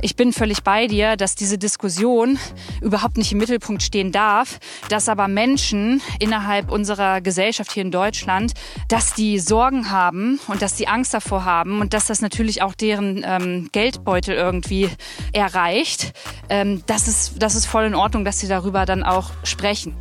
ich 0.00 0.16
bin 0.16 0.32
völlig 0.32 0.62
bei 0.62 0.86
dir, 0.86 1.16
dass 1.16 1.34
diese 1.34 1.58
Diskussion 1.58 2.38
überhaupt 2.80 3.16
nicht 3.16 3.32
im 3.32 3.38
Mittelpunkt 3.38 3.82
stehen 3.82 4.12
darf, 4.12 4.58
dass 4.88 5.08
aber 5.08 5.28
Menschen 5.28 6.00
innerhalb 6.20 6.70
unserer 6.70 7.20
Gesellschaft 7.20 7.72
hier 7.72 7.82
in 7.82 7.90
Deutschland, 7.90 8.52
dass 8.88 9.14
die 9.14 9.38
Sorgen 9.38 9.90
haben 9.90 10.38
und 10.46 10.62
dass 10.62 10.74
die 10.74 10.88
Angst 10.88 11.14
davor 11.14 11.44
haben 11.44 11.80
und 11.80 11.94
dass 11.94 12.06
das 12.06 12.20
natürlich 12.20 12.62
auch 12.62 12.74
deren 12.74 13.24
ähm, 13.26 13.68
Geldbeutel 13.72 14.34
irgendwie 14.34 14.88
erreicht, 15.32 16.12
ähm, 16.48 16.82
das, 16.86 17.08
ist, 17.08 17.42
das 17.42 17.54
ist 17.54 17.66
voll 17.66 17.84
in 17.84 17.94
Ordnung, 17.94 18.24
dass 18.24 18.38
sie 18.38 18.48
darüber 18.48 18.86
dann 18.86 19.02
auch 19.02 19.30
sprechen. 19.42 19.96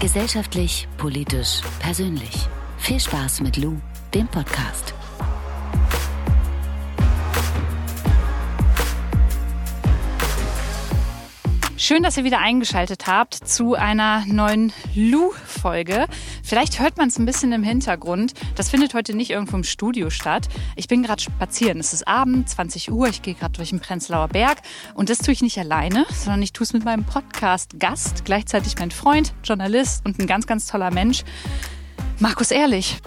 Gesellschaftlich, 0.00 0.86
politisch, 0.96 1.60
persönlich. 1.80 2.48
Viel 2.78 3.00
Spaß 3.00 3.40
mit 3.40 3.56
Lou, 3.56 3.76
dem 4.14 4.28
Podcast. 4.28 4.94
Schön, 11.88 12.02
dass 12.02 12.18
ihr 12.18 12.24
wieder 12.24 12.40
eingeschaltet 12.40 13.06
habt 13.06 13.32
zu 13.32 13.74
einer 13.74 14.22
neuen 14.26 14.74
Lu-Folge. 14.94 16.04
Vielleicht 16.42 16.80
hört 16.80 16.98
man 16.98 17.08
es 17.08 17.18
ein 17.18 17.24
bisschen 17.24 17.50
im 17.52 17.62
Hintergrund. 17.62 18.34
Das 18.56 18.68
findet 18.68 18.92
heute 18.92 19.16
nicht 19.16 19.30
irgendwo 19.30 19.56
im 19.56 19.64
Studio 19.64 20.10
statt. 20.10 20.50
Ich 20.76 20.86
bin 20.86 21.02
gerade 21.02 21.22
spazieren. 21.22 21.80
Es 21.80 21.94
ist 21.94 22.06
Abend, 22.06 22.46
20 22.46 22.92
Uhr. 22.92 23.08
Ich 23.08 23.22
gehe 23.22 23.32
gerade 23.32 23.54
durch 23.54 23.70
den 23.70 23.80
Prenzlauer 23.80 24.28
Berg. 24.28 24.58
Und 24.92 25.08
das 25.08 25.16
tue 25.16 25.32
ich 25.32 25.40
nicht 25.40 25.56
alleine, 25.56 26.04
sondern 26.12 26.42
ich 26.42 26.52
tue 26.52 26.64
es 26.64 26.74
mit 26.74 26.84
meinem 26.84 27.04
Podcast-Gast, 27.04 28.26
gleichzeitig 28.26 28.74
mein 28.78 28.90
Freund, 28.90 29.32
Journalist 29.42 30.04
und 30.04 30.18
ein 30.18 30.26
ganz, 30.26 30.46
ganz 30.46 30.66
toller 30.66 30.90
Mensch, 30.90 31.24
Markus 32.18 32.50
Ehrlich. 32.50 33.00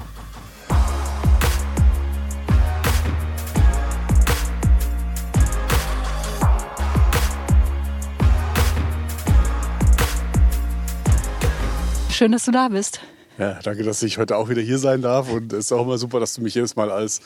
Schön, 12.22 12.34
dass 12.34 12.46
du 12.46 12.52
da 12.52 12.68
bist. 12.68 13.02
Ja, 13.40 13.58
danke, 13.64 13.82
dass 13.82 14.04
ich 14.04 14.20
heute 14.20 14.38
auch 14.38 14.48
wieder 14.48 14.62
hier 14.62 14.78
sein 14.78 15.02
darf. 15.02 15.32
Und 15.32 15.52
es 15.54 15.66
ist 15.66 15.72
auch 15.72 15.82
immer 15.82 15.98
super, 15.98 16.20
dass 16.20 16.36
du 16.36 16.42
mich 16.44 16.54
jedes 16.54 16.76
Mal 16.76 16.92
als 16.92 17.20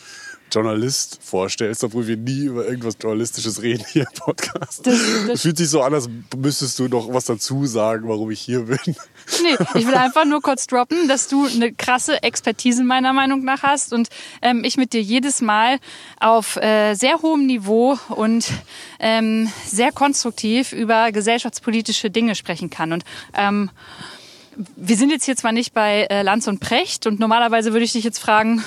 Journalist 0.49 1.19
vorstellst, 1.21 1.83
obwohl 1.83 2.07
wir 2.07 2.15
nie 2.15 2.45
über 2.45 2.65
irgendwas 2.65 2.95
Journalistisches 3.01 3.61
reden 3.61 3.83
hier 3.91 4.03
im 4.03 4.17
Podcast. 4.17 4.87
Das, 4.87 4.97
das 5.27 5.41
fühlt 5.41 5.57
sich 5.57 5.69
so 5.69 5.81
an, 5.81 5.93
als 5.93 6.07
müsstest 6.37 6.79
du 6.79 6.87
noch 6.87 7.13
was 7.13 7.25
dazu 7.25 7.65
sagen, 7.65 8.07
warum 8.07 8.31
ich 8.31 8.39
hier 8.39 8.61
bin. 8.61 8.79
Nee, 8.85 9.57
ich 9.73 9.85
will 9.85 9.95
einfach 9.95 10.23
nur 10.23 10.41
kurz 10.41 10.65
droppen, 10.65 11.09
dass 11.09 11.27
du 11.27 11.45
eine 11.45 11.73
krasse 11.73 12.23
Expertise 12.23 12.85
meiner 12.85 13.11
Meinung 13.11 13.43
nach 13.43 13.63
hast 13.63 13.91
und 13.91 14.07
ähm, 14.41 14.63
ich 14.63 14.77
mit 14.77 14.93
dir 14.93 15.01
jedes 15.01 15.41
Mal 15.41 15.79
auf 16.21 16.55
äh, 16.55 16.93
sehr 16.93 17.21
hohem 17.21 17.47
Niveau 17.47 17.97
und 18.07 18.47
ähm, 19.01 19.51
sehr 19.65 19.91
konstruktiv 19.91 20.71
über 20.71 21.11
gesellschaftspolitische 21.11 22.09
Dinge 22.11 22.35
sprechen 22.35 22.69
kann. 22.69 22.93
Und 22.93 23.03
ähm, 23.33 23.71
wir 24.75 24.97
sind 24.97 25.11
jetzt 25.11 25.25
hier 25.25 25.35
zwar 25.35 25.51
nicht 25.51 25.73
bei 25.73 26.03
äh, 26.09 26.21
Lanz 26.21 26.47
und 26.47 26.59
Precht 26.59 27.07
und 27.07 27.19
normalerweise 27.19 27.73
würde 27.73 27.85
ich 27.85 27.93
dich 27.93 28.03
jetzt 28.03 28.19
fragen, 28.19 28.63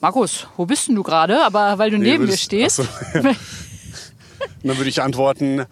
Markus, 0.00 0.46
wo 0.56 0.66
bist 0.66 0.88
denn 0.88 0.94
du 0.94 1.02
gerade? 1.02 1.44
Aber 1.44 1.78
weil 1.78 1.90
du 1.90 1.98
nee, 1.98 2.12
neben 2.12 2.26
mir 2.26 2.36
stehst. 2.36 2.76
So, 2.76 2.82
ja. 3.14 3.22
dann 4.62 4.76
würde 4.76 4.88
ich 4.88 5.02
antworten, 5.02 5.64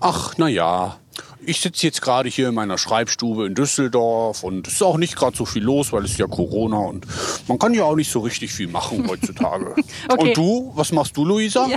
ach 0.00 0.34
na 0.38 0.48
ja, 0.48 0.98
ich 1.46 1.60
sitze 1.60 1.86
jetzt 1.86 2.02
gerade 2.02 2.28
hier 2.28 2.48
in 2.48 2.54
meiner 2.54 2.78
Schreibstube 2.78 3.46
in 3.46 3.54
Düsseldorf 3.54 4.42
und 4.42 4.66
es 4.66 4.74
ist 4.74 4.82
auch 4.82 4.96
nicht 4.96 5.16
gerade 5.16 5.36
so 5.36 5.44
viel 5.44 5.62
los, 5.62 5.92
weil 5.92 6.04
es 6.04 6.12
ist 6.12 6.18
ja 6.18 6.26
Corona 6.26 6.78
und 6.78 7.06
man 7.48 7.58
kann 7.58 7.74
ja 7.74 7.84
auch 7.84 7.96
nicht 7.96 8.10
so 8.10 8.20
richtig 8.20 8.52
viel 8.52 8.68
machen 8.68 9.06
heutzutage. 9.08 9.74
okay. 10.08 10.28
Und 10.28 10.36
du, 10.36 10.72
was 10.74 10.92
machst 10.92 11.16
du, 11.16 11.24
Luisa? 11.24 11.66
Ja, 11.68 11.76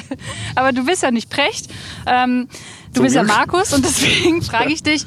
aber 0.55 0.71
du 0.71 0.85
bist 0.85 1.03
ja 1.03 1.11
nicht 1.11 1.29
Precht, 1.29 1.69
ähm, 2.05 2.47
du 2.87 2.93
Zum 2.95 3.03
bist 3.03 3.15
ja 3.15 3.23
Markus 3.23 3.73
und 3.73 3.83
deswegen 3.83 4.41
frage 4.41 4.71
ich 4.71 4.83
dich, 4.83 5.05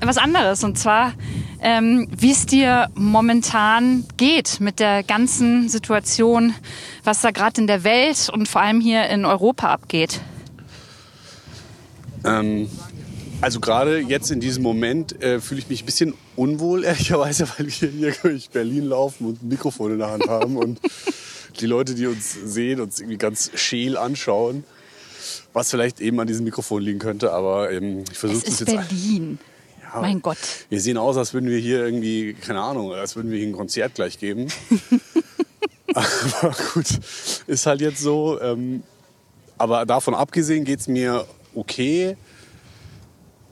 was 0.00 0.18
anderes. 0.18 0.64
Und 0.64 0.78
zwar, 0.78 1.14
ähm, 1.60 2.08
wie 2.16 2.30
es 2.30 2.46
dir 2.46 2.88
momentan 2.94 4.04
geht 4.16 4.60
mit 4.60 4.80
der 4.80 5.02
ganzen 5.02 5.68
Situation, 5.68 6.54
was 7.04 7.20
da 7.20 7.30
gerade 7.30 7.60
in 7.60 7.66
der 7.66 7.84
Welt 7.84 8.28
und 8.32 8.48
vor 8.48 8.60
allem 8.60 8.80
hier 8.80 9.08
in 9.08 9.24
Europa 9.24 9.68
abgeht. 9.68 10.20
Ähm, 12.24 12.68
also 13.40 13.60
gerade 13.60 14.00
jetzt 14.00 14.30
in 14.30 14.40
diesem 14.40 14.62
Moment 14.62 15.22
äh, 15.22 15.40
fühle 15.40 15.60
ich 15.60 15.68
mich 15.68 15.82
ein 15.82 15.86
bisschen 15.86 16.14
unwohl, 16.36 16.84
ehrlicherweise, 16.84 17.48
weil 17.56 17.66
wir 17.66 17.88
hier 17.88 18.12
durch 18.22 18.50
Berlin 18.50 18.84
laufen 18.84 19.26
und 19.26 19.42
ein 19.42 19.48
Mikrofon 19.48 19.92
in 19.92 19.98
der 19.98 20.10
Hand 20.10 20.28
haben 20.28 20.56
und 20.56 20.80
die 21.60 21.66
Leute, 21.66 21.94
die 21.94 22.06
uns 22.06 22.32
sehen, 22.32 22.80
uns 22.80 23.00
irgendwie 23.00 23.18
ganz 23.18 23.50
scheel 23.54 23.96
anschauen 23.96 24.64
was 25.52 25.70
vielleicht 25.70 26.00
eben 26.00 26.18
an 26.20 26.26
diesem 26.26 26.44
Mikrofon 26.44 26.82
liegen 26.82 26.98
könnte, 26.98 27.32
aber 27.32 27.70
ähm, 27.72 28.04
ich 28.10 28.18
versuche 28.18 28.44
das 28.44 28.60
jetzt. 28.60 28.66
Berlin. 28.66 29.38
Ja, 29.92 30.00
mein 30.00 30.20
Gott. 30.20 30.38
Wir 30.68 30.80
sehen 30.80 30.98
aus, 30.98 31.16
als 31.16 31.32
würden 31.32 31.48
wir 31.48 31.58
hier 31.58 31.84
irgendwie, 31.84 32.34
keine 32.34 32.60
Ahnung, 32.60 32.92
als 32.92 33.16
würden 33.16 33.30
wir 33.30 33.38
hier 33.38 33.48
ein 33.48 33.52
Konzert 33.52 33.94
gleich 33.94 34.18
geben. 34.18 34.48
aber 35.94 36.54
gut, 36.74 36.86
ist 37.46 37.66
halt 37.66 37.80
jetzt 37.80 38.00
so. 38.00 38.40
Ähm, 38.40 38.82
aber 39.56 39.86
davon 39.86 40.14
abgesehen 40.14 40.64
geht 40.64 40.80
es 40.80 40.88
mir 40.88 41.26
okay. 41.54 42.16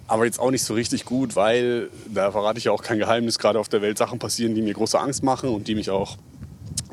Aber 0.08 0.24
jetzt 0.24 0.38
auch 0.38 0.50
nicht 0.50 0.62
so 0.62 0.74
richtig 0.74 1.04
gut, 1.04 1.34
weil, 1.34 1.90
da 2.12 2.30
verrate 2.30 2.58
ich 2.58 2.64
ja 2.64 2.72
auch 2.72 2.82
kein 2.82 2.98
Geheimnis, 2.98 3.38
gerade 3.38 3.58
auf 3.58 3.68
der 3.68 3.82
Welt 3.82 3.98
Sachen 3.98 4.20
passieren, 4.20 4.54
die 4.54 4.62
mir 4.62 4.74
große 4.74 4.98
Angst 4.98 5.24
machen 5.24 5.48
und 5.48 5.66
die 5.66 5.74
mich 5.74 5.90
auch 5.90 6.16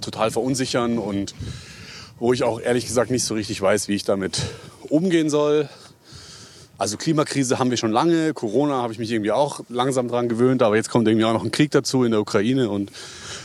total 0.02 0.32
verunsichern 0.32 0.98
und 0.98 1.36
wo 2.18 2.34
ich 2.34 2.44
auch 2.44 2.60
ehrlich 2.60 2.88
gesagt 2.88 3.12
nicht 3.12 3.24
so 3.24 3.36
richtig 3.36 3.62
weiß, 3.62 3.88
wie 3.88 3.96
ich 3.96 4.04
damit 4.04 4.42
umgehen 4.90 5.30
soll. 5.30 5.70
Also 6.78 6.98
Klimakrise 6.98 7.60
haben 7.60 7.70
wir 7.70 7.78
schon 7.78 7.92
lange, 7.92 8.34
Corona 8.34 8.82
habe 8.82 8.92
ich 8.94 9.00
mich 9.00 9.12
irgendwie 9.12 9.32
auch 9.32 9.62
langsam 9.70 10.08
dran 10.08 10.28
gewöhnt, 10.28 10.64
aber 10.64 10.76
jetzt 10.76 10.90
kommt 10.90 11.08
irgendwie 11.08 11.26
auch 11.26 11.34
noch 11.34 11.44
ein 11.44 11.52
Krieg 11.52 11.72
dazu 11.72 12.04
in 12.04 12.12
der 12.12 12.20
Ukraine 12.20 12.70
und 12.70 12.92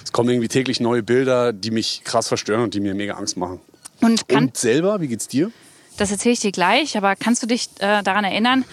es 0.02 0.12
kommen 0.12 0.30
irgendwie 0.30 0.48
täglich 0.48 0.80
neue 0.80 1.02
Bilder, 1.02 1.52
die 1.52 1.70
mich 1.70 2.02
krass 2.04 2.28
verstören 2.28 2.62
und 2.62 2.74
die 2.74 2.80
mir 2.80 2.94
mega 2.94 3.14
Angst 3.14 3.36
machen. 3.36 3.60
Und, 4.00 4.24
und 4.32 4.56
selber, 4.56 5.00
wie 5.00 5.08
geht's 5.08 5.28
dir? 5.28 5.52
Das 5.98 6.10
erzähle 6.10 6.32
ich 6.32 6.40
dir 6.40 6.52
gleich, 6.52 6.96
aber 6.96 7.16
kannst 7.16 7.42
du 7.42 7.46
dich 7.46 7.68
äh, 7.80 8.02
daran 8.02 8.24
erinnern, 8.24 8.64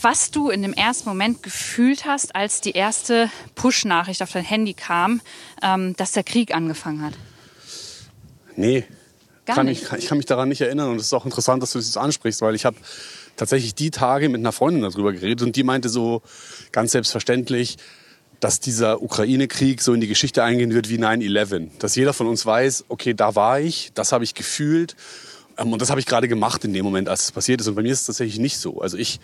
was 0.00 0.30
du 0.30 0.50
in 0.50 0.62
dem 0.62 0.72
ersten 0.72 1.08
Moment 1.08 1.42
gefühlt 1.42 2.06
hast, 2.06 2.36
als 2.36 2.60
die 2.60 2.72
erste 2.72 3.30
Push-Nachricht 3.54 4.22
auf 4.22 4.32
dein 4.32 4.44
Handy 4.44 4.74
kam, 4.74 5.20
ähm, 5.62 5.96
dass 5.96 6.12
der 6.12 6.24
Krieg 6.24 6.54
angefangen 6.54 7.02
hat? 7.02 7.14
Nee, 8.54 8.84
Gar 9.52 9.56
kann 9.56 9.66
nicht. 9.66 9.82
Ich, 9.82 9.92
ich 9.98 10.06
kann 10.06 10.18
mich 10.18 10.26
daran 10.26 10.48
nicht 10.48 10.60
erinnern 10.60 10.90
und 10.90 10.96
es 10.96 11.06
ist 11.06 11.12
auch 11.12 11.24
interessant, 11.24 11.62
dass 11.62 11.72
du 11.72 11.78
das 11.78 11.96
ansprichst, 11.96 12.42
weil 12.42 12.54
ich 12.54 12.64
habe 12.64 12.76
tatsächlich 13.36 13.74
die 13.74 13.90
Tage 13.90 14.28
mit 14.28 14.40
einer 14.40 14.52
Freundin 14.52 14.82
darüber 14.82 15.12
geredet 15.12 15.42
und 15.42 15.56
die 15.56 15.62
meinte 15.62 15.88
so 15.88 16.22
ganz 16.72 16.92
selbstverständlich, 16.92 17.76
dass 18.40 18.58
dieser 18.58 19.02
Ukraine-Krieg 19.02 19.80
so 19.80 19.94
in 19.94 20.00
die 20.00 20.08
Geschichte 20.08 20.42
eingehen 20.42 20.74
wird 20.74 20.88
wie 20.88 20.98
9-11. 20.98 21.68
Dass 21.78 21.94
jeder 21.94 22.12
von 22.12 22.26
uns 22.26 22.44
weiß, 22.44 22.86
okay, 22.88 23.14
da 23.14 23.36
war 23.36 23.60
ich, 23.60 23.92
das 23.94 24.10
habe 24.10 24.24
ich 24.24 24.34
gefühlt 24.34 24.96
ähm, 25.58 25.72
und 25.72 25.82
das 25.82 25.90
habe 25.90 26.00
ich 26.00 26.06
gerade 26.06 26.28
gemacht 26.28 26.64
in 26.64 26.72
dem 26.72 26.84
Moment, 26.84 27.08
als 27.08 27.24
es 27.24 27.32
passiert 27.32 27.60
ist. 27.60 27.68
Und 27.68 27.74
bei 27.74 27.82
mir 27.82 27.92
ist 27.92 28.00
es 28.00 28.06
tatsächlich 28.06 28.38
nicht 28.38 28.58
so. 28.58 28.80
Also 28.80 28.96
ich 28.96 29.20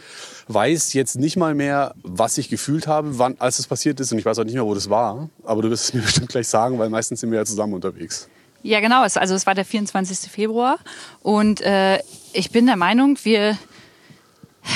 weiß 0.49 0.93
jetzt 0.93 1.17
nicht 1.17 1.37
mal 1.37 1.55
mehr, 1.55 1.95
was 2.03 2.39
ich 2.39 2.49
gefühlt 2.49 2.87
habe, 2.87 3.19
wann, 3.19 3.37
als 3.39 3.59
es 3.59 3.67
passiert 3.67 4.01
ist. 4.01 4.13
Und 4.13 4.19
ich 4.19 4.25
weiß 4.25 4.39
auch 4.39 4.45
nicht 4.45 4.55
mehr, 4.55 4.65
wo 4.65 4.75
das 4.75 4.91
war. 4.91 5.29
Aber 5.45 5.63
du 5.63 5.71
wirst 5.71 5.85
es 5.85 5.95
mir 5.95 6.03
bestimmt 6.03 6.29
gleich 6.29 6.49
sagen, 6.49 6.79
weil 6.79 6.89
meistens 6.89 7.21
sind 7.21 7.31
wir 7.31 7.39
ja 7.39 7.45
zusammen 7.45 7.75
unterwegs. 7.75 8.29
Ja, 8.63 8.81
genau. 8.81 9.03
Also 9.03 9.35
es 9.35 9.47
war 9.47 9.55
der 9.55 9.65
24. 9.65 10.31
Februar 10.31 10.79
und 11.23 11.61
äh, 11.61 11.99
ich 12.33 12.51
bin 12.51 12.67
der 12.67 12.77
Meinung, 12.77 13.19
wir 13.23 13.57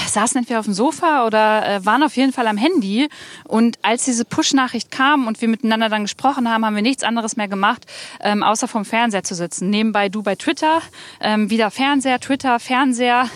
saßen 0.08 0.38
entweder 0.38 0.60
auf 0.60 0.64
dem 0.64 0.74
Sofa 0.74 1.26
oder 1.26 1.66
äh, 1.66 1.84
waren 1.84 2.02
auf 2.02 2.16
jeden 2.16 2.32
Fall 2.32 2.46
am 2.46 2.56
Handy. 2.56 3.08
Und 3.44 3.78
als 3.82 4.04
diese 4.04 4.24
Push-Nachricht 4.24 4.90
kam 4.90 5.26
und 5.26 5.40
wir 5.40 5.48
miteinander 5.48 5.88
dann 5.88 6.02
gesprochen 6.02 6.50
haben, 6.50 6.64
haben 6.64 6.74
wir 6.74 6.82
nichts 6.82 7.02
anderes 7.02 7.36
mehr 7.36 7.48
gemacht, 7.48 7.86
ähm, 8.20 8.42
außer 8.42 8.68
vom 8.68 8.84
Fernseher 8.84 9.22
zu 9.22 9.34
sitzen. 9.34 9.70
Nebenbei 9.70 10.08
du 10.08 10.22
bei 10.22 10.34
Twitter, 10.34 10.80
ähm, 11.20 11.50
wieder 11.50 11.70
Fernseher, 11.70 12.20
Twitter, 12.20 12.58
Fernseher. 12.58 13.28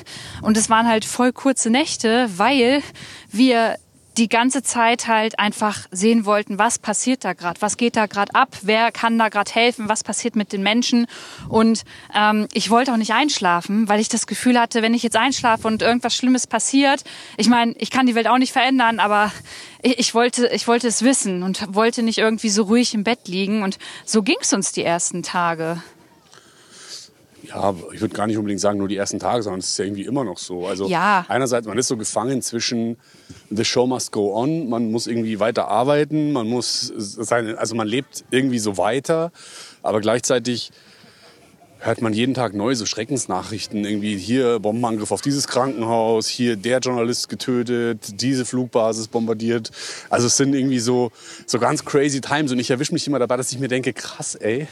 Und 0.43 0.56
es 0.56 0.70
waren 0.70 0.87
halt 0.87 1.04
voll 1.04 1.32
kurze 1.32 1.70
Nächte, 1.70 2.28
weil 2.37 2.82
wir 3.31 3.76
die 4.16 4.28
ganze 4.28 4.62
Zeit 4.62 5.06
halt 5.06 5.38
einfach 5.38 5.86
sehen 5.90 6.24
wollten, 6.24 6.58
was 6.58 6.78
passiert 6.78 7.24
da 7.24 7.34
gerade, 7.34 7.60
was 7.60 7.76
geht 7.76 7.96
da 7.96 8.06
gerade 8.06 8.34
ab, 8.34 8.56
wer 8.62 8.90
kann 8.92 9.18
da 9.18 9.28
gerade 9.28 9.50
helfen, 9.52 9.88
was 9.88 10.04
passiert 10.04 10.36
mit 10.36 10.52
den 10.52 10.62
Menschen. 10.62 11.06
Und 11.48 11.82
ähm, 12.14 12.48
ich 12.54 12.70
wollte 12.70 12.92
auch 12.92 12.96
nicht 12.96 13.12
einschlafen, 13.12 13.88
weil 13.88 14.00
ich 14.00 14.08
das 14.08 14.26
Gefühl 14.26 14.58
hatte, 14.58 14.82
wenn 14.82 14.94
ich 14.94 15.02
jetzt 15.02 15.16
einschlafe 15.16 15.68
und 15.68 15.82
irgendwas 15.82 16.14
Schlimmes 16.14 16.46
passiert, 16.46 17.04
ich 17.36 17.48
meine, 17.48 17.74
ich 17.78 17.90
kann 17.90 18.06
die 18.06 18.14
Welt 18.14 18.28
auch 18.28 18.38
nicht 18.38 18.52
verändern, 18.52 19.00
aber 19.00 19.32
ich, 19.82 19.98
ich, 19.98 20.14
wollte, 20.14 20.48
ich 20.48 20.66
wollte 20.66 20.88
es 20.88 21.02
wissen 21.02 21.42
und 21.42 21.74
wollte 21.74 22.02
nicht 22.02 22.19
irgendwie 22.19 22.48
so 22.48 22.64
ruhig 22.64 22.94
im 22.94 23.04
Bett 23.04 23.28
liegen. 23.28 23.62
Und 23.62 23.78
so 24.04 24.22
ging 24.22 24.36
es 24.40 24.52
uns 24.52 24.72
die 24.72 24.82
ersten 24.82 25.22
Tage 25.22 25.82
ja, 27.48 27.74
ich 27.92 28.00
würde 28.00 28.14
gar 28.14 28.26
nicht 28.26 28.36
unbedingt 28.36 28.60
sagen, 28.60 28.78
nur 28.78 28.88
die 28.88 28.96
ersten 28.96 29.19
Tage, 29.19 29.42
sondern 29.42 29.60
es 29.60 29.69
ist 29.69 29.78
ja 29.78 29.84
irgendwie 29.84 30.04
immer 30.04 30.24
noch 30.24 30.38
so. 30.38 30.66
Also 30.66 30.88
ja. 30.88 31.24
einerseits, 31.28 31.66
man 31.66 31.78
ist 31.78 31.88
so 31.88 31.96
gefangen 31.96 32.42
zwischen 32.42 32.96
the 33.50 33.64
show 33.64 33.87
must 33.87 34.12
go 34.12 34.34
on, 34.34 34.69
man 34.69 34.90
muss 34.90 35.06
irgendwie 35.06 35.40
weiter 35.40 35.69
arbeiten, 35.69 36.32
man 36.32 36.48
muss 36.48 36.93
seine, 36.96 37.58
also 37.58 37.75
man 37.75 37.87
lebt 37.87 38.25
irgendwie 38.31 38.58
so 38.58 38.76
weiter, 38.76 39.32
aber 39.82 40.00
gleichzeitig 40.00 40.72
hört 41.78 42.02
man 42.02 42.12
jeden 42.12 42.34
Tag 42.34 42.54
neue 42.54 42.75
so 42.75 42.87
Schreckensnachrichten. 42.87 43.84
Irgendwie 43.84 44.16
hier 44.16 44.58
Bombenangriff 44.58 45.12
auf 45.12 45.20
dieses 45.20 45.46
Krankenhaus, 45.46 46.26
hier 46.26 46.56
der 46.56 46.81
Journalist 46.81 47.28
getötet, 47.28 48.20
diese 48.20 48.44
Flugbasis 48.44 49.08
bombardiert. 49.08 49.70
Also 50.10 50.26
es 50.26 50.37
sind 50.37 50.54
irgendwie 50.54 50.81
so, 50.81 51.12
so 51.46 51.58
ganz 51.58 51.84
crazy 51.84 52.20
times. 52.20 52.50
Und 52.50 52.58
ich 52.58 52.70
erwische 52.70 52.93
mich 52.93 53.06
immer 53.06 53.19
dabei, 53.19 53.37
dass 53.37 53.52
ich 53.52 53.58
mir 53.58 53.69
denke, 53.69 53.93
krass, 53.93 54.34
ey, 54.34 54.66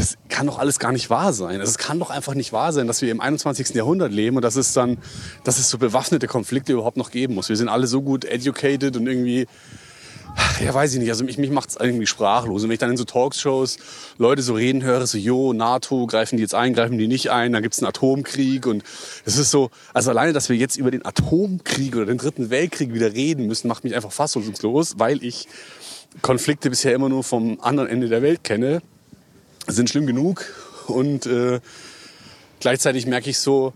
das 0.00 0.16
kann 0.30 0.46
doch 0.46 0.58
alles 0.58 0.78
gar 0.78 0.92
nicht 0.92 1.10
wahr 1.10 1.34
sein. 1.34 1.60
Also 1.60 1.70
es 1.70 1.76
kann 1.76 1.98
doch 1.98 2.08
einfach 2.08 2.32
nicht 2.32 2.54
wahr 2.54 2.72
sein, 2.72 2.86
dass 2.86 3.02
wir 3.02 3.10
im 3.10 3.20
21. 3.20 3.74
Jahrhundert 3.74 4.12
leben 4.12 4.36
und 4.36 4.42
dass 4.42 4.56
es 4.56 4.72
dann, 4.72 4.96
dass 5.44 5.58
es 5.58 5.68
so 5.68 5.76
bewaffnete 5.76 6.26
Konflikte 6.26 6.72
überhaupt 6.72 6.96
noch 6.96 7.10
geben 7.10 7.34
muss. 7.34 7.50
Wir 7.50 7.56
sind 7.56 7.68
alle 7.68 7.86
so 7.86 8.00
gut 8.00 8.24
educated 8.24 8.96
und 8.96 9.06
irgendwie 9.06 9.46
ja, 10.64 10.72
weiß 10.72 10.94
ich 10.94 11.00
nicht. 11.00 11.10
Also 11.10 11.24
mich, 11.24 11.36
mich 11.36 11.50
macht 11.50 11.70
es 11.70 11.76
irgendwie 11.76 12.06
sprachlos. 12.06 12.62
Und 12.62 12.70
wenn 12.70 12.74
ich 12.74 12.78
dann 12.78 12.92
in 12.92 12.96
so 12.96 13.04
Talkshows 13.04 13.76
Leute 14.16 14.40
so 14.40 14.54
reden 14.54 14.82
höre, 14.82 15.06
so, 15.06 15.18
jo, 15.18 15.52
NATO, 15.52 16.06
greifen 16.06 16.36
die 16.36 16.42
jetzt 16.42 16.54
ein, 16.54 16.72
greifen 16.72 16.96
die 16.96 17.08
nicht 17.08 17.30
ein, 17.30 17.52
dann 17.52 17.62
gibt 17.62 17.74
es 17.74 17.80
einen 17.80 17.88
Atomkrieg. 17.88 18.66
Und 18.66 18.82
es 19.26 19.36
ist 19.36 19.50
so, 19.50 19.70
also 19.92 20.10
alleine, 20.10 20.32
dass 20.32 20.48
wir 20.48 20.56
jetzt 20.56 20.76
über 20.76 20.90
den 20.90 21.04
Atomkrieg 21.04 21.94
oder 21.96 22.06
den 22.06 22.16
Dritten 22.16 22.48
Weltkrieg 22.48 22.94
wieder 22.94 23.12
reden 23.12 23.48
müssen, 23.48 23.68
macht 23.68 23.84
mich 23.84 23.94
einfach 23.94 24.12
fassungslos, 24.12 24.94
weil 24.98 25.22
ich 25.22 25.46
Konflikte 26.22 26.70
bisher 26.70 26.94
immer 26.94 27.08
nur 27.08 27.22
vom 27.22 27.60
anderen 27.60 27.88
Ende 27.88 28.08
der 28.08 28.22
Welt 28.22 28.44
kenne. 28.44 28.80
Sind 29.66 29.90
schlimm 29.90 30.06
genug. 30.06 30.44
Und 30.86 31.26
äh, 31.26 31.60
gleichzeitig 32.60 33.06
merke 33.06 33.30
ich 33.30 33.38
so, 33.38 33.72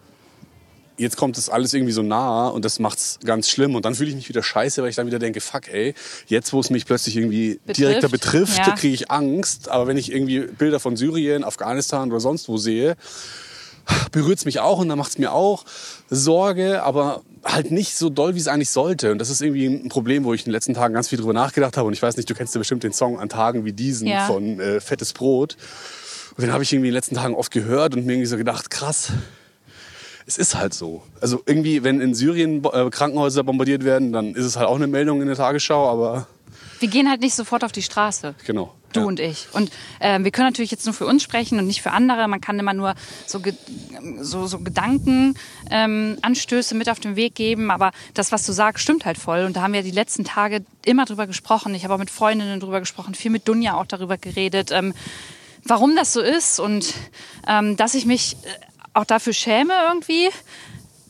jetzt 0.96 1.16
kommt 1.16 1.36
das 1.36 1.48
alles 1.48 1.75
irgendwie 1.75 1.92
so 1.92 2.02
nah 2.02 2.48
und 2.48 2.64
das 2.64 2.78
macht's 2.78 3.19
ganz 3.25 3.48
schlimm. 3.48 3.75
Und 3.75 3.84
dann 3.84 3.94
fühle 3.94 4.10
ich 4.10 4.16
mich 4.16 4.28
wieder 4.28 4.42
scheiße, 4.42 4.82
weil 4.82 4.90
ich 4.90 4.96
dann 4.96 5.06
wieder 5.06 5.19
denke, 5.19 5.40
fuck, 5.40 5.69
ey, 5.69 5.94
jetzt 6.26 6.52
wo 6.52 6.60
es 6.60 6.70
mich 6.70 6.86
plötzlich 6.86 7.16
irgendwie 7.16 7.54
betrifft. 7.54 7.78
direkter 7.78 8.08
betrifft, 8.08 8.58
ja. 8.58 8.75
kriege 8.75 8.94
ich 8.94 9.10
Angst. 9.10 9.69
Aber 9.69 9.86
wenn 9.86 9.96
ich 9.96 10.12
irgendwie 10.12 10.40
Bilder 10.40 10.81
von 10.81 10.96
Syrien, 10.96 11.44
Afghanistan 11.44 12.10
oder 12.10 12.20
sonst 12.20 12.48
wo 12.48 12.56
sehe, 12.56 12.96
berührt 14.12 14.38
es 14.38 14.44
mich 14.44 14.60
auch 14.60 14.78
und 14.78 14.88
dann 14.88 14.98
macht 14.98 15.10
es 15.10 15.19
mir 15.19 15.32
auch 15.32 15.64
Sorge, 16.08 16.82
aber 16.82 17.22
halt 17.44 17.70
nicht 17.70 17.96
so 17.96 18.11
doll, 18.11 18.35
wie 18.35 18.38
es 18.38 18.49
eigentlich 18.49 18.70
sollte. 18.70 19.12
Und 19.12 19.19
das 19.19 19.31
ist 19.31 19.41
irgendwie 19.43 19.67
ein 19.67 19.88
Problem, 19.88 20.25
wo 20.25 20.35
ich 20.35 20.43
in 20.43 20.46
den 20.46 20.52
letzten 20.52 20.75
Tagen 20.75 20.94
ganz 20.94 21.08
viel 21.08 21.19
drüber 21.19 21.32
nachgedacht 21.32 21.76
habe. 21.76 21.87
Und 21.87 21.93
ich 21.93 22.02
weiß 22.02 22.17
nicht, 22.17 22.29
du 22.29 22.35
kennst 22.35 22.55
ja 22.55 22.58
bestimmt 22.58 22.82
den 22.82 22.93
Song 22.93 23.19
an 23.19 23.29
Tagen 23.29 23.64
wie 23.64 23.73
diesen 23.73 24.08
ja. 24.08 24.26
von 24.26 24.61
äh, 24.61 24.81
Fettes 24.81 25.12
Brot. 25.12 25.56
Und 26.37 26.43
den 26.43 26.52
habe 26.52 26.62
ich 26.62 26.73
irgendwie 26.73 26.88
in 26.88 26.93
den 26.93 26.99
letzten 26.99 27.14
Tagen 27.17 27.35
oft 27.35 27.52
gehört 27.52 27.94
und 27.94 28.06
mir 28.06 28.12
irgendwie 28.12 28.26
so 28.26 28.37
gedacht, 28.37 28.70
krass, 28.70 29.12
es 30.26 30.38
ist 30.38 30.55
halt 30.55 30.75
so. 30.75 31.02
Also 31.20 31.43
irgendwie, 31.46 31.85
wenn 31.85 32.00
in 32.00 32.14
Syrien 32.14 32.64
äh, 32.64 32.91
Krankenhäuser 32.91 33.44
bombardiert 33.44 33.85
werden, 33.85 34.12
dann 34.12 34.35
ist 34.35 34.44
es 34.44 34.56
halt 34.56 34.67
auch 34.67 34.76
eine 34.76 34.87
Meldung 34.87 35.20
in 35.20 35.26
der 35.26 35.37
Tagesschau, 35.37 35.88
aber... 35.88 36.26
Wir 36.81 36.88
gehen 36.88 37.09
halt 37.09 37.21
nicht 37.21 37.35
sofort 37.35 37.62
auf 37.65 37.73
die 37.73 37.82
Straße. 37.82 38.35
Genau. 38.47 38.75
Du 38.93 39.00
ja. 39.00 39.06
und 39.06 39.21
ich. 39.21 39.49
Und 39.53 39.71
äh, 39.99 40.23
wir 40.23 40.31
können 40.31 40.47
natürlich 40.47 40.71
jetzt 40.71 40.87
nur 40.87 40.94
für 40.94 41.06
uns 41.06 41.23
sprechen 41.23 41.59
und 41.59 41.67
nicht 41.67 41.82
für 41.82 41.91
andere. 41.91 42.29
Man 42.29 42.41
kann 42.41 42.59
immer 42.59 42.75
nur 42.75 42.94
so, 43.26 43.41
so, 44.21 44.47
so 44.47 44.61
Gedankenanstöße 44.61 46.75
ähm, 46.75 46.79
mit 46.79 46.88
auf 46.88 47.00
den 47.00 47.17
Weg 47.17 47.35
geben. 47.35 47.73
Aber 47.73 47.91
das, 48.15 48.31
was 48.31 48.47
du 48.47 48.53
sagst, 48.53 48.85
stimmt 48.85 49.05
halt 49.05 49.19
voll. 49.19 49.44
Und 49.44 49.56
da 49.56 49.62
haben 49.62 49.73
wir 49.73 49.82
die 49.82 49.91
letzten 49.91 50.25
Tage 50.25 50.65
immer 50.85 51.05
drüber 51.05 51.26
gesprochen. 51.26 51.75
Ich 51.75 51.82
habe 51.85 51.94
auch 51.94 51.99
mit 51.99 52.11
Freundinnen 52.11 52.61
drüber 52.61 52.81
gesprochen, 52.81 53.15
viel 53.15 53.32
mit 53.32 53.49
Dunja 53.49 53.75
auch 53.75 53.87
darüber 53.87 54.17
geredet. 54.17 54.71
Ähm, 54.71 54.94
warum 55.65 55.97
das 55.97 56.12
so 56.12 56.21
ist 56.21 56.61
und 56.61 56.94
ähm, 57.49 57.76
dass 57.76 57.94
ich 57.94 58.06
mich 58.06 58.37
äh, 58.44 58.49
auch 58.93 59.05
dafür 59.05 59.32
schäme 59.32 59.73
irgendwie, 59.88 60.29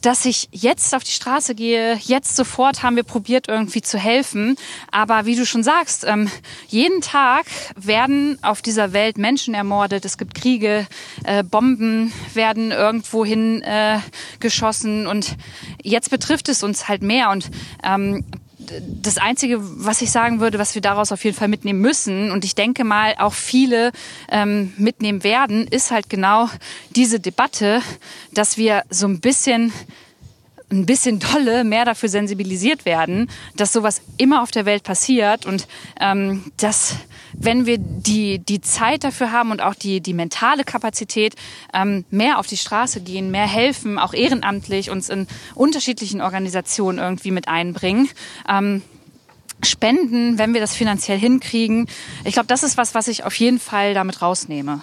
dass 0.05 0.27
ich 0.27 0.49
jetzt 0.53 0.95
auf 0.95 1.03
die 1.03 1.13
Straße 1.13 1.55
gehe, 1.55 1.95
jetzt 2.03 2.37
sofort 2.37 2.83
haben 2.83 2.97
wir 2.97 3.05
probiert 3.05 3.49
irgendwie 3.49 3.81
zu 3.81 3.99
helfen. 3.99 4.57
Aber 4.91 5.25
wie 5.25 5.35
du 5.35 5.47
schon 5.47 5.63
sagst, 5.63 6.05
ähm, 6.07 6.31
jeden 6.69 7.01
Tag 7.01 7.47
werden 7.77 8.39
auf 8.43 8.61
dieser 8.61 8.93
Welt 8.93 9.17
Menschen 9.17 9.55
ermordet. 9.55 10.05
Es 10.05 10.19
gibt 10.19 10.35
Kriege, 10.35 10.87
äh, 11.25 11.43
Bomben 11.43 12.13
werden 12.35 12.71
irgendwohin 12.71 13.63
äh, 13.63 13.99
geschossen 14.41 15.07
und 15.07 15.37
jetzt 15.83 16.11
betrifft 16.11 16.49
es 16.49 16.63
uns 16.63 16.89
halt 16.89 17.03
mehr. 17.03 17.31
Und 17.31 17.51
ähm, 17.83 18.25
das 19.03 19.19
Einzige, 19.19 19.59
was 19.61 20.03
ich 20.03 20.11
sagen 20.11 20.41
würde, 20.41 20.59
was 20.59 20.75
wir 20.75 20.83
daraus 20.83 21.13
auf 21.13 21.25
jeden 21.25 21.37
Fall 21.37 21.49
mitnehmen 21.49 21.81
müssen, 21.81 22.31
und 22.31 22.45
ich 22.45 22.55
denke 22.55 22.85
mal 22.85 23.15
auch 23.19 23.35
viele 23.35 23.93
ähm, 24.31 24.73
mitnehmen 24.77 25.23
werden, 25.25 25.67
ist 25.67 25.91
halt 25.91 26.09
genau 26.09 26.49
diese 26.95 27.21
Debatte, 27.21 27.81
dass 28.33 28.57
wir 28.57 28.83
so 28.91 29.07
ein 29.07 29.21
bisschen 29.21 29.73
ein 30.81 30.87
bisschen 30.87 31.19
dolle 31.19 31.65
mehr 31.65 31.85
dafür 31.85 32.09
sensibilisiert 32.09 32.85
werden, 32.85 33.31
dass 33.57 33.73
sowas 33.73 34.03
immer 34.17 34.43
auf 34.43 34.51
der 34.51 34.67
Welt 34.67 34.83
passiert 34.83 35.47
und 35.47 35.67
ähm, 36.01 36.53
dass 36.57 36.97
wenn 37.37 37.67
wir 37.67 37.79
die, 37.79 38.39
die 38.39 38.61
Zeit 38.61 39.05
dafür 39.05 39.33
haben 39.33 39.51
und 39.51 39.61
auch 39.61 39.75
die, 39.75 40.01
die 40.01 40.15
mentale 40.15 40.65
Kapazität, 40.65 41.35
ähm, 41.73 42.05
mehr 42.11 42.39
auf 42.39 42.47
die 42.47 42.57
Straße 42.57 43.01
gehen, 43.01 43.31
mehr 43.31 43.47
helfen, 43.47 43.99
auch 43.99 44.15
ehrenamtlich 44.15 44.91
uns 44.91 45.09
in 45.09 45.27
unterschiedlichen 45.55 46.21
Organisationen 46.21 46.99
irgendwie 46.99 47.31
mit 47.31 47.49
einbringen. 47.49 48.09
Ähm, 48.49 48.83
spenden, 49.63 50.39
wenn 50.39 50.53
wir 50.53 50.61
das 50.61 50.75
finanziell 50.75 51.19
hinkriegen. 51.19 51.87
Ich 52.25 52.35
glaube, 52.35 52.49
das 52.49 52.63
ist 52.63 52.77
was, 52.77 52.95
was 52.95 53.09
ich 53.09 53.25
auf 53.25 53.35
jeden 53.35 53.59
Fall 53.59 53.95
damit 53.95 54.21
rausnehme. 54.21 54.83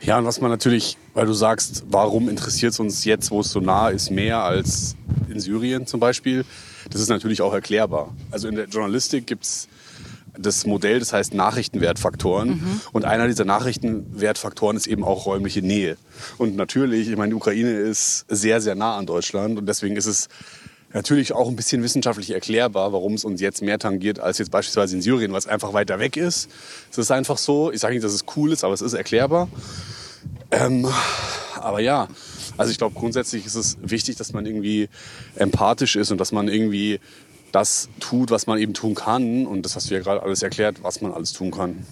Ja, 0.00 0.18
und 0.18 0.24
was 0.24 0.40
man 0.40 0.50
natürlich, 0.50 0.98
weil 1.14 1.26
du 1.26 1.32
sagst, 1.32 1.84
warum 1.88 2.28
interessiert 2.28 2.72
es 2.72 2.80
uns 2.80 3.04
jetzt, 3.04 3.30
wo 3.30 3.40
es 3.40 3.50
so 3.50 3.60
nah 3.60 3.88
ist, 3.88 4.10
mehr 4.10 4.42
als 4.42 4.94
in 5.28 5.40
Syrien 5.40 5.86
zum 5.86 6.00
Beispiel, 6.00 6.44
das 6.90 7.00
ist 7.00 7.08
natürlich 7.08 7.42
auch 7.42 7.52
erklärbar. 7.52 8.14
Also 8.30 8.48
in 8.48 8.56
der 8.56 8.66
Journalistik 8.66 9.26
gibt 9.26 9.44
es 9.44 9.68
das 10.38 10.66
Modell, 10.66 10.98
das 10.98 11.12
heißt 11.12 11.34
Nachrichtenwertfaktoren. 11.34 12.48
Mhm. 12.50 12.80
Und 12.92 13.04
einer 13.04 13.26
dieser 13.26 13.44
Nachrichtenwertfaktoren 13.44 14.76
ist 14.76 14.86
eben 14.86 15.04
auch 15.04 15.26
räumliche 15.26 15.62
Nähe. 15.62 15.96
Und 16.38 16.56
natürlich, 16.56 17.08
ich 17.08 17.16
meine, 17.16 17.30
die 17.30 17.36
Ukraine 17.36 17.70
ist 17.70 18.26
sehr, 18.28 18.60
sehr 18.60 18.74
nah 18.74 18.96
an 18.96 19.06
Deutschland 19.06 19.58
und 19.58 19.66
deswegen 19.66 19.96
ist 19.96 20.06
es 20.06 20.28
natürlich 20.96 21.34
auch 21.34 21.48
ein 21.48 21.56
bisschen 21.56 21.82
wissenschaftlich 21.82 22.30
erklärbar, 22.30 22.92
warum 22.92 23.14
es 23.14 23.24
uns 23.24 23.40
jetzt 23.40 23.62
mehr 23.62 23.78
tangiert 23.78 24.18
als 24.18 24.38
jetzt 24.38 24.50
beispielsweise 24.50 24.96
in 24.96 25.02
Syrien, 25.02 25.32
was 25.32 25.46
einfach 25.46 25.74
weiter 25.74 25.98
weg 25.98 26.16
ist. 26.16 26.50
Es 26.90 26.98
ist 26.98 27.10
einfach 27.10 27.38
so. 27.38 27.70
Ich 27.70 27.80
sage 27.80 27.94
nicht, 27.94 28.04
dass 28.04 28.14
es 28.14 28.24
cool 28.34 28.50
ist, 28.50 28.64
aber 28.64 28.72
es 28.72 28.80
ist 28.80 28.94
erklärbar. 28.94 29.48
Ähm, 30.50 30.88
aber 31.60 31.80
ja, 31.80 32.08
also 32.56 32.72
ich 32.72 32.78
glaube 32.78 32.98
grundsätzlich 32.98 33.44
ist 33.44 33.56
es 33.56 33.76
wichtig, 33.82 34.16
dass 34.16 34.32
man 34.32 34.46
irgendwie 34.46 34.88
empathisch 35.34 35.96
ist 35.96 36.10
und 36.10 36.18
dass 36.18 36.32
man 36.32 36.48
irgendwie 36.48 36.98
das 37.52 37.90
tut, 38.00 38.30
was 38.30 38.46
man 38.46 38.58
eben 38.58 38.72
tun 38.72 38.94
kann. 38.94 39.46
Und 39.46 39.62
das 39.62 39.76
hast 39.76 39.90
du 39.90 39.94
ja 39.94 40.00
gerade 40.00 40.22
alles 40.22 40.42
erklärt, 40.42 40.82
was 40.82 41.02
man 41.02 41.12
alles 41.12 41.32
tun 41.34 41.50
kann. 41.50 41.86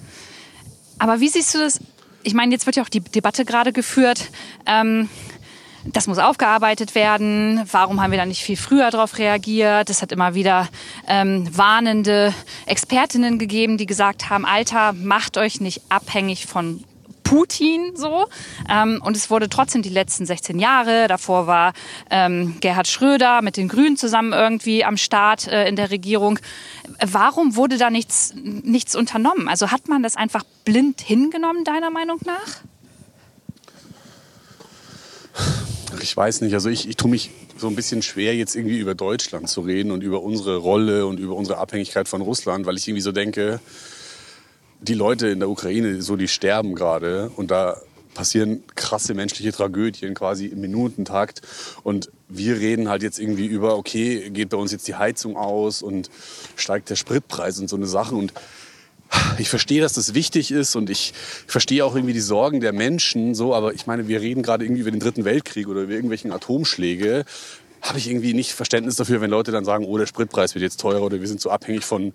Aber 0.99 1.21
wie 1.21 1.29
siehst 1.29 1.55
du 1.55 1.59
das? 1.59 1.79
Ich 2.23 2.33
meine, 2.33 2.53
jetzt 2.53 2.65
wird 2.65 2.77
ja 2.77 2.83
auch 2.83 2.89
die 2.89 3.01
Debatte 3.01 3.45
gerade 3.45 3.75
geführt. 3.75 4.31
Ähm, 4.67 5.11
das 5.93 6.07
muss 6.07 6.19
aufgearbeitet 6.19 6.95
werden. 6.95 7.63
Warum 7.71 8.01
haben 8.03 8.11
wir 8.11 8.19
da 8.19 8.27
nicht 8.27 8.43
viel 8.43 8.57
früher 8.57 8.91
darauf 8.91 9.19
reagiert? 9.19 9.91
Es 9.91 10.03
hat 10.03 10.13
immer 10.13 10.35
wieder 10.35 10.69
ähm, 11.07 11.47
warnende 11.57 12.33
Expertinnen 12.67 13.39
gegeben, 13.39 13.77
die 13.77 13.87
gesagt 13.87 14.31
haben, 14.31 14.47
Alter, 14.47 14.93
macht 14.93 15.37
euch 15.37 15.61
nicht 15.61 15.83
abhängig 15.91 16.47
von 16.47 16.83
Putin 17.25 17.97
so. 17.97 18.27
Ähm, 18.71 19.01
und 19.03 19.17
es 19.17 19.31
wurde 19.31 19.49
trotzdem 19.49 19.83
die 19.83 19.89
letzten 19.89 20.25
16 20.25 20.59
Jahre, 20.59 21.09
davor 21.09 21.47
war 21.47 21.73
ähm, 22.11 22.57
Gerhard 22.61 22.87
Schröder 22.87 23.43
mit 23.43 23.57
den 23.57 23.69
Grünen 23.69 23.97
zusammen 23.97 24.33
irgendwie 24.33 24.85
am 24.85 24.97
Start 24.97 25.49
äh, 25.49 25.67
in 25.67 25.75
der 25.75 25.91
Regierung. 25.91 26.39
Warum 27.05 27.57
wurde 27.57 27.79
da 27.79 27.91
nichts, 27.91 28.33
nichts 28.35 28.95
unternommen? 28.95 29.49
Also 29.49 29.73
hat 29.73 29.89
man 29.89 30.03
das 30.03 30.17
einfach 30.17 30.45
blind 30.65 31.01
hingenommen, 31.01 31.65
deiner 31.65 31.91
Meinung 31.91 32.21
nach? 32.25 32.63
Ich 36.01 36.17
weiß 36.17 36.41
nicht. 36.43 36.55
Also 36.55 36.69
ich, 36.69 36.89
ich 36.89 36.97
tue 36.97 37.11
mich 37.11 37.31
so 37.57 37.69
ein 37.69 37.77
bisschen 37.77 38.03
schwer, 38.03 38.35
jetzt 38.35 38.57
irgendwie 38.57 38.79
über 38.79 38.95
Deutschland 38.95 39.49
zu 39.49 39.61
reden 39.61 39.91
und 39.91 40.03
über 40.03 40.23
unsere 40.23 40.57
Rolle 40.57 41.07
und 41.07 41.19
über 41.19 41.35
unsere 41.35 41.59
Abhängigkeit 41.59 42.09
von 42.09 42.21
Russland, 42.21 42.67
weil 42.67 42.77
ich 42.77 42.87
irgendwie 42.89 43.03
so 43.03 43.13
denke, 43.13 43.61
die 44.81 44.95
Leute 44.95 45.29
in 45.29 45.41
der 45.41 45.49
Ukraine, 45.49 46.03
so 46.03 46.17
die 46.17 46.29
sterben 46.29 46.75
gerade 46.75 47.31
und 47.37 47.51
da 47.51 47.81
passieren 48.15 48.63
krasse 48.77 49.13
menschliche 49.15 49.53
Tragödien 49.53 50.15
quasi 50.15 50.47
im 50.47 50.61
Minutentakt. 50.61 51.43
Und 51.83 52.11
wir 52.29 52.59
reden 52.59 52.89
halt 52.89 53.03
jetzt 53.03 53.19
irgendwie 53.19 53.47
über, 53.47 53.77
okay, 53.77 54.31
geht 54.31 54.51
bei 54.51 54.57
uns 54.57 54.73
jetzt 54.73 54.87
die 54.89 54.95
Heizung 54.95 55.37
aus 55.37 55.83
und 55.83 56.11
steigt 56.57 56.91
der 56.91 56.97
Spritpreis 56.97 57.59
und 57.59 57.69
so 57.69 57.77
eine 57.77 57.87
Sachen 57.87 58.19
und 58.19 58.33
ich 59.39 59.49
verstehe, 59.49 59.81
dass 59.81 59.95
das 59.95 60.15
wichtig 60.15 60.51
ist 60.51 60.77
und 60.77 60.91
ich 60.91 61.13
verstehe 61.47 61.85
auch 61.85 61.95
irgendwie 61.95 62.15
die 62.15 62.21
Sorgen 62.21 62.61
der 62.61 62.73
Menschen 62.73 63.35
so, 63.35 63.55
aber 63.55 63.75
ich 63.75 63.87
meine, 63.87 64.09
wir 64.09 64.21
reden 64.21 64.43
gerade 64.43 64.65
irgendwie 64.65 64.83
über 64.83 64.91
den 64.91 65.01
Dritten 65.01 65.25
Weltkrieg 65.25 65.69
oder 65.69 65.83
über 65.83 65.93
irgendwelchen 65.93 66.33
Atomschläge 66.33 67.25
habe 67.85 67.99
ich 67.99 68.09
irgendwie 68.09 68.33
nicht 68.33 68.53
Verständnis 68.53 68.97
dafür, 68.97 69.21
wenn 69.21 69.31
Leute 69.31 69.53
dann 69.53 69.67
sagen, 69.67 69.85
oh, 69.85 69.99
der 69.99 70.07
Spritpreis 70.07 70.55
wird 70.55 70.63
jetzt 70.63 70.81
teurer 70.81 71.03
oder 71.03 71.21
wir 71.21 71.29
sind 71.29 71.41
so 71.41 71.51
abhängig 71.51 71.85
von 71.85 72.15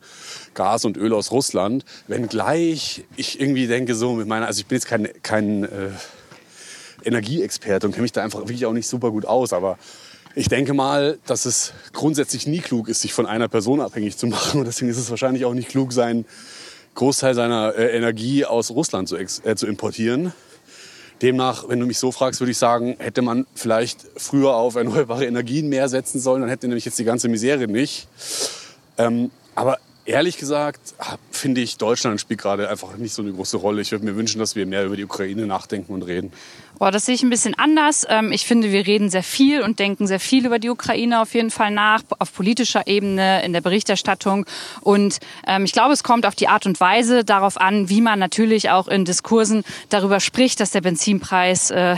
Gas 0.56 0.84
und 0.84 0.98
Öl 0.98 1.14
aus 1.14 1.32
Russland. 1.32 1.86
Wenngleich 2.08 3.06
ich 3.16 3.40
irgendwie 3.40 3.68
denke, 3.68 3.94
so 3.94 4.14
mit 4.14 4.28
meiner, 4.28 4.48
also 4.48 4.62
ich 4.62 4.66
bin 4.66 4.78
jetzt 4.78 4.88
kein, 4.88 5.08
kein 5.22 5.66
äh, 5.66 5.92
Energieexperte 7.04 7.86
und 7.86 7.94
kenne 7.94 8.02
mich 8.02 8.14
da 8.14 8.24
einfach 8.24 8.40
wirklich 8.40 8.66
auch 8.66 8.74
nicht 8.74 8.88
super 8.88 9.12
gut 9.12 9.26
aus, 9.26 9.54
aber 9.54 9.78
ich 10.34 10.48
denke 10.48 10.74
mal, 10.74 11.20
dass 11.28 11.46
es 11.46 11.74
grundsätzlich 11.94 12.48
nie 12.48 12.60
klug 12.60 12.88
ist, 12.88 13.02
sich 13.02 13.14
von 13.14 13.26
einer 13.26 13.48
Person 13.48 13.82
abhängig 13.82 14.18
zu 14.18 14.28
machen. 14.28 14.60
Und 14.60 14.66
deswegen 14.66 14.90
ist 14.90 14.98
es 14.98 15.10
wahrscheinlich 15.10 15.46
auch 15.46 15.54
nicht 15.54 15.70
klug, 15.70 15.92
seinen 15.92 16.26
Großteil 16.96 17.34
seiner 17.34 17.76
äh, 17.76 17.96
Energie 17.96 18.46
aus 18.46 18.72
Russland 18.72 19.08
zu, 19.08 19.18
äh, 19.18 19.26
zu 19.28 19.68
importieren. 19.68 20.34
Demnach, 21.22 21.68
wenn 21.68 21.80
du 21.80 21.86
mich 21.86 21.98
so 21.98 22.12
fragst, 22.12 22.40
würde 22.40 22.52
ich 22.52 22.58
sagen, 22.58 22.96
hätte 23.00 23.22
man 23.22 23.46
vielleicht 23.54 24.06
früher 24.16 24.56
auf 24.56 24.76
erneuerbare 24.76 25.26
Energien 25.26 25.68
mehr 25.68 25.90
setzen 25.90 26.20
sollen, 26.20 26.42
dann 26.42 26.50
hätte 26.50 26.68
nämlich 26.68 26.86
jetzt 26.86 26.98
die 26.98 27.04
ganze 27.04 27.28
Misere 27.28 27.68
nicht. 27.68 28.08
Ähm, 28.98 29.32
aber 29.56 29.80
ehrlich 30.06 30.38
gesagt 30.38 30.96
finde 31.32 31.62
ich, 31.62 31.78
Deutschland 31.78 32.20
spielt 32.20 32.42
gerade 32.42 32.70
einfach 32.70 32.98
nicht 32.98 33.14
so 33.14 33.22
eine 33.22 33.32
große 33.32 33.58
Rolle. 33.58 33.82
Ich 33.82 33.92
würde 33.92 34.06
mir 34.06 34.16
wünschen, 34.16 34.40
dass 34.40 34.56
wir 34.56 34.66
mehr 34.66 34.86
über 34.86 34.96
die 34.96 35.06
Ukraine 35.06 35.46
nachdenken 35.46 35.94
und 35.94 36.04
reden. 36.04 36.32
Boah, 36.80 36.92
das 36.92 37.06
sehe 37.06 37.16
ich 37.16 37.24
ein 37.24 37.30
bisschen 37.30 37.60
anders. 37.60 38.08
Ähm, 38.10 38.32
ich 38.32 38.46
finde, 38.46 38.72
wir 38.72 38.88
reden 38.88 39.10
sehr 39.10 39.22
viel 39.22 39.62
und 39.62 39.80
denken 39.80 40.08
sehr 40.08 40.22
viel 40.22 40.46
über 40.46 40.60
die 40.60 40.70
Ukraine 40.70 41.22
auf 41.22 41.34
jeden 41.34 41.52
Fall 41.52 41.72
nach, 41.72 42.04
auf 42.20 42.34
politischer 42.34 42.88
Ebene, 42.88 43.44
in 43.44 43.52
der 43.52 43.60
Berichterstattung. 43.60 44.46
Und 44.80 45.20
ähm, 45.46 45.66
ich 45.66 45.74
glaube, 45.74 45.92
es 45.92 46.04
kommt 46.04 46.26
auf 46.26 46.36
die 46.36 46.48
Art 46.48 46.66
und 46.66 46.80
Weise 46.80 47.26
darauf 47.26 47.60
an, 47.60 47.90
wie 47.90 48.00
man 48.00 48.18
natürlich 48.18 48.70
auch 48.70 48.88
in 48.88 49.04
Diskursen 49.04 49.66
darüber 49.90 50.22
spricht, 50.22 50.62
dass 50.62 50.72
der 50.72 50.80
Benzinpreis 50.80 51.70
äh, 51.70 51.98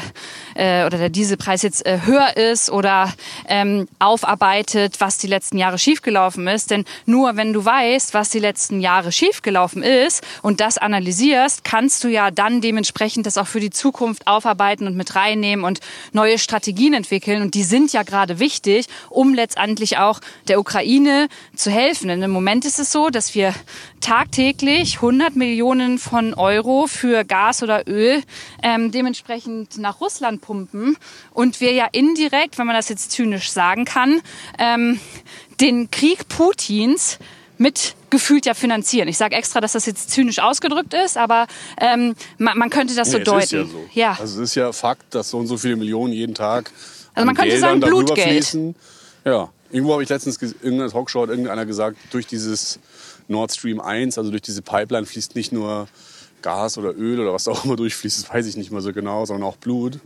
äh, 0.55 0.83
oder 0.87 0.97
der 0.97 1.09
Dieselpreis 1.09 1.61
jetzt 1.61 1.85
äh, 1.85 1.99
höher 2.03 2.35
ist 2.35 2.71
oder 2.71 3.13
ähm, 3.47 3.87
aufarbeitet, 3.99 4.95
was 4.97 5.19
die 5.19 5.27
letzten 5.27 5.59
Jahre 5.59 5.77
schiefgelaufen 5.77 6.47
ist. 6.47 6.71
Denn 6.71 6.85
nur 7.05 7.37
wenn 7.37 7.53
du 7.53 7.63
weißt, 7.63 8.15
was 8.15 8.31
die 8.31 8.39
letzten 8.39 8.81
Jahre 8.81 9.11
schiefgelaufen 9.11 9.83
ist 9.83 10.23
und 10.41 10.59
das 10.59 10.79
analysierst, 10.79 11.63
kannst 11.63 12.03
du 12.03 12.07
ja 12.07 12.31
dann 12.31 12.61
dementsprechend 12.61 13.27
das 13.27 13.37
auch 13.37 13.45
für 13.45 13.59
die 13.59 13.69
Zukunft 13.69 14.25
aufarbeiten 14.25 14.70
vorbereiten 14.71 14.87
und 14.87 14.95
mit 14.95 15.15
reinnehmen 15.15 15.65
und 15.65 15.79
neue 16.13 16.37
Strategien 16.37 16.93
entwickeln. 16.93 17.41
Und 17.41 17.55
die 17.55 17.63
sind 17.63 17.93
ja 17.93 18.03
gerade 18.03 18.39
wichtig, 18.39 18.87
um 19.09 19.33
letztendlich 19.33 19.97
auch 19.97 20.19
der 20.47 20.59
Ukraine 20.59 21.27
zu 21.55 21.71
helfen. 21.71 22.07
Denn 22.07 22.23
im 22.23 22.31
Moment 22.31 22.65
ist 22.65 22.79
es 22.79 22.91
so, 22.91 23.09
dass 23.09 23.35
wir 23.35 23.53
tagtäglich 23.99 24.95
100 24.95 25.35
Millionen 25.35 25.99
von 25.99 26.33
Euro 26.33 26.87
für 26.87 27.23
Gas 27.23 27.63
oder 27.63 27.87
Öl 27.87 28.23
ähm, 28.63 28.91
dementsprechend 28.91 29.77
nach 29.77 30.01
Russland 30.01 30.41
pumpen 30.41 30.97
und 31.33 31.59
wir 31.61 31.73
ja 31.73 31.87
indirekt, 31.91 32.57
wenn 32.57 32.67
man 32.67 32.75
das 32.75 32.89
jetzt 32.89 33.11
zynisch 33.11 33.51
sagen 33.51 33.85
kann, 33.85 34.21
ähm, 34.57 34.99
den 35.59 35.91
Krieg 35.91 36.27
Putins 36.27 37.19
mit 37.61 37.95
gefühlt 38.09 38.47
ja 38.47 38.55
finanzieren. 38.55 39.07
Ich 39.07 39.17
sage 39.17 39.35
extra, 39.35 39.61
dass 39.61 39.73
das 39.73 39.85
jetzt 39.85 40.09
zynisch 40.09 40.39
ausgedrückt 40.39 40.95
ist, 40.95 41.15
aber 41.15 41.45
ähm, 41.79 42.15
man, 42.39 42.57
man, 42.57 42.69
könnte 42.71 42.95
das 42.95 43.09
nee, 43.09 43.19
so 43.19 43.23
deuten. 43.23 43.39
Ist 43.39 43.51
ja, 43.51 43.65
so. 43.65 43.85
ja. 43.93 44.17
Also 44.19 44.41
es 44.41 44.49
ist 44.49 44.55
ja 44.55 44.73
Fakt, 44.73 45.13
dass 45.13 45.29
so 45.29 45.37
und 45.37 45.45
so 45.47 45.57
viele 45.57 45.75
Millionen 45.75 46.11
jeden 46.11 46.33
Tag 46.33 46.71
also 47.13 47.25
man 47.25 47.35
könnte 47.35 47.51
Geldern 47.51 47.81
sagen 47.81 47.91
Blutgeld. 47.91 48.29
Fließen. 48.29 48.75
Ja, 49.25 49.49
irgendwo 49.71 49.93
habe 49.93 50.03
ich 50.03 50.09
letztens 50.09 50.41
in 50.41 50.53
irgendeiner 50.61 50.91
Talkshow 50.91 51.21
hat 51.21 51.29
irgendeiner 51.29 51.65
gesagt, 51.65 51.97
durch 52.11 52.25
dieses 52.25 52.79
Nord 53.27 53.51
Stream 53.51 53.79
1, 53.79 54.17
also 54.17 54.31
durch 54.31 54.41
diese 54.41 54.63
Pipeline 54.63 55.05
fließt 55.05 55.35
nicht 55.35 55.51
nur 55.51 55.87
Gas 56.41 56.79
oder 56.79 56.95
Öl 56.97 57.19
oder 57.19 57.33
was 57.33 57.47
auch 57.47 57.63
immer 57.65 57.75
durchfließt, 57.77 58.23
das 58.23 58.33
weiß 58.33 58.47
ich 58.47 58.57
nicht 58.57 58.71
mehr 58.71 58.81
so 58.81 58.91
genau, 58.91 59.25
sondern 59.25 59.47
auch 59.47 59.57
Blut. 59.57 59.99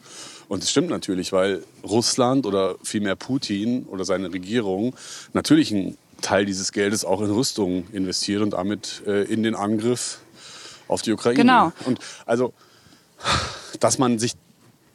Und 0.48 0.62
das 0.62 0.70
stimmt 0.70 0.90
natürlich, 0.90 1.32
weil 1.32 1.64
Russland 1.84 2.46
oder 2.46 2.76
vielmehr 2.84 3.16
Putin 3.16 3.86
oder 3.86 4.04
seine 4.04 4.32
Regierung 4.32 4.94
natürlich 5.34 5.72
ein 5.72 5.98
Teil 6.26 6.46
dieses 6.46 6.72
Geldes 6.72 7.06
auch 7.06 7.22
in 7.22 7.30
Rüstung 7.30 7.88
investiert 7.92 8.42
und 8.42 8.52
damit 8.52 9.04
äh, 9.06 9.24
in 9.24 9.44
den 9.44 9.56
Angriff 9.56 10.20
auf 10.88 11.02
die 11.02 11.12
Ukraine. 11.12 11.38
Genau. 11.38 11.72
Und 11.86 12.00
also, 12.26 12.54
dass 13.80 13.98
man 13.98 14.18
sich 14.18 14.34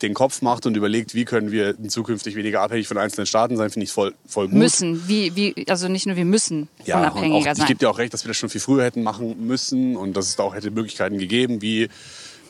den 0.02 0.14
Kopf 0.14 0.42
macht 0.42 0.66
und 0.66 0.76
überlegt, 0.76 1.14
wie 1.14 1.24
können 1.24 1.52
wir 1.52 1.76
zukünftig 1.88 2.34
weniger 2.34 2.62
abhängig 2.62 2.88
von 2.88 2.98
einzelnen 2.98 3.26
Staaten 3.26 3.56
sein, 3.56 3.70
finde 3.70 3.84
ich 3.84 3.92
voll, 3.92 4.14
voll 4.26 4.48
gut. 4.48 4.56
Müssen, 4.56 5.08
wie, 5.08 5.36
wie, 5.36 5.66
also 5.68 5.88
nicht 5.88 6.06
nur 6.06 6.16
wir 6.16 6.24
müssen 6.24 6.68
ja, 6.84 6.98
unabhängiger 6.98 7.50
auch, 7.50 7.56
sein. 7.56 7.62
Ich 7.64 7.66
gebe 7.66 7.78
dir 7.78 7.90
auch 7.90 7.98
recht, 7.98 8.12
dass 8.12 8.24
wir 8.24 8.28
das 8.28 8.36
schon 8.36 8.48
viel 8.48 8.60
früher 8.60 8.84
hätten 8.84 9.02
machen 9.02 9.46
müssen 9.46 9.96
und 9.96 10.16
dass 10.16 10.28
es 10.28 10.36
da 10.36 10.44
auch 10.44 10.54
hätte 10.54 10.70
Möglichkeiten 10.70 11.18
gegeben, 11.18 11.62
wie 11.62 11.88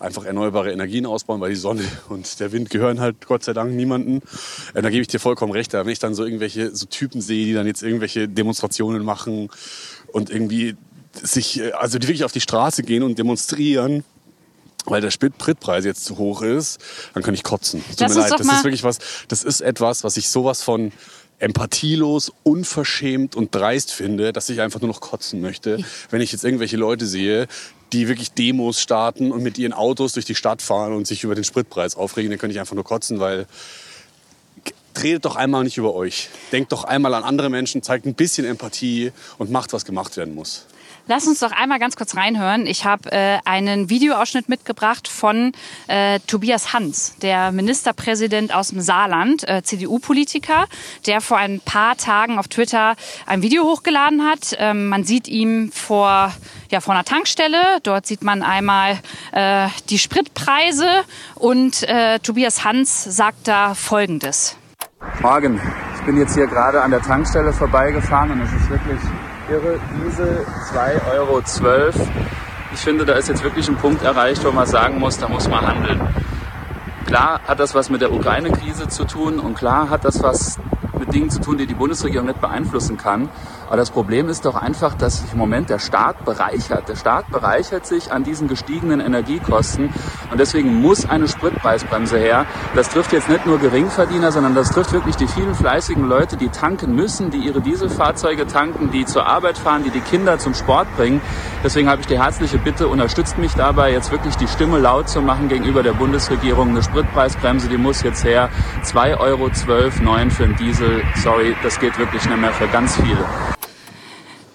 einfach 0.01 0.25
erneuerbare 0.25 0.73
Energien 0.73 1.07
ausbauen, 1.07 1.41
weil 1.41 1.51
die 1.51 1.57
Sonne 1.57 1.85
und 2.09 2.41
der 2.41 2.53
Wind 2.53 2.71
gehören 2.71 3.01
halt 3.01 3.27
Gott 3.27 3.45
sei 3.45 3.53
Dank 3.53 3.73
niemanden. 3.73 4.23
Äh, 4.75 4.83
da 4.83 4.91
gebe 4.91 5.03
ich 5.03 5.09
dir 5.09 5.21
vollkommen 5.21 5.53
recht. 5.53 5.73
Wenn 5.73 5.89
ich 5.89 5.99
dann 5.99 6.15
so 6.15 6.25
irgendwelche 6.25 6.75
so 6.75 6.87
Typen 6.87 7.21
sehe, 7.21 7.45
die 7.45 7.53
dann 7.53 7.67
jetzt 7.67 7.83
irgendwelche 7.83 8.29
Demonstrationen 8.29 9.05
machen 9.05 9.51
und 10.13 10.31
irgendwie 10.31 10.77
sich, 11.23 11.61
äh, 11.61 11.73
also 11.73 11.99
die 11.99 12.09
wirklich 12.09 12.25
auf 12.25 12.33
die 12.33 12.41
Straße 12.41 12.83
gehen 12.83 13.03
und 13.03 13.19
demonstrieren, 13.19 14.05
weil 14.87 15.03
der 15.03 15.11
Spritpreis 15.11 15.85
jetzt 15.85 16.05
zu 16.05 16.17
hoch 16.17 16.43
ist, 16.43 16.79
dann 17.13 17.23
kann 17.23 17.35
ich 17.35 17.43
kotzen. 17.43 17.85
Tut 17.85 18.09
mir 18.09 18.15
leid. 18.15 18.33
Das 18.33 18.41
ist 18.41 18.65
wirklich 18.65 18.83
was, 18.83 18.99
das 19.29 19.45
ist 19.45 19.61
etwas, 19.61 20.05
was 20.05 20.17
ich 20.17 20.31
sowas 20.31 20.63
von 20.63 20.93
empathielos, 21.41 22.33
unverschämt 22.43 23.35
und 23.35 23.55
dreist 23.55 23.93
finde, 23.93 24.33
dass 24.33 24.49
ich 24.49 24.61
einfach 24.61 24.81
nur 24.81 24.89
noch 24.89 25.01
kotzen 25.01 25.41
möchte, 25.41 25.83
wenn 26.11 26.21
ich 26.21 26.33
jetzt 26.33 26.45
irgendwelche 26.45 26.77
Leute 26.77 27.07
sehe, 27.07 27.49
die 27.93 28.07
wirklich 28.07 28.33
Demos 28.33 28.81
starten 28.81 29.33
und 29.33 29.43
mit 29.43 29.59
ihren 29.59 29.73
Autos 29.73 30.13
durch 30.13 30.27
die 30.27 30.35
Stadt 30.35 30.63
fahren 30.63 30.93
und 30.93 31.07
sich 31.07 31.25
über 31.25 31.35
den 31.35 31.45
Spritpreis 31.45 31.97
aufregen, 31.97 32.31
dann 32.31 32.39
könnte 32.39 32.53
ich 32.53 32.61
einfach 32.61 32.75
nur 32.75 32.85
kotzen, 32.85 33.19
weil 33.19 33.47
tretet 34.95 35.25
doch 35.25 35.37
einmal 35.37 35.65
nicht 35.65 35.79
über 35.79 35.95
euch. 35.95 36.29
Denkt 36.53 36.73
doch 36.73 36.85
einmal 36.85 37.15
an 37.15 37.25
andere 37.25 37.49
Menschen, 37.49 37.83
zeigt 37.83 38.07
ein 38.07 38.15
bisschen 38.15 38.45
Empathie 38.45 39.13
und 39.39 39.51
macht, 39.51 39.73
was 39.73 39.85
gemacht 39.85 40.17
werden 40.17 40.35
muss. 40.35 40.67
Lass 41.11 41.27
uns 41.27 41.41
doch 41.41 41.51
einmal 41.51 41.81
ganz 41.81 41.97
kurz 41.97 42.17
reinhören. 42.17 42.69
Ich 42.69 42.85
habe 42.85 43.11
äh, 43.11 43.39
einen 43.45 43.91
Videoausschnitt 43.91 44.49
mitgebracht 44.49 45.09
von 45.09 45.51
äh, 45.89 46.21
Tobias 46.29 46.73
Hans, 46.73 47.17
der 47.21 47.51
Ministerpräsident 47.51 48.55
aus 48.55 48.69
dem 48.69 48.81
Saarland, 48.81 49.43
äh, 49.49 49.65
CDU-Politiker, 49.65 50.67
der 51.09 51.21
vor 51.21 51.39
ein 51.39 51.59
paar 51.59 51.97
Tagen 51.97 52.39
auf 52.39 52.47
Twitter 52.47 52.95
ein 53.27 53.43
Video 53.43 53.65
hochgeladen 53.65 54.25
hat. 54.25 54.55
Ähm, 54.61 54.89
man 54.89 55.03
sieht 55.03 55.27
ihn 55.27 55.73
vor, 55.73 56.33
ja, 56.71 56.79
vor 56.81 56.95
einer 56.95 57.05
Tankstelle. 57.05 57.81
Dort 57.83 58.07
sieht 58.07 58.23
man 58.23 58.45
einmal 58.45 58.97
äh, 59.33 59.67
die 59.89 59.99
Spritpreise 59.99 61.03
und 61.35 61.83
äh, 61.89 62.21
Tobias 62.21 62.63
Hans 62.65 63.03
sagt 63.03 63.49
da 63.49 63.75
Folgendes. 63.75 64.57
Morgen. 65.21 65.61
Ich 65.97 66.03
bin 66.07 66.17
jetzt 66.19 66.37
hier 66.37 66.47
gerade 66.47 66.81
an 66.81 66.93
der 66.93 67.03
Tankstelle 67.03 67.53
vorbeigefahren 67.53 68.31
und 68.31 68.43
es 68.43 68.53
ist 68.53 68.71
wirklich 68.71 69.01
irre. 69.51 69.81
Diesel 70.05 70.47
2,12 70.73 71.13
Euro. 71.13 71.43
Ich 72.73 72.81
finde, 72.81 73.05
da 73.05 73.15
ist 73.15 73.29
jetzt 73.29 73.43
wirklich 73.43 73.69
ein 73.69 73.77
Punkt 73.77 74.03
erreicht, 74.03 74.45
wo 74.45 74.53
man 74.53 74.67
sagen 74.67 74.99
muss, 74.99 75.19
da 75.19 75.29
muss 75.29 75.49
man 75.49 75.67
handeln. 75.67 76.01
Klar 77.07 77.41
hat 77.47 77.59
das 77.59 77.75
was 77.75 77.91
mit 77.91 78.01
der 78.01 78.13
Ukraine-Krise 78.13 78.89
zu 78.89 79.05
tun 79.05 79.41
und 79.41 79.57
klar 79.57 79.91
hat 79.91 80.05
das 80.05 80.23
was 80.23 80.59
mit 80.99 81.13
Dingen 81.13 81.31
zu 81.31 81.41
tun, 81.41 81.59
die 81.59 81.67
die 81.67 81.75
Bundesregierung 81.75 82.29
nicht 82.29 82.41
beeinflussen 82.41 82.97
kann. 82.97 83.29
Aber 83.71 83.77
das 83.77 83.93
Problem 83.93 84.29
ist 84.29 84.47
doch 84.47 84.57
einfach, 84.57 84.95
dass 84.95 85.21
sich 85.21 85.33
im 85.33 85.39
Moment 85.39 85.71
der 85.71 85.79
Staat 85.79 86.25
bereichert. 86.25 86.89
Der 86.89 86.97
Staat 86.97 87.31
bereichert 87.31 87.87
sich 87.87 88.11
an 88.11 88.25
diesen 88.25 88.49
gestiegenen 88.49 88.99
Energiekosten 88.99 89.95
und 90.29 90.41
deswegen 90.41 90.83
muss 90.83 91.09
eine 91.09 91.29
Spritpreisbremse 91.29 92.19
her. 92.19 92.47
Das 92.75 92.89
trifft 92.89 93.13
jetzt 93.13 93.29
nicht 93.29 93.47
nur 93.47 93.61
Geringverdiener, 93.61 94.33
sondern 94.33 94.57
das 94.57 94.71
trifft 94.71 94.93
wirklich 94.93 95.15
die 95.15 95.29
vielen 95.29 95.55
fleißigen 95.55 96.09
Leute, 96.09 96.37
die 96.37 96.49
tanken 96.49 96.97
müssen, 96.97 97.31
die 97.31 97.39
ihre 97.39 97.61
Dieselfahrzeuge 97.61 98.49
tanken, 98.49 98.91
die 98.91 99.05
zur 99.05 99.27
Arbeit 99.27 99.57
fahren, 99.57 99.85
die 99.85 99.91
die 99.91 100.01
Kinder 100.01 100.41
zum 100.41 100.55
Sport 100.55 100.89
bringen. 100.97 101.21
Deswegen 101.63 101.89
habe 101.89 102.01
ich 102.01 102.09
die 102.09 102.19
herzliche 102.21 102.59
Bitte, 102.59 102.89
unterstützt 102.89 103.39
mich 103.39 103.55
dabei, 103.55 103.93
jetzt 103.93 104.11
wirklich 104.11 104.35
die 104.35 104.49
Stimme 104.49 104.81
laut 104.81 105.09
zu 105.09 105.23
machen 105.23 105.49
gegenüber 105.49 105.85
der 105.85 105.93
Bundesregierung. 105.93 106.71
Eine 106.71 106.83
Spritpreisbremse, 106.83 107.69
die 107.69 107.79
muss 107.79 108.03
jetzt 108.03 108.25
her. 108.25 108.49
2,12 108.83 109.19
Euro 109.21 109.51
für 110.31 110.43
den 110.45 110.57
Diesel. 110.57 111.05
Sorry, 111.23 111.55
das 111.63 111.79
geht 111.79 111.97
wirklich 112.01 112.25
nicht 112.25 112.41
mehr 112.41 112.53
für 112.53 112.67
ganz 112.67 112.97
viele. 112.97 113.25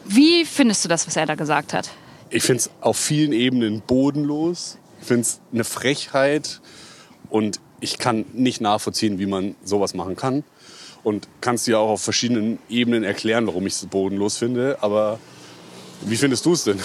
Wie 0.07 0.45
findest 0.45 0.83
du 0.83 0.89
das, 0.89 1.07
was 1.07 1.15
er 1.15 1.25
da 1.25 1.35
gesagt 1.35 1.73
hat? 1.73 1.89
Ich 2.29 2.43
finde 2.43 2.61
es 2.61 2.69
auf 2.81 2.97
vielen 2.97 3.33
Ebenen 3.33 3.81
bodenlos. 3.81 4.77
Ich 5.01 5.07
finde 5.07 5.21
es 5.21 5.41
eine 5.53 5.63
Frechheit 5.63 6.61
und 7.29 7.59
ich 7.79 7.97
kann 7.97 8.25
nicht 8.33 8.61
nachvollziehen, 8.61 9.19
wie 9.19 9.25
man 9.25 9.55
sowas 9.63 9.93
machen 9.93 10.15
kann. 10.15 10.43
Und 11.03 11.27
kannst 11.39 11.67
dir 11.67 11.79
auch 11.79 11.89
auf 11.89 12.01
verschiedenen 12.01 12.57
Ebenen 12.67 13.03
erklären, 13.03 13.45
warum 13.45 13.67
ich 13.67 13.73
es 13.73 13.85
bodenlos 13.85 14.37
finde. 14.37 14.77
Aber 14.81 15.19
wie 16.01 16.17
findest 16.17 16.45
du 16.45 16.53
es 16.53 16.63
denn? 16.63 16.79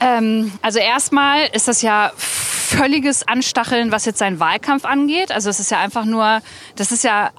Ähm, 0.00 0.52
also 0.60 0.78
erstmal 0.78 1.48
ist 1.52 1.68
das 1.68 1.80
ja 1.80 2.12
völliges 2.72 3.26
Anstacheln, 3.28 3.92
was 3.92 4.06
jetzt 4.06 4.18
seinen 4.18 4.40
Wahlkampf 4.40 4.84
angeht. 4.84 5.30
Also 5.30 5.50
es 5.50 5.60
ist 5.60 5.70
ja 5.70 5.78
einfach 5.78 6.04
nur, 6.04 6.40
das 6.76 6.90
ist 6.90 7.04
ja 7.04 7.30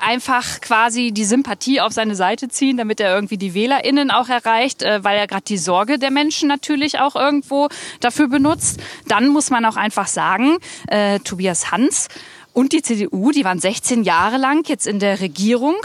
einfach 0.00 0.60
quasi 0.60 1.12
die 1.12 1.24
Sympathie 1.24 1.80
auf 1.80 1.92
seine 1.92 2.16
Seite 2.16 2.48
ziehen, 2.48 2.76
damit 2.76 3.00
er 3.00 3.14
irgendwie 3.14 3.38
die 3.38 3.54
WählerInnen 3.54 4.10
auch 4.10 4.28
erreicht, 4.28 4.82
äh, 4.82 5.02
weil 5.04 5.16
er 5.16 5.26
gerade 5.26 5.44
die 5.44 5.58
Sorge 5.58 5.98
der 5.98 6.10
Menschen 6.10 6.48
natürlich 6.48 6.98
auch 6.98 7.14
irgendwo 7.14 7.68
dafür 8.00 8.28
benutzt. 8.28 8.80
Dann 9.06 9.28
muss 9.28 9.50
man 9.50 9.64
auch 9.64 9.76
einfach 9.76 10.08
sagen, 10.08 10.58
äh, 10.88 11.20
Tobias 11.20 11.70
Hans 11.70 12.08
und 12.52 12.72
die 12.72 12.82
CDU, 12.82 13.30
die 13.30 13.44
waren 13.44 13.60
16 13.60 14.02
Jahre 14.02 14.36
lang 14.36 14.68
jetzt 14.68 14.86
in 14.86 14.98
der 14.98 15.20
Regierung. 15.20 15.76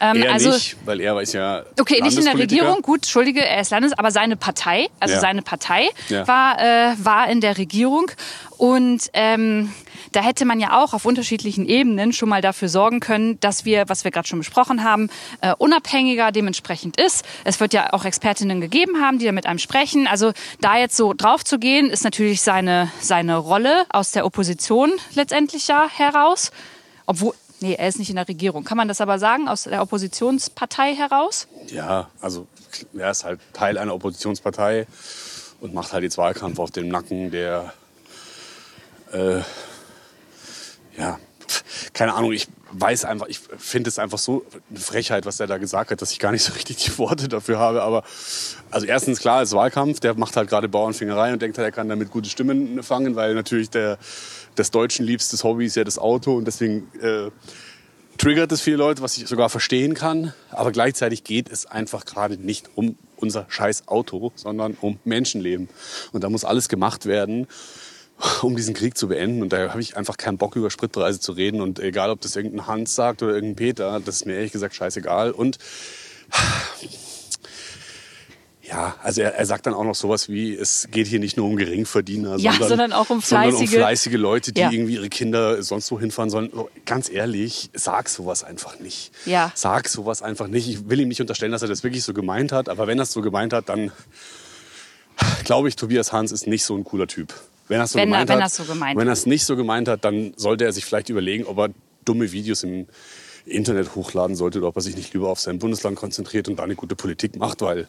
Ähm, 0.00 0.22
er 0.22 0.32
also, 0.32 0.50
nicht, 0.50 0.76
weil 0.84 1.00
er 1.00 1.20
ist 1.20 1.32
ja 1.32 1.64
Okay, 1.80 2.00
nicht 2.00 2.16
in 2.18 2.24
der 2.24 2.38
Regierung, 2.38 2.82
gut, 2.82 3.00
entschuldige, 3.00 3.44
er 3.44 3.60
ist 3.60 3.70
Landes, 3.70 3.92
aber 3.92 4.10
seine 4.10 4.36
Partei, 4.36 4.88
also 5.00 5.14
ja. 5.14 5.20
seine 5.20 5.42
Partei 5.42 5.88
ja. 6.08 6.26
war, 6.28 6.60
äh, 6.60 6.94
war 7.02 7.28
in 7.28 7.40
der 7.40 7.58
Regierung. 7.58 8.10
Und 8.56 9.10
ähm, 9.14 9.72
da 10.12 10.20
hätte 10.20 10.44
man 10.44 10.60
ja 10.60 10.80
auch 10.82 10.94
auf 10.94 11.04
unterschiedlichen 11.04 11.66
Ebenen 11.66 12.12
schon 12.12 12.28
mal 12.28 12.40
dafür 12.40 12.68
sorgen 12.68 13.00
können, 13.00 13.40
dass 13.40 13.64
wir, 13.64 13.88
was 13.88 14.04
wir 14.04 14.10
gerade 14.10 14.28
schon 14.28 14.38
besprochen 14.38 14.84
haben, 14.84 15.08
äh, 15.40 15.54
unabhängiger 15.56 16.32
dementsprechend 16.32 17.00
ist. 17.00 17.24
Es 17.44 17.60
wird 17.60 17.72
ja 17.72 17.92
auch 17.92 18.04
Expertinnen 18.04 18.60
gegeben 18.60 19.00
haben, 19.00 19.18
die 19.18 19.24
da 19.24 19.32
mit 19.32 19.46
einem 19.46 19.58
sprechen. 19.58 20.06
Also 20.06 20.32
da 20.60 20.76
jetzt 20.76 20.96
so 20.96 21.14
drauf 21.14 21.44
zu 21.44 21.58
gehen, 21.58 21.90
ist 21.90 22.04
natürlich 22.04 22.42
seine, 22.42 22.90
seine 23.00 23.36
Rolle 23.36 23.86
aus 23.90 24.12
der 24.12 24.26
Opposition 24.26 24.92
letztendlich 25.14 25.68
ja 25.68 25.88
heraus. 25.88 26.50
Obwohl, 27.06 27.34
nee, 27.60 27.74
er 27.74 27.88
ist 27.88 27.98
nicht 27.98 28.10
in 28.10 28.16
der 28.16 28.28
Regierung. 28.28 28.64
Kann 28.64 28.76
man 28.76 28.88
das 28.88 29.00
aber 29.00 29.18
sagen, 29.18 29.48
aus 29.48 29.64
der 29.64 29.82
Oppositionspartei 29.82 30.94
heraus? 30.94 31.48
Ja, 31.68 32.08
also 32.20 32.46
er 32.96 33.10
ist 33.10 33.24
halt 33.24 33.40
Teil 33.52 33.78
einer 33.78 33.94
Oppositionspartei 33.94 34.86
und 35.60 35.74
macht 35.74 35.92
halt 35.92 36.02
jetzt 36.04 36.18
Wahlkampf 36.18 36.58
auf 36.58 36.70
dem 36.70 36.88
Nacken 36.88 37.30
der, 37.30 37.72
äh, 39.12 39.40
ja, 40.96 41.18
keine 41.92 42.14
Ahnung, 42.14 42.32
ich 42.32 42.48
weiß 42.72 43.04
einfach, 43.04 43.26
ich 43.26 43.38
finde 43.38 43.88
es 43.88 43.98
einfach 43.98 44.18
so 44.18 44.44
eine 44.70 44.80
Frechheit, 44.80 45.26
was 45.26 45.38
er 45.40 45.46
da 45.46 45.58
gesagt 45.58 45.90
hat, 45.90 46.00
dass 46.00 46.12
ich 46.12 46.18
gar 46.18 46.32
nicht 46.32 46.42
so 46.44 46.52
richtig 46.54 46.76
die 46.76 46.98
Worte 46.98 47.28
dafür 47.28 47.58
habe. 47.58 47.82
Aber 47.82 48.02
also 48.70 48.86
erstens 48.86 49.20
klar, 49.20 49.42
es 49.42 49.50
ist 49.50 49.54
Wahlkampf, 49.54 50.00
der 50.00 50.14
macht 50.14 50.36
halt 50.36 50.48
gerade 50.48 50.68
Bauernfingerei 50.68 51.32
und 51.32 51.42
denkt 51.42 51.58
halt, 51.58 51.66
er 51.66 51.72
kann 51.72 51.88
damit 51.88 52.10
gute 52.10 52.28
Stimmen 52.28 52.82
fangen, 52.82 53.16
weil 53.16 53.34
natürlich 53.34 53.70
der, 53.70 53.98
des 54.56 54.70
Deutschen 54.70 55.04
liebstes 55.04 55.44
Hobby 55.44 55.66
ist 55.66 55.76
ja 55.76 55.84
das 55.84 55.98
Auto 55.98 56.36
und 56.36 56.46
deswegen 56.46 56.88
äh, 57.00 57.30
triggert 58.18 58.52
es 58.52 58.60
viele 58.60 58.76
Leute, 58.76 59.02
was 59.02 59.16
ich 59.16 59.26
sogar 59.26 59.48
verstehen 59.48 59.94
kann. 59.94 60.32
Aber 60.50 60.72
gleichzeitig 60.72 61.24
geht 61.24 61.50
es 61.50 61.66
einfach 61.66 62.04
gerade 62.04 62.36
nicht 62.36 62.70
um 62.74 62.96
unser 63.16 63.46
scheiß 63.48 63.88
Auto, 63.88 64.32
sondern 64.34 64.76
um 64.80 64.98
Menschenleben. 65.04 65.68
Und 66.12 66.24
da 66.24 66.28
muss 66.28 66.44
alles 66.44 66.68
gemacht 66.68 67.06
werden, 67.06 67.46
um 68.42 68.56
diesen 68.56 68.74
Krieg 68.74 68.96
zu 68.96 69.08
beenden. 69.08 69.42
Und 69.42 69.52
da 69.52 69.70
habe 69.70 69.80
ich 69.80 69.96
einfach 69.96 70.16
keinen 70.16 70.38
Bock, 70.38 70.56
über 70.56 70.70
Spritpreise 70.70 71.20
zu 71.20 71.32
reden. 71.32 71.60
Und 71.60 71.78
egal, 71.80 72.10
ob 72.10 72.20
das 72.20 72.36
irgendein 72.36 72.66
Hans 72.66 72.94
sagt 72.94 73.22
oder 73.22 73.34
irgendein 73.34 73.56
Peter, 73.56 74.00
das 74.04 74.16
ist 74.16 74.26
mir 74.26 74.34
ehrlich 74.34 74.52
gesagt 74.52 74.74
scheißegal. 74.74 75.32
Und 75.32 75.58
ja, 78.62 78.94
also 79.02 79.20
er, 79.20 79.34
er, 79.34 79.44
sagt 79.44 79.66
dann 79.66 79.74
auch 79.74 79.84
noch 79.84 79.94
sowas 79.94 80.28
wie, 80.30 80.54
es 80.54 80.88
geht 80.90 81.06
hier 81.06 81.18
nicht 81.18 81.36
nur 81.36 81.46
um 81.46 81.56
Geringverdiener, 81.56 82.38
ja, 82.38 82.52
sondern, 82.52 82.68
sondern, 82.68 82.92
auch 82.92 83.10
um 83.10 83.20
fleißige, 83.20 83.58
sondern 83.58 83.68
um 83.68 83.68
fleißige 83.68 84.14
Leute, 84.14 84.52
die 84.52 84.60
ja. 84.60 84.70
irgendwie 84.70 84.94
ihre 84.94 85.10
Kinder 85.10 85.62
sonst 85.62 85.90
wo 85.90 86.00
hinfahren 86.00 86.30
sollen. 86.30 86.50
Ganz 86.86 87.10
ehrlich, 87.10 87.70
sag 87.74 88.08
sowas 88.08 88.44
einfach 88.44 88.78
nicht. 88.78 89.10
Ja. 89.26 89.52
Sag 89.54 89.88
sowas 89.88 90.22
einfach 90.22 90.46
nicht. 90.46 90.68
Ich 90.68 90.88
will 90.88 91.00
ihm 91.00 91.08
nicht 91.08 91.20
unterstellen, 91.20 91.52
dass 91.52 91.62
er 91.62 91.68
das 91.68 91.82
wirklich 91.82 92.04
so 92.04 92.14
gemeint 92.14 92.52
hat, 92.52 92.68
aber 92.68 92.86
wenn 92.86 92.98
er 92.98 93.02
es 93.02 93.12
so 93.12 93.20
gemeint 93.20 93.52
hat, 93.52 93.68
dann 93.68 93.92
glaube 95.44 95.68
ich, 95.68 95.76
Tobias 95.76 96.12
Hans 96.12 96.32
ist 96.32 96.46
nicht 96.46 96.64
so 96.64 96.74
ein 96.74 96.84
cooler 96.84 97.06
Typ. 97.08 97.34
Wenn 97.68 97.78
er 97.78 97.84
es 97.84 97.92
so, 97.92 97.98
wenn, 97.98 98.10
gemeint 98.10 98.30
hat, 98.30 98.52
so 98.52 98.64
gemeint 98.64 98.98
wenn 98.98 99.06
er 99.06 99.12
es 99.12 99.26
nicht 99.26 99.44
so 99.44 99.56
gemeint 99.56 99.88
hat, 99.88 100.04
dann 100.04 100.34
sollte 100.36 100.64
er 100.64 100.72
sich 100.72 100.84
vielleicht 100.84 101.08
überlegen, 101.08 101.44
ob 101.44 101.58
er 101.58 101.68
dumme 102.04 102.32
Videos 102.32 102.62
im 102.62 102.86
Internet 103.46 103.94
hochladen 103.94 104.36
sollte 104.36 104.58
oder 104.58 104.68
ob 104.68 104.76
er 104.76 104.82
sich 104.82 104.96
nicht 104.96 105.12
lieber 105.14 105.28
auf 105.28 105.40
sein 105.40 105.58
Bundesland 105.58 105.96
konzentriert 105.96 106.48
und 106.48 106.58
da 106.58 106.64
eine 106.64 106.74
gute 106.74 106.96
Politik 106.96 107.36
macht, 107.36 107.60
weil 107.62 107.86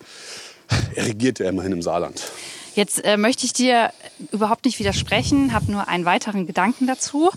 er 0.96 1.06
regiert 1.06 1.40
ja 1.40 1.50
immerhin 1.50 1.72
im 1.72 1.82
Saarland. 1.82 2.32
Jetzt 2.76 3.04
äh, 3.06 3.18
möchte 3.18 3.46
ich 3.46 3.54
dir 3.54 3.92
überhaupt 4.32 4.66
nicht 4.66 4.80
widersprechen, 4.80 5.54
habe 5.54 5.72
nur 5.72 5.88
einen 5.88 6.06
weiteren 6.06 6.48
Gedanken 6.48 6.88
dazu. 6.88 7.30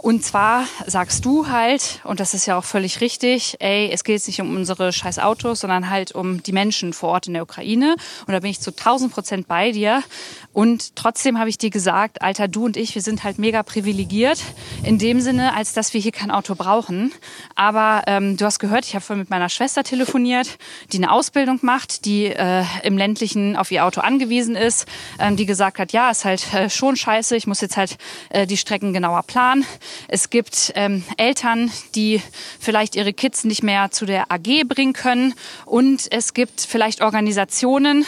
Und 0.00 0.24
zwar 0.24 0.64
sagst 0.86 1.24
du 1.24 1.48
halt, 1.48 2.00
und 2.04 2.20
das 2.20 2.32
ist 2.32 2.46
ja 2.46 2.56
auch 2.56 2.64
völlig 2.64 3.00
richtig, 3.00 3.56
ey, 3.58 3.90
es 3.92 4.04
geht 4.04 4.14
jetzt 4.14 4.28
nicht 4.28 4.40
um 4.40 4.54
unsere 4.54 4.92
scheiß 4.92 5.18
Autos, 5.18 5.60
sondern 5.60 5.90
halt 5.90 6.12
um 6.12 6.40
die 6.42 6.52
Menschen 6.52 6.92
vor 6.92 7.10
Ort 7.10 7.26
in 7.26 7.34
der 7.34 7.42
Ukraine. 7.42 7.96
Und 8.26 8.32
da 8.32 8.38
bin 8.38 8.50
ich 8.50 8.60
zu 8.60 8.70
1000 8.70 9.12
Prozent 9.12 9.48
bei 9.48 9.72
dir. 9.72 10.04
Und 10.52 10.94
trotzdem 10.94 11.38
habe 11.38 11.50
ich 11.50 11.58
dir 11.58 11.70
gesagt, 11.70 12.22
Alter, 12.22 12.46
du 12.46 12.64
und 12.64 12.76
ich, 12.76 12.94
wir 12.94 13.02
sind 13.02 13.24
halt 13.24 13.38
mega 13.38 13.62
privilegiert. 13.64 14.40
In 14.84 14.98
dem 14.98 15.20
Sinne, 15.20 15.54
als 15.54 15.72
dass 15.72 15.92
wir 15.94 16.00
hier 16.00 16.12
kein 16.12 16.30
Auto 16.30 16.54
brauchen. 16.54 17.12
Aber 17.56 18.04
ähm, 18.06 18.36
du 18.36 18.44
hast 18.44 18.60
gehört, 18.60 18.84
ich 18.84 18.94
habe 18.94 19.04
vorhin 19.04 19.20
mit 19.20 19.30
meiner 19.30 19.48
Schwester 19.48 19.82
telefoniert, 19.82 20.58
die 20.92 20.98
eine 20.98 21.10
Ausbildung 21.10 21.58
macht, 21.62 22.04
die 22.04 22.26
äh, 22.26 22.64
im 22.84 22.96
ländlichen 22.96 23.56
auf 23.56 23.70
ihr 23.72 23.84
Auto 23.84 24.00
angewiesen 24.00 24.54
ist, 24.54 24.86
ähm, 25.18 25.36
die 25.36 25.46
gesagt 25.46 25.80
hat, 25.80 25.92
ja, 25.92 26.10
ist 26.10 26.24
halt 26.24 26.54
äh, 26.54 26.70
schon 26.70 26.94
scheiße, 26.94 27.36
ich 27.36 27.48
muss 27.48 27.60
jetzt 27.60 27.76
halt 27.76 27.98
äh, 28.30 28.46
die 28.46 28.56
Strecken 28.56 28.92
genauer 28.92 29.24
planen. 29.24 29.64
Es 30.08 30.30
gibt 30.30 30.72
ähm, 30.74 31.04
Eltern, 31.16 31.70
die 31.94 32.22
vielleicht 32.58 32.96
ihre 32.96 33.12
Kids 33.12 33.44
nicht 33.44 33.62
mehr 33.62 33.90
zu 33.90 34.06
der 34.06 34.30
AG 34.30 34.64
bringen 34.66 34.92
können. 34.92 35.34
Und 35.64 36.06
es 36.10 36.34
gibt 36.34 36.60
vielleicht 36.60 37.00
Organisationen, 37.00 38.06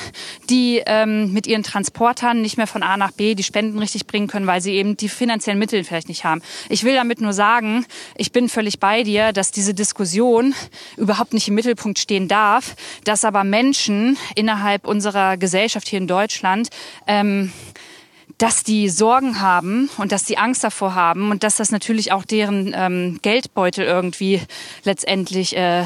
die 0.48 0.82
ähm, 0.86 1.32
mit 1.32 1.46
ihren 1.46 1.62
Transportern 1.62 2.42
nicht 2.42 2.56
mehr 2.56 2.66
von 2.66 2.82
A 2.82 2.96
nach 2.96 3.12
B 3.12 3.34
die 3.34 3.42
Spenden 3.42 3.78
richtig 3.78 4.06
bringen 4.06 4.28
können, 4.28 4.46
weil 4.46 4.60
sie 4.60 4.72
eben 4.74 4.96
die 4.96 5.08
finanziellen 5.08 5.58
Mittel 5.58 5.84
vielleicht 5.84 6.08
nicht 6.08 6.24
haben. 6.24 6.42
Ich 6.68 6.84
will 6.84 6.94
damit 6.94 7.20
nur 7.20 7.32
sagen, 7.32 7.86
ich 8.16 8.32
bin 8.32 8.48
völlig 8.48 8.80
bei 8.80 9.02
dir, 9.02 9.32
dass 9.32 9.50
diese 9.50 9.74
Diskussion 9.74 10.54
überhaupt 10.96 11.32
nicht 11.32 11.48
im 11.48 11.54
Mittelpunkt 11.54 11.98
stehen 11.98 12.28
darf, 12.28 12.76
dass 13.04 13.24
aber 13.24 13.44
Menschen 13.44 14.16
innerhalb 14.34 14.86
unserer 14.86 15.36
Gesellschaft 15.36 15.88
hier 15.88 15.98
in 15.98 16.06
Deutschland 16.06 16.70
ähm, 17.06 17.52
dass 18.40 18.64
die 18.64 18.88
Sorgen 18.88 19.40
haben 19.40 19.90
und 19.98 20.12
dass 20.12 20.24
die 20.24 20.38
Angst 20.38 20.64
davor 20.64 20.94
haben 20.94 21.30
und 21.30 21.44
dass 21.44 21.56
das 21.56 21.70
natürlich 21.70 22.10
auch 22.10 22.24
deren 22.24 22.72
ähm, 22.74 23.18
Geldbeutel 23.20 23.84
irgendwie 23.84 24.40
letztendlich 24.82 25.54
äh, 25.54 25.84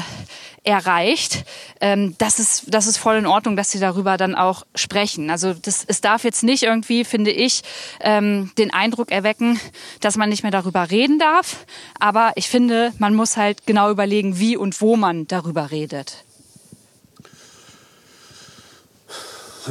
erreicht, 0.63 1.43
ähm, 1.81 2.15
das, 2.17 2.39
ist, 2.39 2.73
das 2.73 2.87
ist 2.87 2.95
voll 2.95 3.17
in 3.17 3.27
Ordnung, 3.27 3.57
dass 3.57 3.71
sie 3.71 3.79
darüber 3.79 4.15
dann 4.15 4.35
auch 4.35 4.65
sprechen. 4.73 5.29
Also 5.29 5.53
das, 5.53 5.83
es 5.85 5.99
darf 5.99 6.23
jetzt 6.23 6.43
nicht 6.43 6.63
irgendwie, 6.63 7.03
finde 7.03 7.31
ich, 7.31 7.61
ähm, 7.99 8.51
den 8.57 8.73
Eindruck 8.73 9.11
erwecken, 9.11 9.59
dass 9.99 10.15
man 10.15 10.29
nicht 10.29 10.43
mehr 10.43 10.51
darüber 10.51 10.89
reden 10.89 11.19
darf. 11.19 11.65
Aber 11.99 12.31
ich 12.35 12.47
finde, 12.47 12.93
man 12.99 13.15
muss 13.15 13.35
halt 13.35 13.67
genau 13.67 13.91
überlegen, 13.91 14.39
wie 14.39 14.55
und 14.55 14.79
wo 14.79 14.95
man 14.95 15.27
darüber 15.27 15.71
redet. 15.71 16.23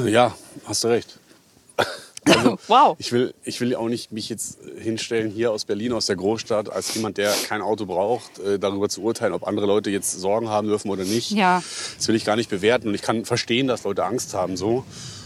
Ja, 0.04 0.34
hast 0.66 0.84
du 0.84 0.88
recht. 0.88 1.18
Also, 2.24 2.58
wow. 2.68 2.96
Ich 2.98 3.12
will, 3.12 3.34
ich 3.44 3.60
will 3.60 3.74
auch 3.74 3.88
nicht 3.88 4.12
mich 4.12 4.28
jetzt 4.28 4.58
hinstellen 4.78 5.30
hier 5.30 5.52
aus 5.52 5.64
Berlin, 5.64 5.92
aus 5.92 6.06
der 6.06 6.16
Großstadt, 6.16 6.70
als 6.70 6.94
jemand, 6.94 7.18
der 7.18 7.32
kein 7.48 7.62
Auto 7.62 7.86
braucht, 7.86 8.38
äh, 8.38 8.58
darüber 8.58 8.88
zu 8.88 9.02
urteilen, 9.02 9.32
ob 9.32 9.46
andere 9.46 9.66
Leute 9.66 9.90
jetzt 9.90 10.12
Sorgen 10.12 10.48
haben 10.48 10.68
dürfen 10.68 10.90
oder 10.90 11.04
nicht. 11.04 11.30
Ja. 11.30 11.62
Das 11.96 12.08
will 12.08 12.14
ich 12.14 12.24
gar 12.24 12.36
nicht 12.36 12.50
bewerten. 12.50 12.88
Und 12.88 12.94
ich 12.94 13.02
kann 13.02 13.24
verstehen, 13.24 13.66
dass 13.66 13.84
Leute 13.84 14.04
Angst 14.04 14.34
haben 14.34 14.56
so. 14.56 14.84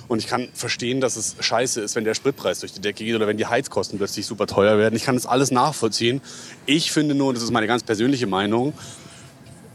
Und 0.08 0.20
ich 0.20 0.26
kann 0.26 0.48
verstehen, 0.54 1.02
dass 1.02 1.16
es 1.16 1.36
scheiße 1.38 1.82
ist, 1.82 1.94
wenn 1.94 2.04
der 2.04 2.14
Spritpreis 2.14 2.60
durch 2.60 2.72
die 2.72 2.80
Decke 2.80 3.04
geht 3.04 3.14
oder 3.14 3.26
wenn 3.26 3.36
die 3.36 3.46
Heizkosten 3.46 3.98
plötzlich 3.98 4.24
super 4.24 4.46
teuer 4.46 4.78
werden. 4.78 4.96
Ich 4.96 5.04
kann 5.04 5.14
das 5.14 5.26
alles 5.26 5.50
nachvollziehen. 5.50 6.22
Ich 6.64 6.90
finde 6.90 7.14
nur, 7.14 7.34
das 7.34 7.42
ist 7.42 7.50
meine 7.50 7.66
ganz 7.66 7.82
persönliche 7.82 8.26
Meinung, 8.26 8.72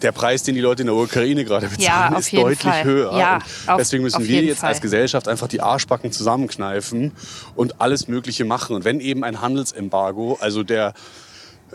der 0.03 0.11
Preis, 0.11 0.43
den 0.43 0.55
die 0.55 0.61
Leute 0.61 0.83
in 0.83 0.87
der 0.87 0.95
Ukraine 0.95 1.45
gerade 1.45 1.67
bezahlen, 1.67 2.13
ja, 2.13 2.19
ist 2.19 2.33
deutlich 2.33 2.59
Fall. 2.59 2.83
höher. 2.83 3.17
Ja, 3.17 3.39
auf, 3.67 3.77
deswegen 3.77 4.03
müssen 4.03 4.27
wir 4.27 4.43
jetzt 4.43 4.59
Fall. 4.59 4.69
als 4.69 4.81
Gesellschaft 4.81 5.27
einfach 5.27 5.47
die 5.47 5.61
Arschbacken 5.61 6.11
zusammenkneifen 6.11 7.11
und 7.55 7.81
alles 7.81 8.07
Mögliche 8.07 8.45
machen. 8.45 8.75
Und 8.75 8.85
wenn 8.85 8.99
eben 8.99 9.23
ein 9.23 9.41
Handelsembargo, 9.41 10.37
also 10.41 10.63
der 10.63 10.93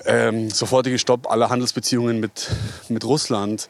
ähm, 0.06 0.50
sofortige 0.50 0.98
Stopp 0.98 1.30
aller 1.30 1.50
Handelsbeziehungen 1.50 2.20
mit, 2.20 2.48
mit 2.88 3.04
Russland 3.04 3.68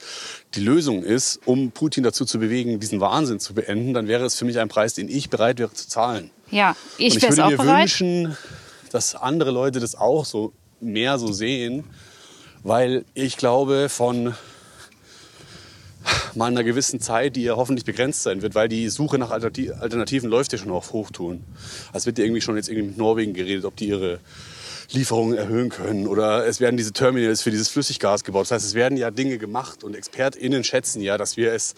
die 0.54 0.60
Lösung 0.60 1.02
ist, 1.02 1.40
um 1.46 1.70
Putin 1.70 2.04
dazu 2.04 2.24
zu 2.24 2.38
bewegen, 2.38 2.80
diesen 2.80 3.00
Wahnsinn 3.00 3.40
zu 3.40 3.54
beenden, 3.54 3.94
dann 3.94 4.08
wäre 4.08 4.24
es 4.24 4.34
für 4.34 4.44
mich 4.44 4.58
ein 4.58 4.68
Preis, 4.68 4.94
den 4.94 5.08
ich 5.08 5.30
bereit 5.30 5.58
wäre 5.58 5.72
zu 5.72 5.88
zahlen. 5.88 6.30
Ja, 6.50 6.76
ich, 6.96 7.14
und 7.14 7.22
ich 7.22 7.30
würde 7.30 7.50
mir 7.50 7.56
bereit. 7.56 7.82
wünschen, 7.82 8.36
dass 8.90 9.14
andere 9.14 9.50
Leute 9.50 9.80
das 9.80 9.94
auch 9.94 10.24
so 10.24 10.52
mehr 10.80 11.18
so 11.18 11.32
sehen, 11.32 11.84
weil 12.62 13.04
ich 13.14 13.36
glaube, 13.36 13.88
von 13.88 14.34
mal 16.38 16.46
einer 16.46 16.64
gewissen 16.64 17.00
Zeit, 17.00 17.36
die 17.36 17.42
ja 17.42 17.56
hoffentlich 17.56 17.84
begrenzt 17.84 18.22
sein 18.22 18.40
wird, 18.40 18.54
weil 18.54 18.68
die 18.68 18.88
Suche 18.88 19.18
nach 19.18 19.30
Alternativen 19.30 20.30
läuft 20.30 20.52
ja 20.52 20.58
schon 20.58 20.70
auf 20.70 20.92
Hochtouren. 20.92 21.44
Es 21.92 22.06
wird 22.06 22.18
ja 22.18 22.24
irgendwie 22.24 22.40
schon 22.40 22.56
jetzt 22.56 22.68
irgendwie 22.68 22.88
mit 22.88 22.96
Norwegen 22.96 23.34
geredet, 23.34 23.64
ob 23.64 23.76
die 23.76 23.88
ihre 23.88 24.20
Lieferungen 24.92 25.36
erhöhen 25.36 25.68
können 25.68 26.06
oder 26.06 26.46
es 26.46 26.60
werden 26.60 26.78
diese 26.78 26.92
Terminals 26.94 27.42
für 27.42 27.50
dieses 27.50 27.68
Flüssiggas 27.68 28.24
gebaut. 28.24 28.44
Das 28.46 28.52
heißt, 28.52 28.64
es 28.64 28.74
werden 28.74 28.96
ja 28.96 29.10
Dinge 29.10 29.36
gemacht 29.36 29.84
und 29.84 29.94
ExpertInnen 29.94 30.64
schätzen 30.64 31.02
ja, 31.02 31.18
dass 31.18 31.36
wir 31.36 31.52
es 31.52 31.74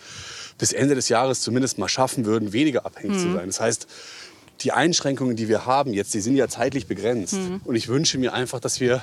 bis 0.59 0.73
Ende 0.73 0.95
des 0.95 1.09
Jahres 1.09 1.41
zumindest 1.41 1.79
mal 1.79 1.89
schaffen 1.89 2.25
würden, 2.25 2.53
weniger 2.53 2.87
abhängig 2.87 3.17
Mhm. 3.17 3.21
zu 3.23 3.33
sein. 3.33 3.47
Das 3.49 3.61
heißt, 3.61 3.89
die 4.61 4.73
Einschränkungen, 4.73 5.35
die 5.35 5.49
wir 5.49 5.67
haben 5.67 5.93
jetzt, 5.93 6.15
die 6.15 6.21
sind 6.21 6.37
ja 6.37 6.47
zeitlich 6.47 6.87
begrenzt. 6.87 7.33
Mhm. 7.35 7.63
Und 7.65 7.75
ich 7.75 7.89
wünsche 7.89 8.19
mir 8.19 8.33
einfach, 8.35 8.61
dass 8.61 8.79
wir 8.79 9.03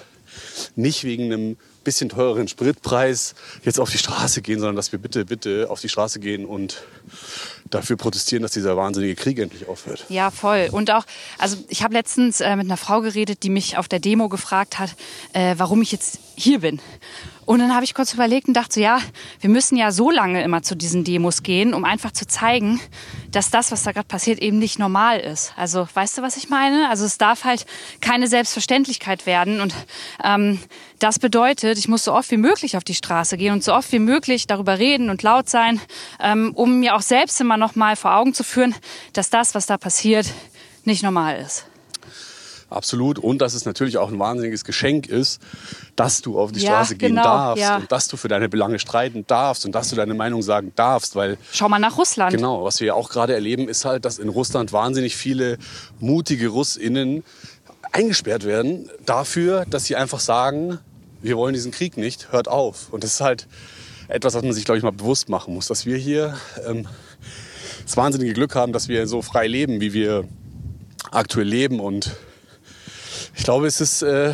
nicht 0.76 1.04
wegen 1.04 1.26
einem 1.26 1.58
bisschen 1.88 2.10
teureren 2.10 2.50
Spritpreis 2.50 3.34
jetzt 3.64 3.80
auf 3.80 3.90
die 3.90 3.98
Straße 3.98 4.42
gehen, 4.42 4.60
sondern 4.60 4.76
dass 4.76 4.92
wir 4.92 5.00
bitte, 5.00 5.24
bitte 5.24 5.68
auf 5.70 5.80
die 5.80 5.88
Straße 5.88 6.20
gehen 6.20 6.46
und 6.46 6.84
dafür 7.70 7.96
protestieren, 7.96 8.44
dass 8.44 8.52
dieser 8.52 8.76
wahnsinnige 8.76 9.16
Krieg 9.16 9.40
endlich 9.40 9.70
aufhört. 9.70 10.04
Ja, 10.10 10.30
voll. 10.30 10.68
Und 10.70 10.92
auch, 10.92 11.06
also 11.38 11.56
ich 11.70 11.84
habe 11.84 11.94
letztens 11.94 12.42
äh, 12.42 12.58
mit 12.58 12.66
einer 12.66 12.76
Frau 12.76 13.00
geredet, 13.00 13.44
die 13.44 13.50
mich 13.50 13.78
auf 13.78 13.88
der 13.88 14.00
Demo 14.00 14.28
gefragt 14.28 14.80
hat, 14.80 14.96
äh, 15.32 15.56
warum 15.58 15.82
ich 15.82 15.94
jetzt 15.94 16.20
hier 16.38 16.60
bin. 16.60 16.80
Und 17.46 17.60
dann 17.60 17.74
habe 17.74 17.86
ich 17.86 17.94
kurz 17.94 18.14
überlegt 18.14 18.50
und 18.50 18.54
dachte 18.56 18.74
so, 18.74 18.80
ja, 18.82 19.00
wir 19.40 19.50
müssen 19.50 19.78
ja 19.78 19.92
so 19.92 20.12
lange 20.12 20.44
immer 20.44 20.64
zu 20.64 20.76
diesen 20.76 21.06
Demos 21.06 21.44
gehen, 21.44 21.74
um 21.74 21.86
einfach 21.86 22.12
zu 22.12 22.28
zeigen, 22.28 22.80
dass 23.32 23.50
das, 23.50 23.72
was 23.72 23.84
da 23.84 23.94
gerade 23.94 24.08
passiert, 24.08 24.40
eben 24.40 24.60
nicht 24.60 24.80
normal 24.80 25.20
ist. 25.22 25.54
Also 25.56 25.88
weißt 25.94 26.18
du, 26.18 26.22
was 26.22 26.36
ich 26.36 26.50
meine? 26.50 26.90
Also 26.90 27.06
es 27.06 27.18
darf 27.18 27.46
halt 27.46 27.66
keine 28.02 28.28
Selbstverständlichkeit 28.28 29.26
werden. 29.26 29.62
Und 29.62 29.74
ähm, 30.24 30.60
das 31.00 31.20
bedeutet, 31.20 31.78
ich 31.78 31.88
muss 31.88 32.04
so 32.04 32.14
oft 32.14 32.30
wie 32.32 32.38
möglich 32.38 32.76
auf 32.76 32.84
die 32.84 32.96
Straße 32.96 33.38
gehen 33.38 33.54
und 33.54 33.64
so 33.64 33.74
oft 33.74 33.92
wie 33.94 34.00
möglich 34.00 34.46
darüber 34.46 34.78
reden 34.78 35.10
und 35.10 35.24
laut 35.24 35.48
sein, 35.48 35.80
ähm, 36.20 36.52
um 36.54 36.82
mir 36.82 36.96
auch 36.96 37.02
selbst 37.02 37.40
immer 37.40 37.56
noch 37.56 37.76
mal 37.76 37.96
vor 37.96 38.14
Augen 38.14 38.34
zu 38.34 38.44
führen, 38.44 38.76
dass 39.14 39.30
das, 39.30 39.56
was 39.56 39.66
da 39.66 39.78
passiert, 39.78 40.28
nicht 40.84 41.02
normal 41.02 41.38
ist. 41.38 41.66
Absolut. 42.70 43.18
Und 43.18 43.42
dass 43.42 43.54
es 43.54 43.66
natürlich 43.66 43.98
auch 43.98 44.12
ein 44.12 44.20
wahnsinniges 44.20 44.66
Geschenk 44.66 45.08
ist, 45.08 45.42
dass 45.96 46.22
du 46.22 46.38
auf 46.40 46.52
die 46.52 46.60
Ja, 46.60 46.72
Straße 46.72 46.96
gehen 46.98 47.10
genau, 47.10 47.24
darfst 47.24 47.64
ja. 47.64 47.78
und 47.78 47.92
dass 47.92 48.08
du 48.10 48.18
für 48.18 48.28
deine 48.28 48.50
Belange 48.50 48.80
streiten 48.80 49.26
darfst 49.26 49.66
und 49.66 49.74
dass 49.74 49.90
du 49.90 49.96
deine 49.96 50.14
Meinung 50.14 50.42
sagen 50.42 50.74
darfst, 50.76 51.16
weil 51.16 51.38
Schau 51.54 51.70
mal 51.70 51.80
nach 51.80 51.98
Russland. 51.98 52.36
Genau, 52.36 52.66
was 52.66 52.80
wir 52.82 52.88
ja 52.88 52.94
auch 52.94 53.10
gerade 53.10 53.34
erleben, 53.34 53.70
ist 53.70 53.86
halt, 53.86 54.04
dass 54.04 54.20
in 54.20 54.28
Russland 54.30 54.74
wahnsinnig 54.74 55.16
viele 55.16 55.58
mutige 56.00 56.50
RussInnen 56.50 57.24
eingesperrt 57.92 58.44
werden 58.44 58.90
dafür, 59.06 59.66
dass 59.70 59.86
sie 59.86 59.96
einfach 59.96 60.20
sagen, 60.20 60.80
wir 61.22 61.38
wollen 61.38 61.54
diesen 61.54 61.72
Krieg 61.72 61.98
nicht, 61.98 62.32
hört 62.32 62.48
auf. 62.48 62.90
Und 62.92 63.04
das 63.04 63.14
ist 63.14 63.22
halt 63.22 63.48
etwas, 64.08 64.34
was 64.34 64.44
man 64.44 64.54
sich, 64.54 64.66
glaube 64.66 64.78
ich, 64.78 64.84
mal 64.84 64.92
bewusst 64.92 65.30
machen 65.30 65.54
muss, 65.54 65.68
dass 65.68 65.86
wir 65.86 65.98
hier 65.98 66.38
ähm, 66.68 66.88
das 67.84 67.98
wahnsinnige 67.98 68.34
Glück 68.34 68.56
haben, 68.56 68.74
dass 68.74 68.88
wir 68.88 69.08
so 69.08 69.22
frei 69.22 69.48
leben, 69.48 69.80
wie 69.82 69.94
wir 69.94 70.26
aktuell 71.12 71.48
leben. 71.48 71.80
Und 71.80 72.16
ich 73.38 73.44
glaube, 73.44 73.68
es 73.68 73.80
ist 73.80 74.02
äh, 74.02 74.34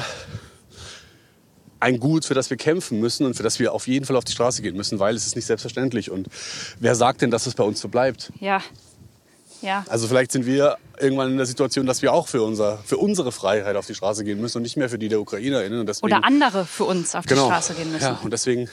ein 1.80 2.00
Gut, 2.00 2.26
für 2.26 2.34
das 2.34 2.50
wir 2.50 2.58
kämpfen 2.58 3.00
müssen 3.00 3.26
und 3.26 3.36
für 3.36 3.44
das 3.44 3.60
wir 3.60 3.74
auf 3.74 3.88
jeden 3.88 4.06
Fall 4.06 4.16
auf 4.16 4.24
die 4.24 4.32
Straße 4.32 4.62
gehen 4.62 4.76
müssen, 4.76 5.00
weil 5.00 5.16
es 5.16 5.28
ist 5.28 5.36
nicht 5.36 5.46
selbstverständlich. 5.46 6.10
Und 6.10 6.30
wer 6.80 6.96
sagt 6.96 7.22
denn, 7.22 7.30
dass 7.30 7.46
es 7.46 7.54
bei 7.54 7.64
uns 7.64 7.82
so 7.82 7.90
bleibt? 7.90 8.32
Ja. 8.40 8.62
Ja. 9.62 9.86
Also 9.88 10.08
vielleicht 10.08 10.32
sind 10.34 10.46
wir 10.46 10.78
irgendwann 11.00 11.32
in 11.32 11.38
der 11.38 11.46
Situation, 11.46 11.86
dass 11.86 12.02
wir 12.02 12.12
auch 12.12 12.28
für, 12.28 12.42
unser, 12.44 12.80
für 12.80 12.98
unsere 12.98 13.32
Freiheit 13.32 13.78
auf 13.78 13.88
die 13.88 13.96
Straße 13.96 14.26
gehen 14.26 14.42
müssen 14.42 14.58
und 14.58 14.64
nicht 14.64 14.76
mehr 14.76 14.90
für 14.90 15.00
die 15.00 15.08
der 15.08 15.22
UkrainerInnen. 15.22 15.80
Und 15.80 15.86
deswegen, 15.86 16.06
Oder 16.06 16.26
andere 16.26 16.66
für 16.66 16.84
uns 16.84 17.16
auf 17.16 17.26
die 17.26 17.30
genau, 17.30 17.46
Straße 17.48 17.74
gehen 17.74 17.92
müssen. 17.92 18.04
Ja, 18.04 18.20
und 18.22 18.32
deswegen 18.32 18.70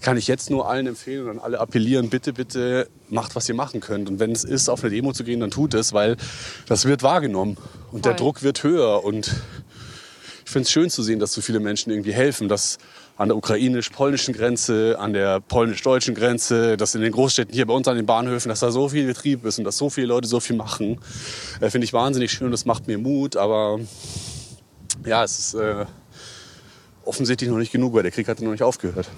kann 0.00 0.16
ich 0.16 0.26
jetzt 0.26 0.50
nur 0.50 0.68
allen 0.68 0.88
empfehlen 0.88 1.24
und 1.24 1.30
an 1.30 1.38
alle 1.38 1.60
appellieren, 1.60 2.10
bitte, 2.10 2.32
bitte 2.32 2.88
macht, 3.08 3.36
was 3.36 3.48
ihr 3.48 3.54
machen 3.54 3.80
könnt. 3.80 4.08
Und 4.08 4.18
wenn 4.18 4.32
es 4.32 4.42
ist, 4.42 4.68
auf 4.68 4.82
eine 4.82 4.90
Demo 4.90 5.12
zu 5.12 5.22
gehen, 5.22 5.38
dann 5.38 5.52
tut 5.52 5.74
es, 5.74 5.92
weil 5.92 6.16
das 6.66 6.84
wird 6.84 7.04
wahrgenommen. 7.04 7.56
Und 7.90 8.04
der 8.04 8.12
Voll. 8.12 8.18
Druck 8.18 8.42
wird 8.42 8.62
höher. 8.62 9.04
Und 9.04 9.34
ich 10.44 10.50
finde 10.50 10.64
es 10.64 10.70
schön 10.70 10.90
zu 10.90 11.02
sehen, 11.02 11.18
dass 11.18 11.32
so 11.32 11.40
viele 11.40 11.60
Menschen 11.60 11.90
irgendwie 11.90 12.12
helfen, 12.12 12.48
dass 12.48 12.78
an 13.16 13.28
der 13.28 13.36
ukrainisch-polnischen 13.36 14.32
Grenze, 14.32 14.96
an 14.98 15.12
der 15.12 15.40
polnisch-deutschen 15.40 16.14
Grenze, 16.14 16.76
dass 16.76 16.94
in 16.94 17.00
den 17.00 17.12
Großstädten 17.12 17.52
hier 17.52 17.66
bei 17.66 17.74
uns 17.74 17.88
an 17.88 17.96
den 17.96 18.06
Bahnhöfen, 18.06 18.48
dass 18.48 18.60
da 18.60 18.70
so 18.70 18.88
viel 18.88 19.06
Betrieb 19.06 19.44
ist 19.44 19.58
und 19.58 19.64
dass 19.64 19.76
so 19.76 19.90
viele 19.90 20.06
Leute 20.06 20.28
so 20.28 20.38
viel 20.38 20.56
machen. 20.56 21.00
Äh, 21.60 21.70
Finde 21.70 21.84
ich 21.84 21.92
wahnsinnig 21.92 22.30
schön 22.30 22.46
und 22.46 22.52
das 22.52 22.64
macht 22.64 22.86
mir 22.86 22.96
Mut. 22.98 23.36
Aber 23.36 23.80
ja, 25.04 25.24
es 25.24 25.38
ist 25.38 25.54
äh, 25.54 25.86
offensichtlich 27.04 27.50
noch 27.50 27.58
nicht 27.58 27.72
genug, 27.72 27.94
weil 27.94 28.02
der 28.02 28.12
Krieg 28.12 28.28
hat 28.28 28.40
noch 28.40 28.52
nicht 28.52 28.62
aufgehört. 28.62 29.08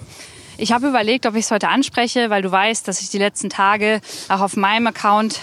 Ich 0.56 0.72
habe 0.72 0.88
überlegt, 0.88 1.26
ob 1.26 1.34
ich 1.36 1.44
es 1.44 1.50
heute 1.50 1.68
anspreche, 1.68 2.30
weil 2.30 2.42
du 2.42 2.50
weißt, 2.50 2.86
dass 2.86 3.00
ich 3.00 3.10
die 3.10 3.18
letzten 3.18 3.50
Tage 3.50 4.00
auch 4.28 4.40
auf 4.40 4.56
meinem 4.56 4.86
Account 4.86 5.40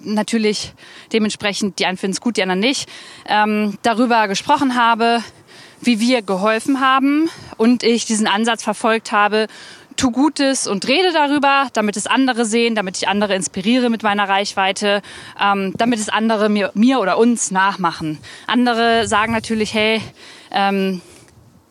natürlich 0.00 0.72
dementsprechend, 1.12 1.78
die 1.78 1.86
einen 1.86 1.96
finden 1.96 2.14
es 2.14 2.20
gut, 2.20 2.36
die 2.36 2.42
anderen 2.42 2.60
nicht, 2.60 2.88
ähm, 3.26 3.78
darüber 3.82 4.28
gesprochen 4.28 4.76
habe, 4.76 5.22
wie 5.80 6.00
wir 6.00 6.22
geholfen 6.22 6.80
haben 6.80 7.28
und 7.56 7.82
ich 7.82 8.06
diesen 8.06 8.26
Ansatz 8.26 8.62
verfolgt 8.62 9.12
habe, 9.12 9.46
tu 9.96 10.10
Gutes 10.10 10.66
und 10.66 10.86
rede 10.86 11.12
darüber, 11.12 11.68
damit 11.72 11.96
es 11.96 12.06
andere 12.06 12.44
sehen, 12.44 12.74
damit 12.74 12.96
ich 12.98 13.08
andere 13.08 13.34
inspiriere 13.34 13.90
mit 13.90 14.02
meiner 14.02 14.28
Reichweite, 14.28 15.02
ähm, 15.40 15.72
damit 15.76 15.98
es 15.98 16.08
andere 16.08 16.48
mir, 16.48 16.70
mir 16.74 17.00
oder 17.00 17.18
uns 17.18 17.50
nachmachen. 17.50 18.18
Andere 18.46 19.06
sagen 19.08 19.32
natürlich, 19.32 19.72
hey, 19.74 20.02
ähm, 20.50 21.00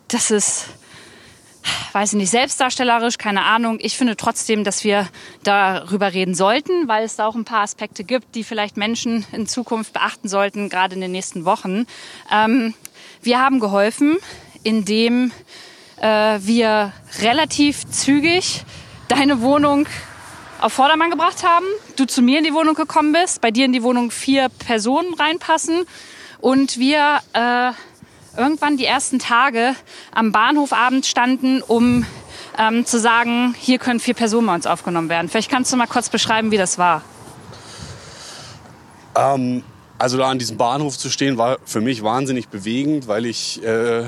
das 0.08 0.30
ist 0.30 0.66
weiß 1.92 2.12
ich 2.12 2.18
nicht, 2.18 2.30
selbstdarstellerisch, 2.30 3.18
keine 3.18 3.42
Ahnung. 3.42 3.78
Ich 3.80 3.96
finde 3.96 4.16
trotzdem, 4.16 4.64
dass 4.64 4.84
wir 4.84 5.08
darüber 5.42 6.12
reden 6.12 6.34
sollten, 6.34 6.88
weil 6.88 7.04
es 7.04 7.16
da 7.16 7.26
auch 7.26 7.34
ein 7.34 7.44
paar 7.44 7.62
Aspekte 7.62 8.04
gibt, 8.04 8.34
die 8.34 8.44
vielleicht 8.44 8.76
Menschen 8.76 9.24
in 9.32 9.46
Zukunft 9.46 9.92
beachten 9.92 10.28
sollten, 10.28 10.68
gerade 10.68 10.94
in 10.94 11.00
den 11.00 11.12
nächsten 11.12 11.44
Wochen. 11.44 11.86
Ähm, 12.30 12.74
wir 13.22 13.40
haben 13.40 13.60
geholfen, 13.60 14.16
indem 14.62 15.32
äh, 16.00 16.38
wir 16.40 16.92
relativ 17.20 17.88
zügig 17.90 18.64
deine 19.08 19.40
Wohnung 19.40 19.86
auf 20.60 20.72
Vordermann 20.72 21.10
gebracht 21.10 21.42
haben, 21.44 21.66
du 21.96 22.06
zu 22.06 22.22
mir 22.22 22.38
in 22.38 22.44
die 22.44 22.54
Wohnung 22.54 22.74
gekommen 22.74 23.12
bist, 23.12 23.40
bei 23.40 23.50
dir 23.50 23.64
in 23.64 23.72
die 23.72 23.82
Wohnung 23.82 24.10
vier 24.10 24.48
Personen 24.48 25.14
reinpassen 25.14 25.86
und 26.40 26.78
wir 26.78 27.20
äh, 27.34 27.72
irgendwann 28.36 28.76
die 28.76 28.84
ersten 28.84 29.18
Tage 29.18 29.74
am 30.12 30.32
Bahnhofabend 30.32 31.06
standen, 31.06 31.62
um 31.62 32.06
ähm, 32.58 32.86
zu 32.86 32.98
sagen, 32.98 33.54
hier 33.58 33.78
können 33.78 34.00
vier 34.00 34.14
Personen 34.14 34.46
bei 34.46 34.54
uns 34.54 34.66
aufgenommen 34.66 35.08
werden. 35.08 35.28
Vielleicht 35.28 35.50
kannst 35.50 35.72
du 35.72 35.76
mal 35.76 35.86
kurz 35.86 36.08
beschreiben, 36.08 36.50
wie 36.50 36.56
das 36.56 36.78
war. 36.78 37.02
Ähm, 39.14 39.62
also 39.98 40.18
da 40.18 40.28
an 40.28 40.38
diesem 40.38 40.56
Bahnhof 40.56 40.98
zu 40.98 41.08
stehen, 41.10 41.38
war 41.38 41.58
für 41.64 41.80
mich 41.80 42.02
wahnsinnig 42.02 42.48
bewegend, 42.48 43.08
weil 43.08 43.26
ich 43.26 43.62
äh, 43.64 44.04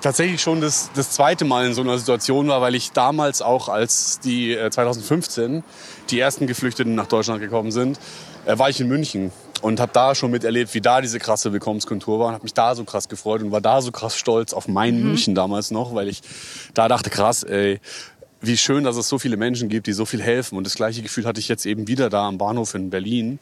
tatsächlich 0.00 0.40
schon 0.40 0.60
das, 0.60 0.90
das 0.94 1.10
zweite 1.10 1.44
Mal 1.44 1.66
in 1.66 1.74
so 1.74 1.82
einer 1.82 1.98
Situation 1.98 2.48
war, 2.48 2.60
weil 2.60 2.74
ich 2.74 2.92
damals 2.92 3.42
auch, 3.42 3.68
als 3.68 4.20
die 4.20 4.52
äh, 4.52 4.70
2015 4.70 5.64
die 6.10 6.20
ersten 6.20 6.46
Geflüchteten 6.46 6.94
nach 6.94 7.06
Deutschland 7.06 7.40
gekommen 7.40 7.72
sind, 7.72 7.98
äh, 8.44 8.58
war 8.58 8.68
ich 8.68 8.80
in 8.80 8.88
München 8.88 9.32
und 9.62 9.80
habe 9.80 9.92
da 9.92 10.14
schon 10.14 10.30
miterlebt, 10.30 10.74
wie 10.74 10.80
da 10.80 11.00
diese 11.00 11.18
krasse 11.18 11.52
Willkommenskultur 11.52 12.18
war 12.18 12.28
und 12.28 12.34
habe 12.34 12.42
mich 12.42 12.54
da 12.54 12.74
so 12.74 12.84
krass 12.84 13.08
gefreut 13.08 13.42
und 13.42 13.52
war 13.52 13.60
da 13.60 13.80
so 13.80 13.92
krass 13.92 14.16
stolz 14.16 14.52
auf 14.52 14.68
mein 14.68 15.02
München 15.02 15.34
damals 15.34 15.70
noch, 15.70 15.94
weil 15.94 16.08
ich 16.08 16.20
da 16.74 16.88
dachte, 16.88 17.10
krass, 17.10 17.44
ey, 17.44 17.80
wie 18.40 18.56
schön, 18.56 18.82
dass 18.82 18.96
es 18.96 19.08
so 19.08 19.18
viele 19.18 19.36
Menschen 19.36 19.68
gibt, 19.68 19.86
die 19.86 19.92
so 19.92 20.04
viel 20.04 20.20
helfen. 20.20 20.58
Und 20.58 20.66
das 20.66 20.74
gleiche 20.74 21.00
Gefühl 21.00 21.24
hatte 21.24 21.38
ich 21.38 21.48
jetzt 21.48 21.64
eben 21.64 21.86
wieder 21.86 22.10
da 22.10 22.26
am 22.26 22.38
Bahnhof 22.38 22.74
in 22.74 22.90
Berlin, 22.90 23.38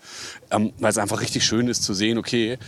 ähm, 0.51 0.73
weil 0.79 0.91
es 0.91 0.99
einfach 0.99 1.23
richtig 1.23 1.45
schön 1.45 1.69
ist 1.69 1.83
zu 1.83 1.95
sehen, 1.95 2.19
okay, 2.19 2.59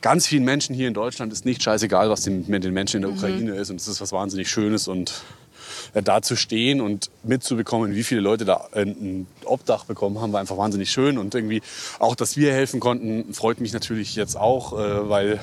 ganz 0.00 0.28
vielen 0.28 0.44
Menschen 0.44 0.74
hier 0.74 0.86
in 0.86 0.94
Deutschland 0.94 1.32
ist 1.32 1.44
nicht 1.44 1.62
scheißegal, 1.62 2.10
was 2.10 2.22
den, 2.22 2.44
mit 2.46 2.62
den 2.62 2.72
Menschen 2.72 2.98
in 2.98 3.02
der 3.02 3.10
Ukraine 3.10 3.56
ist. 3.56 3.70
Und 3.70 3.80
es 3.80 3.88
ist 3.88 4.00
was 4.00 4.12
wahnsinnig 4.12 4.48
Schönes. 4.48 4.86
Und 4.86 5.22
da 5.94 6.22
zu 6.22 6.36
stehen 6.36 6.80
und 6.80 7.10
mitzubekommen, 7.22 7.94
wie 7.94 8.04
viele 8.04 8.20
Leute 8.20 8.44
da 8.44 8.68
äh, 8.72 8.82
ein 8.82 9.26
Obdach 9.44 9.84
bekommen 9.84 10.20
haben, 10.20 10.32
war 10.32 10.40
einfach 10.40 10.56
wahnsinnig 10.56 10.90
schön. 10.90 11.18
Und 11.18 11.34
irgendwie 11.34 11.62
auch, 11.98 12.14
dass 12.14 12.36
wir 12.36 12.52
helfen 12.52 12.80
konnten, 12.80 13.32
freut 13.34 13.60
mich 13.60 13.72
natürlich 13.72 14.14
jetzt 14.14 14.36
auch, 14.36 14.72
äh, 14.78 15.08
weil 15.08 15.40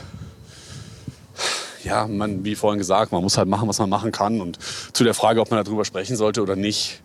ja, 1.84 2.08
man, 2.08 2.43
wie 2.43 2.55
vorhin 2.55 2.79
gesagt, 2.79 3.12
man 3.12 3.21
muss 3.21 3.38
halt 3.38 3.47
machen, 3.47 3.69
was 3.69 3.79
man 3.79 3.89
machen 3.89 4.12
kann. 4.12 4.41
Und 4.41 4.58
zu 4.93 5.03
der 5.03 5.13
Frage, 5.13 5.39
ob 5.39 5.51
man 5.51 5.63
darüber 5.63 5.86
sprechen 5.86 6.15
sollte 6.15 6.41
oder 6.41 6.55
nicht. 6.55 7.01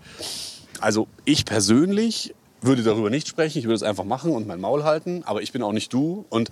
Also 0.80 1.06
ich 1.24 1.44
persönlich 1.44 2.34
würde 2.62 2.82
darüber 2.82 3.10
nicht 3.10 3.28
sprechen. 3.28 3.58
Ich 3.58 3.64
würde 3.64 3.76
es 3.76 3.82
einfach 3.82 4.04
machen 4.04 4.32
und 4.32 4.46
mein 4.46 4.60
Maul 4.60 4.84
halten. 4.84 5.22
Aber 5.24 5.42
ich 5.42 5.52
bin 5.52 5.62
auch 5.62 5.72
nicht 5.72 5.92
du. 5.92 6.24
Und 6.30 6.50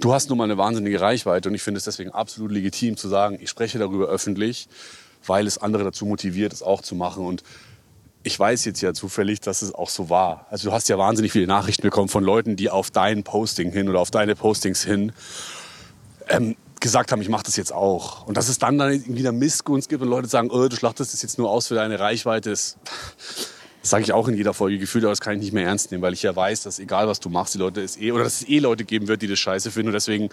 du 0.00 0.12
hast 0.14 0.30
nun 0.30 0.38
mal 0.38 0.44
eine 0.44 0.56
wahnsinnige 0.58 1.00
Reichweite. 1.00 1.50
Und 1.50 1.54
ich 1.54 1.62
finde 1.62 1.78
es 1.78 1.84
deswegen 1.84 2.10
absolut 2.10 2.50
legitim 2.50 2.96
zu 2.96 3.08
sagen, 3.08 3.38
ich 3.40 3.50
spreche 3.50 3.78
darüber 3.78 4.06
öffentlich, 4.06 4.68
weil 5.26 5.46
es 5.46 5.58
andere 5.58 5.84
dazu 5.84 6.06
motiviert, 6.06 6.52
es 6.52 6.62
auch 6.62 6.82
zu 6.82 6.94
machen. 6.94 7.24
Und 7.24 7.42
ich 8.22 8.38
weiß 8.38 8.64
jetzt 8.64 8.80
ja 8.80 8.94
zufällig, 8.94 9.40
dass 9.40 9.62
es 9.62 9.74
auch 9.74 9.90
so 9.90 10.10
war. 10.10 10.46
Also 10.50 10.68
du 10.68 10.74
hast 10.74 10.88
ja 10.88 10.98
wahnsinnig 10.98 11.32
viele 11.32 11.46
Nachrichten 11.46 11.82
bekommen 11.82 12.08
von 12.08 12.24
Leuten, 12.24 12.56
die 12.56 12.70
auf 12.70 12.90
dein 12.90 13.22
Posting 13.22 13.70
hin 13.70 13.88
oder 13.88 14.00
auf 14.00 14.10
deine 14.10 14.34
Postings 14.34 14.82
hin 14.82 15.12
ähm, 16.28 16.56
gesagt 16.80 17.12
haben, 17.12 17.20
ich 17.20 17.28
mache 17.28 17.44
das 17.44 17.56
jetzt 17.56 17.72
auch. 17.72 18.26
Und 18.26 18.36
dass 18.36 18.48
es 18.48 18.58
dann, 18.58 18.78
dann 18.78 19.02
wieder 19.06 19.32
Missgunst 19.32 19.88
gibt 19.88 20.02
und 20.02 20.08
Leute 20.08 20.28
sagen, 20.28 20.50
oh, 20.50 20.68
du 20.68 20.76
schlachtest 20.76 21.12
das 21.12 21.22
jetzt 21.22 21.38
nur 21.38 21.50
aus 21.50 21.68
für 21.68 21.74
deine 21.74 21.98
Reichweite, 21.98 22.50
das, 22.50 22.76
das 23.80 23.90
sage 23.90 24.04
ich 24.04 24.12
auch 24.12 24.28
in 24.28 24.34
jeder 24.34 24.54
Folge 24.54 24.78
gefühlt, 24.78 25.04
aber 25.04 25.12
das 25.12 25.20
kann 25.20 25.34
ich 25.34 25.40
nicht 25.40 25.52
mehr 25.52 25.66
ernst 25.66 25.90
nehmen, 25.90 26.02
weil 26.02 26.14
ich 26.14 26.22
ja 26.22 26.34
weiß, 26.34 26.62
dass 26.62 26.78
egal 26.78 27.08
was 27.08 27.20
du 27.20 27.28
machst, 27.28 27.54
die 27.54 27.58
Leute 27.58 27.82
es 27.82 27.98
eh, 27.98 28.12
oder 28.12 28.24
dass 28.24 28.40
es 28.40 28.48
eh 28.48 28.58
Leute 28.58 28.84
geben 28.84 29.08
wird, 29.08 29.22
die 29.22 29.28
das 29.28 29.38
scheiße 29.38 29.70
finden. 29.70 29.88
Und 29.88 29.94
deswegen 29.94 30.30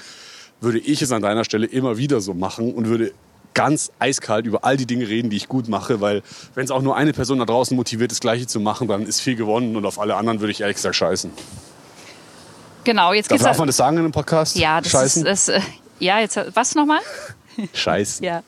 würde 0.62 0.80
ich 0.80 1.02
es 1.02 1.12
an 1.12 1.22
deiner 1.22 1.44
Stelle 1.44 1.68
immer 1.68 1.98
wieder 1.98 2.22
so 2.22 2.34
machen 2.34 2.74
und 2.74 2.88
würde 2.88 3.14
ganz 3.54 3.92
eiskalt 4.00 4.46
über 4.46 4.64
all 4.64 4.78
die 4.78 4.86
Dinge 4.86 5.08
reden, 5.08 5.30
die 5.30 5.38
ich 5.38 5.48
gut 5.48 5.68
mache, 5.68 6.02
weil 6.02 6.24
wenn 6.56 6.66
es 6.66 6.72
auch 6.72 6.82
nur 6.82 6.96
eine 6.96 7.14
Person 7.14 7.40
da 7.40 7.46
draußen 7.46 7.76
motiviert, 7.76 8.12
das 8.12 8.20
Gleiche 8.20 8.48
zu 8.48 8.60
machen, 8.60 8.88
dann 8.88 9.06
ist 9.06 9.22
viel 9.22 9.36
gewonnen 9.36 9.76
und 9.76 9.86
auf 9.86 10.00
alle 10.00 10.16
anderen 10.16 10.40
würde 10.40 10.52
ich 10.52 10.62
ehrlich 10.62 10.78
gesagt 10.78 10.96
scheißen. 10.96 11.32
Genau, 12.84 13.14
jetzt 13.14 13.30
Darf, 13.30 13.38
geht's 13.38 13.44
darf 13.46 13.58
man 13.58 13.68
das 13.68 13.78
sagen 13.78 13.98
in 13.98 14.04
einem 14.04 14.12
Podcast? 14.12 14.58
Ja, 14.58 14.82
das 14.82 14.92
scheißen? 14.92 15.26
ist, 15.26 15.50
das, 15.50 15.56
äh, 15.56 15.62
ja, 16.00 16.20
jetzt 16.20 16.40
was 16.54 16.76
nochmal? 16.76 17.00
Scheißen. 17.74 18.26
Ja. 18.26 18.44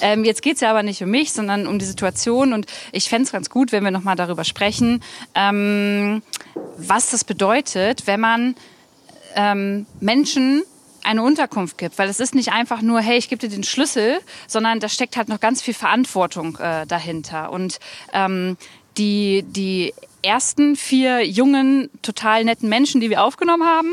Ähm, 0.00 0.24
jetzt 0.24 0.42
geht 0.42 0.54
es 0.54 0.60
ja 0.60 0.70
aber 0.70 0.82
nicht 0.82 1.02
um 1.02 1.10
mich, 1.10 1.32
sondern 1.32 1.66
um 1.66 1.78
die 1.78 1.84
Situation. 1.84 2.52
Und 2.52 2.66
ich 2.92 3.08
fände 3.08 3.24
es 3.24 3.32
ganz 3.32 3.50
gut, 3.50 3.72
wenn 3.72 3.84
wir 3.84 3.90
nochmal 3.90 4.16
darüber 4.16 4.44
sprechen, 4.44 5.02
ähm, 5.34 6.22
was 6.76 7.10
das 7.10 7.24
bedeutet, 7.24 8.06
wenn 8.06 8.20
man 8.20 8.54
ähm, 9.34 9.86
Menschen 10.00 10.62
eine 11.08 11.22
Unterkunft 11.22 11.78
gibt. 11.78 11.98
Weil 11.98 12.08
es 12.08 12.20
ist 12.20 12.34
nicht 12.34 12.52
einfach 12.52 12.82
nur, 12.82 13.00
hey, 13.00 13.16
ich 13.16 13.28
gebe 13.28 13.40
dir 13.40 13.48
den 13.48 13.64
Schlüssel, 13.64 14.20
sondern 14.46 14.78
da 14.78 14.88
steckt 14.88 15.16
halt 15.16 15.28
noch 15.28 15.40
ganz 15.40 15.62
viel 15.62 15.74
Verantwortung 15.74 16.56
äh, 16.58 16.86
dahinter. 16.86 17.50
Und 17.50 17.78
ähm, 18.12 18.56
die, 18.98 19.44
die 19.46 19.94
ersten 20.22 20.76
vier 20.76 21.24
jungen, 21.26 21.90
total 22.02 22.44
netten 22.44 22.68
Menschen, 22.68 23.00
die 23.00 23.10
wir 23.10 23.22
aufgenommen 23.22 23.64
haben, 23.64 23.92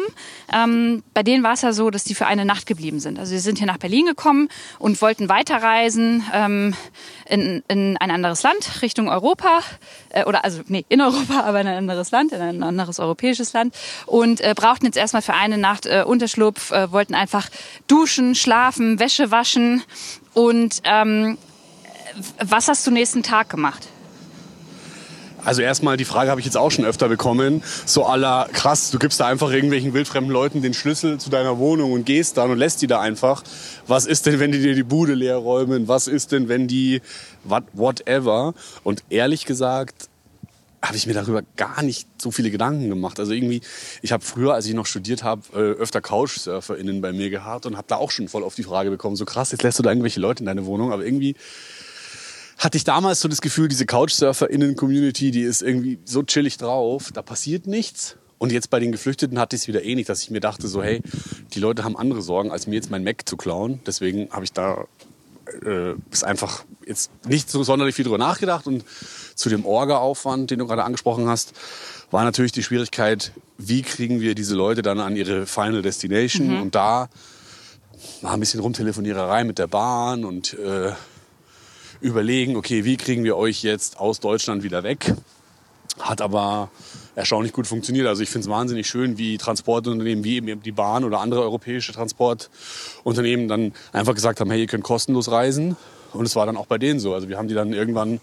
ähm, 0.51 1.03
bei 1.13 1.23
denen 1.23 1.43
war 1.43 1.53
es 1.53 1.61
ja 1.61 1.73
so, 1.73 1.89
dass 1.89 2.03
die 2.03 2.15
für 2.15 2.25
eine 2.25 2.45
Nacht 2.45 2.65
geblieben 2.65 2.99
sind. 2.99 3.19
Also 3.19 3.31
sie 3.31 3.39
sind 3.39 3.57
hier 3.57 3.67
nach 3.67 3.77
Berlin 3.77 4.05
gekommen 4.05 4.49
und 4.79 5.01
wollten 5.01 5.29
weiterreisen 5.29 6.23
ähm, 6.33 6.73
in, 7.27 7.63
in 7.67 7.97
ein 7.97 8.11
anderes 8.11 8.43
Land, 8.43 8.81
Richtung 8.81 9.09
Europa, 9.09 9.61
äh, 10.09 10.25
oder 10.25 10.43
also 10.43 10.61
nee, 10.67 10.85
in 10.89 11.01
Europa, 11.01 11.41
aber 11.45 11.61
in 11.61 11.67
ein 11.67 11.77
anderes 11.77 12.11
Land, 12.11 12.31
in 12.31 12.41
ein 12.41 12.63
anderes 12.63 12.99
europäisches 12.99 13.53
Land 13.53 13.75
und 14.05 14.41
äh, 14.41 14.53
brauchten 14.55 14.85
jetzt 14.85 14.97
erstmal 14.97 15.21
für 15.21 15.33
eine 15.33 15.57
Nacht 15.57 15.85
äh, 15.85 16.03
Unterschlupf, 16.05 16.71
äh, 16.71 16.91
wollten 16.91 17.13
einfach 17.13 17.49
duschen, 17.87 18.35
schlafen, 18.35 18.99
Wäsche 18.99 19.31
waschen 19.31 19.83
und 20.33 20.81
ähm, 20.85 21.37
was 22.43 22.67
hast 22.67 22.85
du 22.87 22.91
nächsten 22.91 23.23
Tag 23.23 23.49
gemacht? 23.49 23.89
Also 25.45 25.61
erstmal, 25.61 25.95
die 25.95 26.05
Frage 26.05 26.31
habe 26.31 26.41
ich 26.41 26.45
jetzt 26.45 26.57
auch 26.57 26.71
schon 26.71 26.85
öfter 26.85 27.07
bekommen. 27.07 27.63
So 27.85 28.05
aller 28.05 28.49
krass, 28.51 28.89
du 28.91 28.99
gibst 28.99 29.19
da 29.19 29.27
einfach 29.27 29.51
irgendwelchen 29.51 29.93
wildfremden 29.93 30.31
Leuten 30.31 30.61
den 30.61 30.73
Schlüssel 30.73 31.19
zu 31.19 31.29
deiner 31.29 31.59
Wohnung 31.59 31.91
und 31.93 32.05
gehst 32.05 32.37
dann 32.37 32.49
und 32.49 32.57
lässt 32.57 32.81
die 32.81 32.87
da 32.87 32.99
einfach. 32.99 33.43
Was 33.87 34.05
ist 34.07 34.25
denn, 34.25 34.39
wenn 34.39 34.51
die 34.51 34.59
dir 34.59 34.75
die 34.75 34.83
Bude 34.83 35.13
leer 35.13 35.37
räumen? 35.37 35.87
Was 35.87 36.07
ist 36.07 36.31
denn, 36.31 36.49
wenn 36.49 36.67
die 36.67 37.01
what, 37.43 37.63
whatever? 37.73 38.55
Und 38.83 39.03
ehrlich 39.09 39.45
gesagt, 39.45 40.09
habe 40.81 40.97
ich 40.97 41.07
mir 41.07 41.13
darüber 41.13 41.41
gar 41.55 41.81
nicht 41.81 42.07
so 42.21 42.31
viele 42.31 42.51
Gedanken 42.51 42.89
gemacht. 42.89 43.19
Also 43.19 43.33
irgendwie, 43.33 43.61
ich 44.01 44.11
habe 44.11 44.23
früher, 44.23 44.53
als 44.53 44.65
ich 44.65 44.73
noch 44.73 44.85
studiert 44.85 45.23
habe, 45.23 45.41
äh, 45.53 45.57
öfter 45.57 46.01
CouchsurferInnen 46.01 47.01
bei 47.01 47.11
mir 47.11 47.29
gehabt 47.29 47.65
und 47.65 47.77
habe 47.77 47.87
da 47.87 47.95
auch 47.95 48.11
schon 48.11 48.27
voll 48.27 48.43
auf 48.43 48.55
die 48.55 48.63
Frage 48.63 48.89
bekommen, 48.89 49.15
so 49.15 49.25
krass, 49.25 49.51
jetzt 49.51 49.63
lässt 49.63 49.79
du 49.79 49.83
da 49.83 49.89
irgendwelche 49.89 50.19
Leute 50.19 50.41
in 50.41 50.45
deine 50.45 50.65
Wohnung, 50.65 50.91
aber 50.91 51.05
irgendwie 51.05 51.35
hatte 52.57 52.77
ich 52.77 52.83
damals 52.83 53.21
so 53.21 53.27
das 53.27 53.41
Gefühl, 53.41 53.67
diese 53.67 53.85
Couchsurfer-Innen-Community, 53.85 55.31
die 55.31 55.41
ist 55.41 55.61
irgendwie 55.61 55.99
so 56.05 56.23
chillig 56.23 56.57
drauf, 56.57 57.11
da 57.13 57.21
passiert 57.21 57.67
nichts. 57.67 58.17
Und 58.37 58.51
jetzt 58.51 58.69
bei 58.69 58.79
den 58.79 58.91
Geflüchteten 58.91 59.39
hatte 59.39 59.55
ich 59.55 59.63
es 59.63 59.67
wieder 59.67 59.83
ähnlich, 59.83 60.07
dass 60.07 60.21
ich 60.21 60.29
mir 60.29 60.41
dachte, 60.41 60.67
so 60.67 60.83
hey, 60.83 61.01
die 61.53 61.59
Leute 61.59 61.83
haben 61.83 61.97
andere 61.97 62.21
Sorgen, 62.21 62.51
als 62.51 62.67
mir 62.67 62.75
jetzt 62.75 62.91
mein 62.91 63.03
Mac 63.03 63.27
zu 63.27 63.37
klauen. 63.37 63.79
Deswegen 63.85 64.29
habe 64.31 64.43
ich 64.43 64.51
da 64.51 64.85
äh, 65.63 65.93
ist 66.11 66.23
einfach 66.23 66.65
jetzt 66.85 67.11
nicht 67.25 67.49
so 67.49 67.63
sonderlich 67.63 67.95
viel 67.95 68.05
drüber 68.05 68.17
nachgedacht. 68.17 68.67
Und 68.67 68.83
zu 69.35 69.49
dem 69.49 69.65
Orga-Aufwand, 69.65 70.51
den 70.51 70.59
du 70.59 70.67
gerade 70.67 70.83
angesprochen 70.83 71.27
hast, 71.27 71.53
war 72.11 72.23
natürlich 72.23 72.51
die 72.51 72.63
Schwierigkeit, 72.63 73.31
wie 73.57 73.81
kriegen 73.81 74.21
wir 74.21 74.35
diese 74.35 74.55
Leute 74.55 74.81
dann 74.81 74.99
an 74.99 75.15
ihre 75.15 75.45
Final 75.45 75.81
Destination. 75.81 76.47
Mhm. 76.47 76.61
Und 76.61 76.75
da 76.75 77.09
war 78.21 78.33
ein 78.33 78.39
bisschen 78.39 78.59
Rumtelefoniererei 78.59 79.43
mit 79.43 79.59
der 79.59 79.67
Bahn 79.67 80.25
und 80.25 80.53
äh, 80.53 80.91
überlegen, 82.05 82.55
okay, 82.55 82.85
wie 82.85 82.97
kriegen 82.97 83.23
wir 83.23 83.35
euch 83.35 83.63
jetzt 83.63 83.99
aus 83.99 84.19
Deutschland 84.19 84.63
wieder 84.63 84.83
weg? 84.83 85.13
Hat 85.99 86.21
aber 86.21 86.69
erstaunlich 87.15 87.51
gut 87.51 87.65
funktioniert. 87.65 88.07
Also 88.07 88.21
ich 88.21 88.29
finde 88.29 88.45
es 88.45 88.49
wahnsinnig 88.49 88.87
schön, 88.87 89.17
wie 89.17 89.37
Transportunternehmen 89.37 90.23
wie 90.23 90.35
eben 90.35 90.61
die 90.61 90.71
Bahn 90.71 91.03
oder 91.03 91.19
andere 91.19 91.41
europäische 91.41 91.93
Transportunternehmen 91.93 93.47
dann 93.47 93.73
einfach 93.91 94.13
gesagt 94.13 94.39
haben, 94.39 94.51
hey, 94.51 94.61
ihr 94.61 94.67
könnt 94.67 94.83
kostenlos 94.83 95.31
reisen. 95.31 95.75
Und 96.13 96.25
es 96.25 96.35
war 96.35 96.45
dann 96.45 96.57
auch 96.57 96.67
bei 96.67 96.77
denen 96.77 96.99
so. 96.99 97.13
Also 97.13 97.27
wir 97.27 97.37
haben 97.37 97.47
die 97.47 97.55
dann 97.55 97.73
irgendwann 97.73 98.19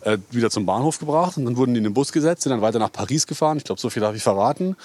äh, 0.00 0.18
wieder 0.30 0.50
zum 0.50 0.66
Bahnhof 0.66 0.98
gebracht 0.98 1.36
und 1.36 1.44
dann 1.44 1.56
wurden 1.56 1.74
die 1.74 1.78
in 1.78 1.84
den 1.84 1.94
Bus 1.94 2.10
gesetzt, 2.10 2.42
sind 2.42 2.50
dann 2.50 2.60
weiter 2.60 2.78
nach 2.80 2.92
Paris 2.92 3.26
gefahren. 3.26 3.58
Ich 3.58 3.64
glaube, 3.64 3.80
so 3.80 3.88
viel 3.88 4.02
darf 4.02 4.16
ich 4.16 4.22
verraten. 4.22 4.76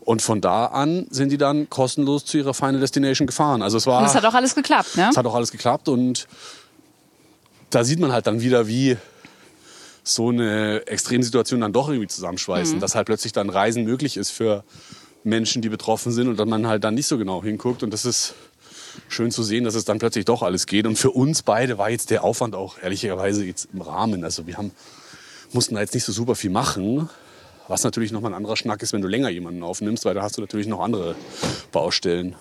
Und 0.00 0.22
von 0.22 0.40
da 0.40 0.66
an 0.66 1.06
sind 1.10 1.30
die 1.30 1.38
dann 1.38 1.70
kostenlos 1.70 2.24
zu 2.24 2.38
ihrer 2.38 2.54
Final 2.54 2.80
Destination 2.80 3.26
gefahren. 3.26 3.62
Also 3.62 3.76
es 3.76 3.86
war. 3.86 4.00
Und 4.00 4.06
es 4.06 4.14
hat 4.14 4.24
auch 4.24 4.34
alles 4.34 4.54
geklappt, 4.54 4.96
ne? 4.96 5.08
Es 5.10 5.16
hat 5.16 5.26
auch 5.26 5.34
alles 5.34 5.52
geklappt 5.52 5.88
und 5.88 6.26
da 7.76 7.84
sieht 7.84 8.00
man 8.00 8.10
halt 8.10 8.26
dann 8.26 8.40
wieder, 8.40 8.66
wie 8.68 8.96
so 10.02 10.30
eine 10.30 10.86
Extremsituation 10.86 11.60
dann 11.60 11.74
doch 11.74 11.90
irgendwie 11.90 12.08
zusammenschweißen. 12.08 12.76
Mhm. 12.76 12.80
Dass 12.80 12.94
halt 12.94 13.04
plötzlich 13.04 13.34
dann 13.34 13.50
Reisen 13.50 13.84
möglich 13.84 14.16
ist 14.16 14.30
für 14.30 14.64
Menschen, 15.24 15.60
die 15.60 15.68
betroffen 15.68 16.10
sind 16.10 16.28
und 16.28 16.40
dass 16.40 16.48
man 16.48 16.66
halt 16.66 16.84
dann 16.84 16.94
nicht 16.94 17.06
so 17.06 17.18
genau 17.18 17.42
hinguckt. 17.42 17.82
Und 17.82 17.92
das 17.92 18.06
ist 18.06 18.32
schön 19.08 19.30
zu 19.30 19.42
sehen, 19.42 19.64
dass 19.64 19.74
es 19.74 19.84
dann 19.84 19.98
plötzlich 19.98 20.24
doch 20.24 20.42
alles 20.42 20.64
geht. 20.64 20.86
Und 20.86 20.96
für 20.96 21.10
uns 21.10 21.42
beide 21.42 21.76
war 21.76 21.90
jetzt 21.90 22.08
der 22.08 22.24
Aufwand 22.24 22.54
auch 22.54 22.78
ehrlicherweise 22.82 23.44
jetzt 23.44 23.68
im 23.74 23.82
Rahmen. 23.82 24.24
Also 24.24 24.46
wir 24.46 24.56
haben, 24.56 24.70
mussten 25.52 25.74
da 25.74 25.82
jetzt 25.82 25.92
nicht 25.92 26.04
so 26.04 26.12
super 26.12 26.34
viel 26.34 26.50
machen. 26.50 27.10
Was 27.68 27.84
natürlich 27.84 28.10
nochmal 28.10 28.30
ein 28.30 28.36
anderer 28.36 28.56
Schnack 28.56 28.82
ist, 28.82 28.94
wenn 28.94 29.02
du 29.02 29.08
länger 29.08 29.28
jemanden 29.28 29.62
aufnimmst, 29.62 30.06
weil 30.06 30.14
da 30.14 30.22
hast 30.22 30.38
du 30.38 30.40
natürlich 30.40 30.66
noch 30.66 30.80
andere 30.80 31.14
Baustellen. 31.72 32.36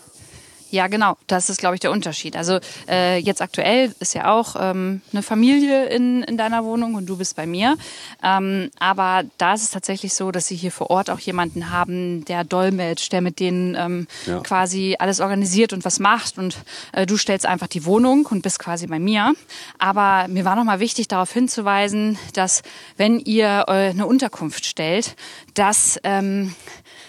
Ja, 0.75 0.87
genau. 0.87 1.15
Das 1.27 1.49
ist, 1.49 1.61
glaube 1.61 1.75
ich, 1.75 1.79
der 1.79 1.91
Unterschied. 1.91 2.35
Also 2.35 2.59
äh, 2.89 3.17
jetzt 3.17 3.41
aktuell 3.41 3.95
ist 4.01 4.13
ja 4.13 4.29
auch 4.29 4.57
ähm, 4.59 4.99
eine 5.13 5.23
Familie 5.23 5.85
in, 5.85 6.21
in 6.23 6.37
deiner 6.37 6.65
Wohnung 6.65 6.95
und 6.95 7.05
du 7.05 7.15
bist 7.15 7.37
bei 7.37 7.45
mir. 7.45 7.77
Ähm, 8.21 8.69
aber 8.77 9.23
da 9.37 9.53
ist 9.53 9.63
es 9.63 9.71
tatsächlich 9.71 10.13
so, 10.13 10.31
dass 10.31 10.47
sie 10.47 10.57
hier 10.57 10.73
vor 10.73 10.89
Ort 10.89 11.09
auch 11.09 11.19
jemanden 11.19 11.71
haben, 11.71 12.25
der 12.25 12.43
dolmetscht, 12.43 13.13
der 13.13 13.21
mit 13.21 13.39
denen 13.39 13.75
ähm, 13.75 14.07
ja. 14.25 14.41
quasi 14.41 14.97
alles 14.99 15.21
organisiert 15.21 15.71
und 15.71 15.85
was 15.85 15.99
macht. 15.99 16.37
Und 16.37 16.57
äh, 16.91 17.05
du 17.05 17.15
stellst 17.15 17.45
einfach 17.45 17.67
die 17.67 17.85
Wohnung 17.85 18.25
und 18.25 18.41
bist 18.41 18.59
quasi 18.59 18.85
bei 18.85 18.99
mir. 18.99 19.33
Aber 19.79 20.27
mir 20.27 20.43
war 20.43 20.57
nochmal 20.57 20.81
wichtig, 20.81 21.07
darauf 21.07 21.31
hinzuweisen, 21.31 22.19
dass 22.33 22.63
wenn 22.97 23.21
ihr 23.21 23.63
äh, 23.69 23.91
eine 23.91 24.07
Unterkunft 24.07 24.65
stellt, 24.65 25.15
dass 25.53 25.97
ähm, 26.03 26.53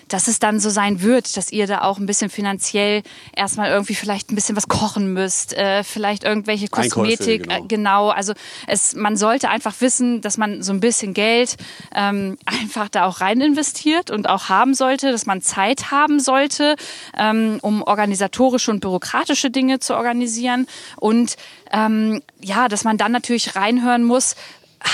dass 0.08 0.28
es 0.28 0.38
dann 0.38 0.60
so 0.60 0.70
sein 0.70 1.02
wird, 1.02 1.36
dass 1.36 1.50
ihr 1.50 1.66
da 1.66 1.82
auch 1.82 1.98
ein 1.98 2.06
bisschen 2.06 2.30
finanziell 2.30 3.02
erstmal 3.34 3.70
irgendwie 3.70 3.94
vielleicht 3.94 4.30
ein 4.30 4.34
bisschen 4.34 4.56
was 4.56 4.68
kochen 4.68 5.12
müsst, 5.12 5.54
äh, 5.54 5.82
vielleicht 5.82 6.24
irgendwelche 6.24 6.68
Kosmetik, 6.68 7.42
genau. 7.42 7.56
Äh, 7.56 7.66
genau. 7.66 8.08
Also 8.10 8.32
es, 8.66 8.94
man 8.94 9.16
sollte 9.16 9.48
einfach 9.48 9.74
wissen, 9.80 10.20
dass 10.20 10.38
man 10.38 10.62
so 10.62 10.72
ein 10.72 10.80
bisschen 10.80 11.14
Geld 11.14 11.56
ähm, 11.94 12.38
einfach 12.44 12.88
da 12.88 13.06
auch 13.06 13.20
rein 13.20 13.40
investiert 13.40 14.10
und 14.10 14.28
auch 14.28 14.48
haben 14.48 14.74
sollte, 14.74 15.10
dass 15.10 15.26
man 15.26 15.42
Zeit 15.42 15.90
haben 15.90 16.20
sollte, 16.20 16.76
ähm, 17.16 17.58
um 17.62 17.82
organisatorische 17.82 18.70
und 18.70 18.80
bürokratische 18.80 19.50
Dinge 19.50 19.80
zu 19.80 19.96
organisieren 19.96 20.66
und 20.96 21.36
ähm, 21.72 22.22
ja, 22.40 22.68
dass 22.68 22.84
man 22.84 22.96
dann 22.96 23.12
natürlich 23.12 23.56
reinhören 23.56 24.04
muss, 24.04 24.36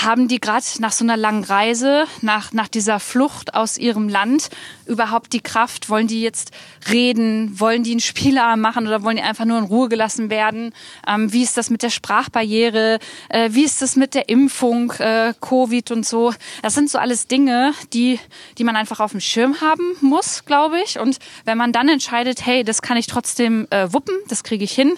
haben 0.01 0.27
die 0.27 0.39
gerade 0.39 0.65
nach 0.79 0.91
so 0.91 1.03
einer 1.05 1.17
langen 1.17 1.43
Reise, 1.43 2.05
nach, 2.21 2.51
nach 2.51 2.67
dieser 2.67 2.99
Flucht 2.99 3.53
aus 3.53 3.77
ihrem 3.77 4.09
Land 4.09 4.49
überhaupt 4.85 5.33
die 5.33 5.41
Kraft? 5.41 5.89
Wollen 5.89 6.07
die 6.07 6.21
jetzt 6.21 6.51
reden? 6.89 7.59
Wollen 7.59 7.83
die 7.83 7.91
einen 7.91 7.99
Spieler 7.99 8.55
machen 8.55 8.87
oder 8.87 9.03
wollen 9.03 9.17
die 9.17 9.23
einfach 9.23 9.45
nur 9.45 9.59
in 9.59 9.65
Ruhe 9.65 9.89
gelassen 9.89 10.29
werden? 10.29 10.73
Ähm, 11.07 11.31
wie 11.31 11.43
ist 11.43 11.57
das 11.57 11.69
mit 11.69 11.83
der 11.83 11.89
Sprachbarriere? 11.89 12.99
Äh, 13.29 13.49
wie 13.51 13.63
ist 13.63 13.81
das 13.81 13.95
mit 13.95 14.13
der 14.15 14.29
Impfung, 14.29 14.91
äh, 14.93 15.33
Covid 15.39 15.91
und 15.91 16.05
so? 16.05 16.33
Das 16.61 16.73
sind 16.73 16.89
so 16.89 16.97
alles 16.97 17.27
Dinge, 17.27 17.73
die, 17.93 18.19
die 18.57 18.63
man 18.63 18.75
einfach 18.75 18.99
auf 18.99 19.11
dem 19.11 19.21
Schirm 19.21 19.61
haben 19.61 19.95
muss, 20.01 20.45
glaube 20.45 20.79
ich. 20.83 20.99
Und 20.99 21.19
wenn 21.45 21.57
man 21.57 21.71
dann 21.71 21.87
entscheidet, 21.87 22.45
hey, 22.45 22.63
das 22.63 22.81
kann 22.81 22.97
ich 22.97 23.07
trotzdem 23.07 23.67
äh, 23.69 23.93
wuppen, 23.93 24.15
das 24.27 24.43
kriege 24.43 24.63
ich 24.63 24.71
hin, 24.71 24.93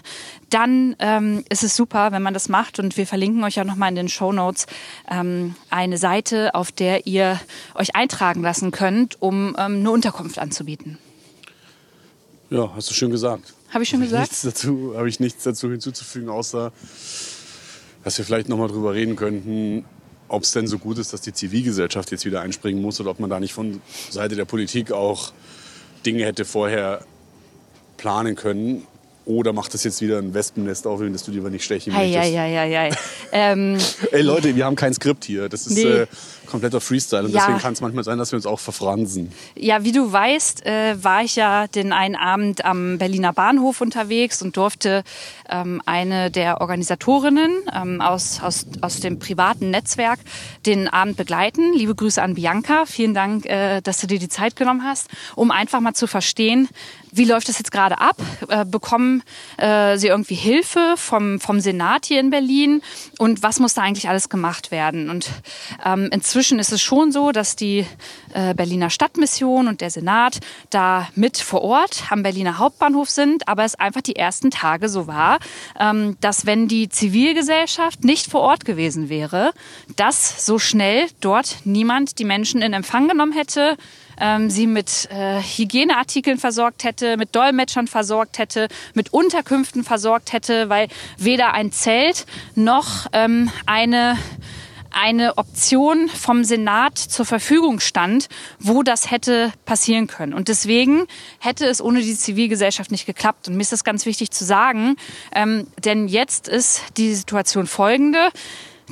dann 0.49 0.95
ähm, 0.99 1.43
ist 1.49 1.63
es 1.63 1.75
super, 1.75 2.11
wenn 2.11 2.21
man 2.21 2.33
das 2.33 2.49
macht. 2.49 2.79
Und 2.79 2.97
wir 2.97 3.05
verlinken 3.05 3.43
euch 3.43 3.59
auch 3.59 3.65
nochmal 3.65 3.89
in 3.89 3.95
den 3.95 4.09
Show 4.09 4.31
Notes 4.31 4.67
ähm, 5.09 5.55
eine 5.69 5.97
Seite, 5.97 6.55
auf 6.55 6.71
der 6.71 7.07
ihr 7.07 7.39
euch 7.75 7.95
eintragen 7.95 8.41
lassen 8.41 8.71
könnt, 8.71 9.21
um 9.21 9.55
ähm, 9.57 9.79
eine 9.79 9.91
Unterkunft 9.91 10.39
anzubieten. 10.39 10.97
Ja, 12.49 12.71
hast 12.75 12.89
du 12.89 12.93
schön 12.93 13.11
gesagt. 13.11 13.53
Habe 13.69 13.83
ich 13.83 13.89
schon 13.89 13.99
hab 14.01 14.07
gesagt? 14.07 14.31
Ich 14.31 14.41
dazu, 14.41 14.93
Habe 14.95 15.09
ich 15.09 15.19
nichts 15.19 15.43
dazu 15.43 15.69
hinzuzufügen, 15.69 16.29
außer 16.29 16.71
dass 18.03 18.17
wir 18.19 18.25
vielleicht 18.25 18.49
nochmal 18.49 18.67
drüber 18.67 18.93
reden 18.93 19.15
könnten, 19.15 19.83
ob 20.27 20.43
es 20.43 20.51
denn 20.51 20.67
so 20.67 20.77
gut 20.77 20.99
ist, 20.99 21.11
dass 21.11 21.21
die 21.21 21.33
Zivilgesellschaft 21.33 22.11
jetzt 22.11 22.23
wieder 22.23 22.41
einspringen 22.41 22.81
muss 22.81 22.99
oder 22.99 23.09
ob 23.09 23.19
man 23.19 23.29
da 23.29 23.39
nicht 23.39 23.53
von 23.53 23.81
Seite 24.09 24.35
der 24.35 24.45
Politik 24.45 24.91
auch 24.91 25.33
Dinge 26.05 26.23
hätte 26.23 26.45
vorher 26.45 27.03
planen 27.97 28.35
können, 28.35 28.85
oder 29.25 29.53
macht 29.53 29.73
das 29.73 29.83
jetzt 29.83 30.01
wieder 30.01 30.19
ein 30.19 30.33
Wespennest 30.33 30.87
auf, 30.87 31.01
in 31.01 31.13
das 31.13 31.23
du 31.23 31.31
lieber 31.31 31.49
nicht 31.49 31.63
stechen 31.63 31.93
möchtest? 31.93 32.17
Hei, 32.17 32.31
hei, 32.31 32.89
hei. 32.91 32.97
ähm, 33.31 33.77
Ey 34.11 34.21
Leute, 34.21 34.55
wir 34.55 34.65
haben 34.65 34.75
kein 34.75 34.93
Skript 34.93 35.25
hier. 35.25 35.49
Das 35.49 35.67
ist 35.67 35.75
nee. 35.75 35.83
äh, 35.83 36.07
kompletter 36.55 36.81
Freestyle. 36.81 37.23
Und 37.25 37.31
ja. 37.31 37.39
deswegen 37.39 37.59
kann 37.59 37.73
es 37.73 37.81
manchmal 37.81 38.03
sein, 38.03 38.17
dass 38.17 38.31
wir 38.31 38.37
uns 38.37 38.45
auch 38.45 38.59
verfransen. 38.59 39.31
Ja, 39.55 39.83
wie 39.83 39.91
du 39.91 40.11
weißt, 40.11 40.65
äh, 40.65 41.03
war 41.03 41.23
ich 41.23 41.35
ja 41.35 41.67
den 41.67 41.93
einen 41.93 42.15
Abend 42.15 42.63
am 42.65 42.97
Berliner 42.97 43.33
Bahnhof 43.33 43.81
unterwegs 43.81 44.41
und 44.41 44.57
durfte 44.57 45.03
ähm, 45.49 45.81
eine 45.85 46.31
der 46.31 46.61
Organisatorinnen 46.61 47.51
ähm, 47.73 48.01
aus, 48.01 48.41
aus, 48.41 48.65
aus 48.81 48.99
dem 48.99 49.19
privaten 49.19 49.69
Netzwerk 49.69 50.19
den 50.65 50.87
Abend 50.87 51.17
begleiten. 51.17 51.73
Liebe 51.73 51.95
Grüße 51.95 52.21
an 52.21 52.35
Bianca. 52.35 52.85
Vielen 52.85 53.13
Dank, 53.13 53.45
äh, 53.45 53.81
dass 53.81 53.99
du 53.99 54.07
dir 54.07 54.19
die 54.19 54.29
Zeit 54.29 54.55
genommen 54.55 54.83
hast, 54.83 55.09
um 55.35 55.51
einfach 55.51 55.81
mal 55.81 55.93
zu 55.93 56.07
verstehen, 56.07 56.69
wie 57.15 57.23
läuft 57.23 57.47
das 57.47 57.57
jetzt 57.57 57.71
gerade 57.71 57.99
ab? 58.01 58.17
Äh, 58.49 58.65
bekommen 58.65 59.23
äh, 59.57 59.97
sie 59.97 60.07
irgendwie 60.07 60.35
Hilfe 60.35 60.95
vom, 60.97 61.39
vom 61.39 61.61
Senat 61.61 62.05
hier 62.05 62.19
in 62.19 62.29
Berlin? 62.29 62.81
Und 63.17 63.41
was 63.41 63.61
muss 63.61 63.73
da 63.73 63.83
eigentlich 63.83 64.09
alles 64.09 64.27
gemacht 64.27 64.69
werden? 64.69 65.09
Und 65.09 65.29
ähm, 65.85 66.09
inzwischen 66.11 66.44
ist 66.51 66.71
es 66.71 66.81
schon 66.81 67.11
so, 67.11 67.31
dass 67.31 67.55
die 67.55 67.85
äh, 68.33 68.53
Berliner 68.53 68.89
Stadtmission 68.89 69.67
und 69.67 69.81
der 69.81 69.89
Senat 69.89 70.39
da 70.69 71.07
mit 71.15 71.37
vor 71.37 71.61
Ort 71.61 72.03
am 72.09 72.23
Berliner 72.23 72.59
Hauptbahnhof 72.59 73.09
sind, 73.09 73.47
aber 73.47 73.63
es 73.63 73.75
einfach 73.75 74.01
die 74.01 74.15
ersten 74.15 74.51
Tage 74.51 74.89
so 74.89 75.07
war, 75.07 75.39
ähm, 75.79 76.17
dass 76.21 76.45
wenn 76.45 76.67
die 76.67 76.89
Zivilgesellschaft 76.89 78.03
nicht 78.03 78.29
vor 78.29 78.41
Ort 78.41 78.65
gewesen 78.65 79.09
wäre, 79.09 79.53
dass 79.95 80.45
so 80.45 80.59
schnell 80.59 81.07
dort 81.21 81.57
niemand 81.63 82.19
die 82.19 82.25
Menschen 82.25 82.61
in 82.61 82.73
Empfang 82.73 83.07
genommen 83.07 83.33
hätte, 83.33 83.77
ähm, 84.19 84.49
sie 84.49 84.67
mit 84.67 85.09
äh, 85.11 85.41
Hygieneartikeln 85.41 86.37
versorgt 86.37 86.83
hätte, 86.83 87.17
mit 87.17 87.35
Dolmetschern 87.35 87.87
versorgt 87.87 88.37
hätte, 88.37 88.67
mit 88.93 89.13
Unterkünften 89.13 89.83
versorgt 89.83 90.33
hätte, 90.33 90.69
weil 90.69 90.87
weder 91.17 91.53
ein 91.53 91.71
Zelt 91.71 92.25
noch 92.55 93.07
ähm, 93.13 93.51
eine 93.65 94.17
eine 94.95 95.37
Option 95.37 96.07
vom 96.07 96.45
Senat 96.45 96.97
zur 96.97 97.25
Verfügung 97.25 97.81
stand, 97.81 98.29
wo 98.59 98.81
das 98.81 99.11
hätte 99.11 99.51
passieren 99.65 100.07
können. 100.07 100.33
Und 100.33 100.47
deswegen 100.47 101.05
hätte 101.39 101.65
es 101.65 101.81
ohne 101.81 102.01
die 102.01 102.15
Zivilgesellschaft 102.15 102.91
nicht 102.91 103.05
geklappt. 103.05 103.47
Und 103.47 103.55
mir 103.55 103.61
ist 103.61 103.73
das 103.73 103.83
ganz 103.83 104.05
wichtig 104.05 104.31
zu 104.31 104.45
sagen, 104.45 104.95
ähm, 105.33 105.67
denn 105.83 106.07
jetzt 106.07 106.47
ist 106.47 106.81
die 106.97 107.13
Situation 107.13 107.67
folgende 107.67 108.29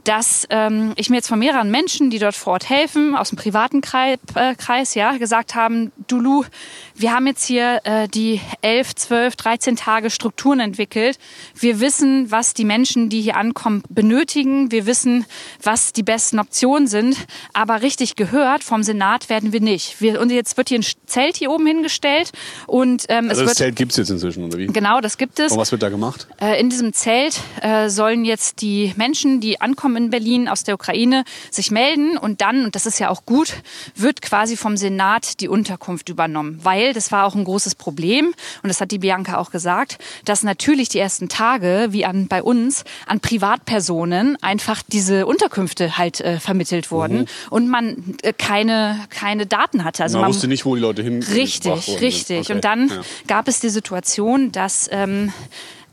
dass 0.04 0.48
ähm, 0.50 0.94
ich 0.96 1.10
mir 1.10 1.18
jetzt 1.18 1.28
von 1.28 1.40
mehreren 1.40 1.70
Menschen, 1.70 2.10
die 2.10 2.20
dort 2.20 2.36
vor 2.36 2.54
Ort 2.54 2.70
helfen, 2.70 3.16
aus 3.16 3.30
dem 3.30 3.38
privaten 3.38 3.82
Kreis, 3.82 4.18
äh, 4.36 4.56
Kreis 4.56 4.96
ja, 4.96 5.18
gesagt 5.18 5.56
haben, 5.56 5.92
du 6.08 6.20
Lu, 6.20 6.44
wir 6.96 7.14
haben 7.14 7.28
jetzt 7.28 7.46
hier 7.46 7.80
äh, 7.84 8.08
die 8.08 8.42
11, 8.62 8.96
12, 8.96 9.36
13 9.36 9.76
Tage 9.76 10.10
Strukturen 10.10 10.60
entwickelt. 10.60 11.18
Wir 11.56 11.80
wissen, 11.80 12.32
was 12.32 12.54
die 12.54 12.66
Menschen, 12.66 13.10
die 13.10 13.22
hier 13.22 13.38
ankommen, 13.38 13.84
benötigen. 13.90 14.72
Wir 14.72 14.86
wissen, 14.86 15.26
was 15.62 15.94
die 15.94 16.04
besten 16.04 16.40
Optionen 16.40 16.88
sind. 16.88 17.18
Aber 17.54 17.82
richtig 17.82 18.16
gehört 18.16 18.64
vom 18.64 18.84
Senat 18.84 19.30
werden 19.30 19.54
wir 19.54 19.62
nicht. 19.62 20.02
Wir, 20.02 20.20
und 20.20 20.32
jetzt 20.32 20.58
wird 20.58 20.70
hier 20.70 20.80
ein 20.80 20.86
Zelt 21.06 21.38
hier 21.38 21.52
oben 21.52 21.66
hingestellt. 21.66 22.32
Und, 22.68 23.06
ähm, 23.10 23.30
also 23.30 23.32
es 23.32 23.38
das 23.40 23.48
wird, 23.48 23.58
Zelt 23.58 23.76
gibt 23.76 23.92
es 23.92 23.98
jetzt 23.98 24.10
inzwischen, 24.10 24.44
oder 24.44 24.58
wie? 24.58 24.68
Genau, 24.68 25.02
das 25.02 25.18
gibt 25.18 25.40
es. 25.40 25.52
Und 25.52 25.60
was 25.60 25.72
wird 25.72 25.82
da 25.82 25.90
gemacht? 25.90 26.28
Äh, 26.42 26.60
in 26.60 26.70
diesem 26.70 26.94
Zelt 26.94 27.40
äh, 27.62 27.90
sollen 27.90 28.26
jetzt 28.26 28.62
die 28.62 28.94
Menschen, 28.98 29.40
die 29.40 29.62
ankommen 29.62 29.83
in 29.96 30.10
Berlin 30.10 30.48
aus 30.48 30.64
der 30.64 30.76
Ukraine, 30.76 31.24
sich 31.50 31.72
melden. 31.72 32.18
Und 32.18 32.42
dann, 32.42 32.66
und 32.66 32.76
das 32.76 32.86
ist 32.86 33.00
ja 33.00 33.10
auch 33.10 33.26
gut, 33.26 33.54
wird 33.96 34.22
quasi 34.22 34.58
vom 34.58 34.78
Senat 34.78 35.40
die 35.40 35.48
Unterkunft 35.48 36.10
übernommen. 36.10 36.60
Weil 36.64 36.74
weil 36.74 36.94
das 36.94 37.12
war 37.12 37.26
auch 37.26 37.36
ein 37.36 37.44
großes 37.44 37.76
Problem 37.76 38.34
und 38.62 38.68
das 38.68 38.82
hat 38.82 38.92
die 38.92 38.98
Bianca 38.98 39.38
auch 39.38 39.52
gesagt, 39.52 40.00
dass 40.26 40.44
natürlich 40.44 40.90
die 40.90 41.00
ersten 41.00 41.30
Tage, 41.30 41.88
wie 41.92 42.06
an, 42.06 42.28
bei 42.28 42.42
uns, 42.44 42.84
an 43.06 43.20
Privatpersonen 43.20 44.42
einfach 44.42 44.82
diese 44.88 45.26
Unterkünfte 45.26 45.98
halt 45.98 46.20
äh, 46.20 46.40
vermittelt 46.40 46.92
wurden 46.92 47.20
mhm. 47.20 47.26
und 47.52 47.70
man 47.70 48.16
äh, 48.24 48.34
keine, 48.34 49.00
keine 49.10 49.46
Daten 49.46 49.84
hatte. 49.84 50.04
Also 50.04 50.18
man, 50.18 50.24
man 50.24 50.34
wusste 50.34 50.48
nicht, 50.48 50.66
wo 50.66 50.76
die 50.76 50.82
Leute 50.82 51.04
hin 51.04 51.24
Richtig, 51.24 52.02
richtig. 52.02 52.40
Okay. 52.42 52.54
Und 52.54 52.66
dann 52.66 52.90
ja. 52.90 53.02
gab 53.28 53.48
es 53.48 53.60
die 53.60 53.70
Situation, 53.70 54.52
dass 54.52 54.90
ähm, 54.92 55.32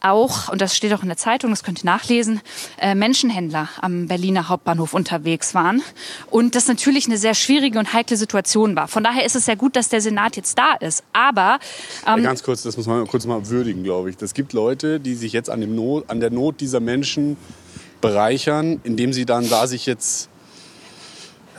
auch, 0.00 0.48
und 0.48 0.60
das 0.60 0.76
steht 0.76 0.92
auch 0.92 1.02
in 1.02 1.08
der 1.08 1.16
Zeitung, 1.16 1.50
das 1.50 1.62
könnt 1.62 1.82
ihr 1.82 1.86
nachlesen, 1.86 2.40
äh, 2.78 2.94
Menschenhändler 2.94 3.68
am 3.80 4.06
Berliner 4.08 4.48
Hauptbahnhof 4.48 4.94
unterwegs 4.94 5.54
waren. 5.54 5.82
Und 6.30 6.54
das 6.54 6.68
natürlich 6.68 7.06
eine 7.06 7.18
sehr 7.18 7.34
schwierige 7.34 7.78
und 7.78 7.92
heikle 7.92 8.16
Situation 8.16 8.76
war. 8.76 8.88
Von 8.88 9.04
daher 9.04 9.24
ist 9.24 9.36
es 9.36 9.44
sehr 9.44 9.56
gut, 9.56 9.76
dass 9.76 9.88
der 9.88 10.00
Senat 10.00 10.36
jetzt 10.36 10.58
da 10.58 10.74
ist. 10.74 11.04
Aber. 11.12 11.58
Ähm, 12.06 12.22
Ganz 12.22 12.42
kurz, 12.42 12.62
das 12.62 12.76
muss 12.76 12.86
man 12.86 13.06
kurz 13.06 13.26
mal 13.26 13.48
würdigen, 13.48 13.84
glaube 13.84 14.10
ich. 14.10 14.16
Es 14.20 14.34
gibt 14.34 14.52
Leute, 14.52 15.00
die 15.00 15.14
sich 15.14 15.32
jetzt 15.32 15.50
an, 15.50 15.60
dem 15.60 15.74
Not, 15.74 16.08
an 16.08 16.20
der 16.20 16.30
Not 16.30 16.60
dieser 16.60 16.80
Menschen 16.80 17.36
bereichern, 18.00 18.80
indem 18.84 19.12
sie 19.12 19.26
dann 19.26 19.48
da 19.48 19.66
sich 19.66 19.86
jetzt. 19.86 20.28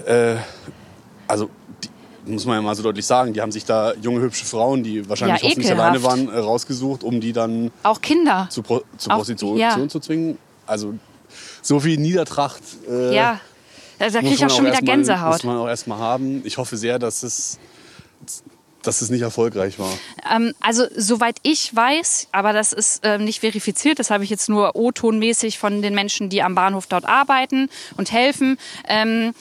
Äh, 0.06 0.36
also 1.28 1.50
muss 2.32 2.46
man 2.46 2.56
ja 2.56 2.62
mal 2.62 2.76
so 2.76 2.84
deutlich 2.84 3.06
sagen, 3.06 3.34
die 3.34 3.42
haben 3.42 3.52
sich 3.52 3.66
da 3.66 3.94
junge, 4.02 4.22
hübsche 4.22 4.46
Frauen, 4.46 4.84
die 4.84 5.08
wahrscheinlich 5.08 5.42
ja, 5.42 5.58
nicht 5.58 5.72
alleine 5.72 6.04
waren, 6.04 6.30
äh, 6.30 6.38
rausgesucht, 6.38 7.04
um 7.04 7.22
die 7.22 7.34
dann 7.34 7.72
auch 7.84 8.02
Kinder 8.02 8.48
zu, 8.50 8.62
Pro 8.64 8.82
zur 8.98 9.14
Prostitution 9.14 9.58
ja. 9.58 9.88
zu 9.88 10.00
zwingen. 10.00 10.38
Also 10.66 10.96
so 11.62 11.80
viel 11.80 11.98
Niedertracht. 11.98 12.64
Äh, 12.90 13.16
ja, 13.16 13.40
da 14.00 14.10
kriege 14.10 14.34
ich 14.34 14.46
auch 14.46 14.50
schon 14.50 14.66
wieder 14.66 14.82
Gänsehaut. 14.82 15.22
Mal, 15.22 15.32
muss 15.32 15.44
man 15.44 15.58
auch 15.58 15.68
erstmal 15.68 16.00
haben. 16.00 16.42
Ich 16.46 16.58
hoffe 16.58 16.78
sehr, 16.78 17.00
dass 17.00 17.24
es 17.24 17.60
dass 18.84 19.02
es 19.02 19.10
nicht 19.10 19.22
erfolgreich 19.22 19.80
war? 19.80 19.92
Ähm, 20.30 20.54
also 20.60 20.86
soweit 20.96 21.38
ich 21.44 21.76
weiß, 21.76 22.30
aber 22.32 22.54
das 22.54 22.74
ist 22.74 23.06
äh, 23.06 23.18
nicht 23.18 23.42
verifiziert, 23.42 24.00
das 24.00 24.10
habe 24.10 24.24
ich 24.24 24.30
jetzt 24.30 24.50
nur 24.50 24.76
O-tonmäßig 24.76 25.60
von 25.60 25.82
den 25.82 25.94
Menschen, 25.94 26.30
die 26.30 26.42
am 26.42 26.56
Bahnhof 26.56 26.88
dort 26.88 27.06
arbeiten 27.06 27.70
und 27.98 28.12
helfen. 28.12 28.58
Ähm, 28.88 29.34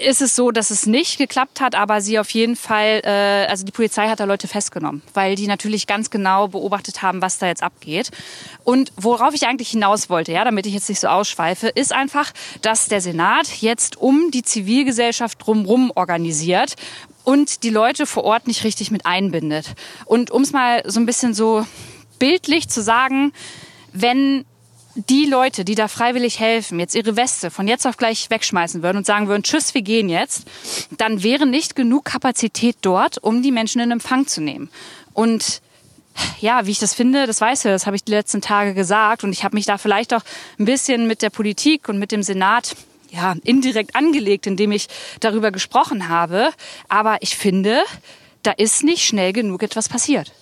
ist 0.00 0.22
es 0.22 0.34
so, 0.36 0.50
dass 0.50 0.70
es 0.70 0.86
nicht 0.86 1.18
geklappt 1.18 1.60
hat, 1.60 1.74
aber 1.74 2.00
sie 2.00 2.18
auf 2.18 2.30
jeden 2.30 2.56
Fall, 2.56 3.02
äh, 3.04 3.46
also 3.48 3.64
die 3.64 3.72
Polizei 3.72 4.08
hat 4.08 4.20
da 4.20 4.24
Leute 4.24 4.48
festgenommen, 4.48 5.02
weil 5.14 5.36
die 5.36 5.46
natürlich 5.46 5.86
ganz 5.86 6.10
genau 6.10 6.48
beobachtet 6.48 7.02
haben, 7.02 7.22
was 7.22 7.38
da 7.38 7.46
jetzt 7.46 7.62
abgeht. 7.62 8.10
Und 8.64 8.92
worauf 8.96 9.34
ich 9.34 9.46
eigentlich 9.46 9.70
hinaus 9.70 10.10
wollte, 10.10 10.32
ja, 10.32 10.44
damit 10.44 10.66
ich 10.66 10.74
jetzt 10.74 10.88
nicht 10.88 11.00
so 11.00 11.08
ausschweife, 11.08 11.68
ist 11.68 11.92
einfach, 11.92 12.32
dass 12.62 12.88
der 12.88 13.00
Senat 13.00 13.60
jetzt 13.60 13.96
um 13.96 14.30
die 14.30 14.42
Zivilgesellschaft 14.42 15.44
drumherum 15.44 15.92
organisiert 15.94 16.74
und 17.24 17.62
die 17.62 17.70
Leute 17.70 18.06
vor 18.06 18.24
Ort 18.24 18.46
nicht 18.46 18.64
richtig 18.64 18.90
mit 18.90 19.06
einbindet. 19.06 19.74
Und 20.06 20.30
um 20.30 20.42
es 20.42 20.52
mal 20.52 20.82
so 20.86 21.00
ein 21.00 21.06
bisschen 21.06 21.34
so 21.34 21.66
bildlich 22.18 22.68
zu 22.68 22.82
sagen, 22.82 23.32
wenn 23.92 24.44
die 24.94 25.26
Leute, 25.26 25.64
die 25.64 25.74
da 25.74 25.88
freiwillig 25.88 26.40
helfen, 26.40 26.80
jetzt 26.80 26.94
ihre 26.94 27.16
Weste 27.16 27.50
von 27.50 27.68
jetzt 27.68 27.86
auf 27.86 27.96
gleich 27.96 28.28
wegschmeißen 28.30 28.82
würden 28.82 28.98
und 28.98 29.06
sagen 29.06 29.28
würden, 29.28 29.42
tschüss, 29.42 29.74
wir 29.74 29.82
gehen 29.82 30.08
jetzt, 30.08 30.44
dann 30.96 31.22
wäre 31.22 31.46
nicht 31.46 31.76
genug 31.76 32.04
Kapazität 32.04 32.76
dort, 32.82 33.18
um 33.18 33.42
die 33.42 33.52
Menschen 33.52 33.80
in 33.80 33.90
Empfang 33.90 34.26
zu 34.26 34.40
nehmen. 34.40 34.70
Und 35.12 35.62
ja, 36.40 36.66
wie 36.66 36.72
ich 36.72 36.78
das 36.78 36.94
finde, 36.94 37.26
das 37.26 37.40
weiß 37.40 37.64
er, 37.64 37.72
das 37.72 37.86
habe 37.86 37.96
ich 37.96 38.04
die 38.04 38.12
letzten 38.12 38.40
Tage 38.40 38.74
gesagt 38.74 39.24
und 39.24 39.32
ich 39.32 39.44
habe 39.44 39.54
mich 39.56 39.66
da 39.66 39.78
vielleicht 39.78 40.12
auch 40.12 40.22
ein 40.58 40.64
bisschen 40.64 41.06
mit 41.06 41.22
der 41.22 41.30
Politik 41.30 41.88
und 41.88 41.98
mit 41.98 42.12
dem 42.12 42.22
Senat 42.22 42.74
ja, 43.10 43.34
indirekt 43.44 43.94
angelegt, 43.96 44.46
indem 44.46 44.72
ich 44.72 44.88
darüber 45.20 45.50
gesprochen 45.50 46.08
habe. 46.08 46.50
Aber 46.88 47.18
ich 47.20 47.36
finde, 47.36 47.82
da 48.42 48.52
ist 48.52 48.82
nicht 48.82 49.04
schnell 49.04 49.32
genug 49.32 49.62
etwas 49.62 49.88
passiert. 49.88 50.32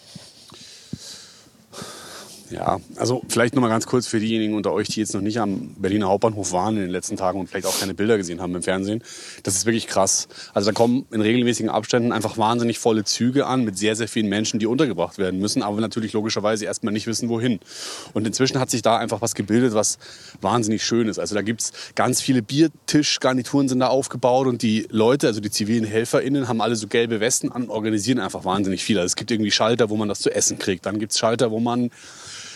Ja, 2.51 2.81
also 2.97 3.23
vielleicht 3.29 3.55
noch 3.55 3.61
mal 3.61 3.69
ganz 3.69 3.87
kurz 3.87 4.07
für 4.07 4.21
diejenigen 4.21 4.55
unter 4.55 4.73
euch, 4.73 4.89
die 4.89 5.01
jetzt 5.01 5.15
noch 5.15 5.21
nicht 5.21 5.39
am 5.39 5.75
Berliner 5.77 6.09
Hauptbahnhof 6.09 6.53
waren 6.53 6.77
in 6.77 6.83
den 6.83 6.91
letzten 6.91 7.17
Tagen 7.17 7.39
und 7.39 7.49
vielleicht 7.49 7.67
auch 7.67 7.79
keine 7.79 7.95
Bilder 7.95 8.17
gesehen 8.17 8.41
haben 8.41 8.55
im 8.55 8.63
Fernsehen. 8.63 9.03
Das 9.43 9.55
ist 9.55 9.67
wirklich 9.67 9.87
krass. 9.87 10.29
Also 10.55 10.71
da 10.71 10.73
kommen 10.73 11.05
in 11.11 11.21
regelmäßigen 11.21 11.71
Abständen 11.71 12.11
einfach 12.11 12.39
wahnsinnig 12.39 12.79
volle 12.79 13.05
Züge 13.05 13.47
an 13.47 13.65
mit 13.65 13.77
sehr, 13.77 13.97
sehr 13.97 14.09
vielen 14.09 14.29
Menschen, 14.29 14.61
die 14.61 14.67
untergebracht 14.67 15.19
werden 15.19 15.41
müssen, 15.41 15.63
aber 15.63 15.81
natürlich 15.81 16.15
logischerweise 16.15 16.65
erstmal 16.65 16.93
nicht 16.93 17.07
wissen, 17.07 17.29
wohin. 17.29 17.61
Und 18.15 18.27
inzwischen 18.27 18.59
hat 18.59 18.71
sich 18.71 18.81
da 18.81 18.97
einfach 18.97 19.21
was 19.21 19.35
gebildet, 19.35 19.75
was 19.75 19.99
wahnsinnig 20.41 20.83
schön 20.85 21.09
ist. 21.09 21.19
Also 21.19 21.35
da 21.35 21.43
gibt's 21.43 21.73
ganz 21.95 22.23
viele 22.23 22.41
Biertischgarnituren 22.41 23.69
sind 23.69 23.81
da 23.81 23.89
aufgebaut 23.89 24.47
und 24.47 24.63
die 24.63 24.87
Leute, 24.91 25.27
also 25.27 25.41
die 25.41 25.51
zivilen 25.51 25.85
HelferInnen, 25.85 26.49
haben 26.49 26.63
alle 26.63 26.77
so 26.77 26.87
gelbe 26.87 27.21
Westen 27.21 27.53
an 27.53 27.65
und 27.65 27.71
organisieren 27.71 28.21
einfach 28.21 28.45
wahnsinnig 28.45 28.83
viel. 28.83 28.97
Also 28.99 29.07
es 29.07 29.17
gibt 29.17 29.31
irgendwie 29.31 29.51
Schalter, 29.51 29.91
wo 29.91 29.97
man 29.97 30.09
das 30.09 30.21
zu 30.21 30.35
essen 30.35 30.59
kriegt. 30.59 30.87
Dann 30.87 30.99
gibt's 30.99 31.19
Schalter, 31.19 31.51
wo 31.51 31.61
man 31.61 31.91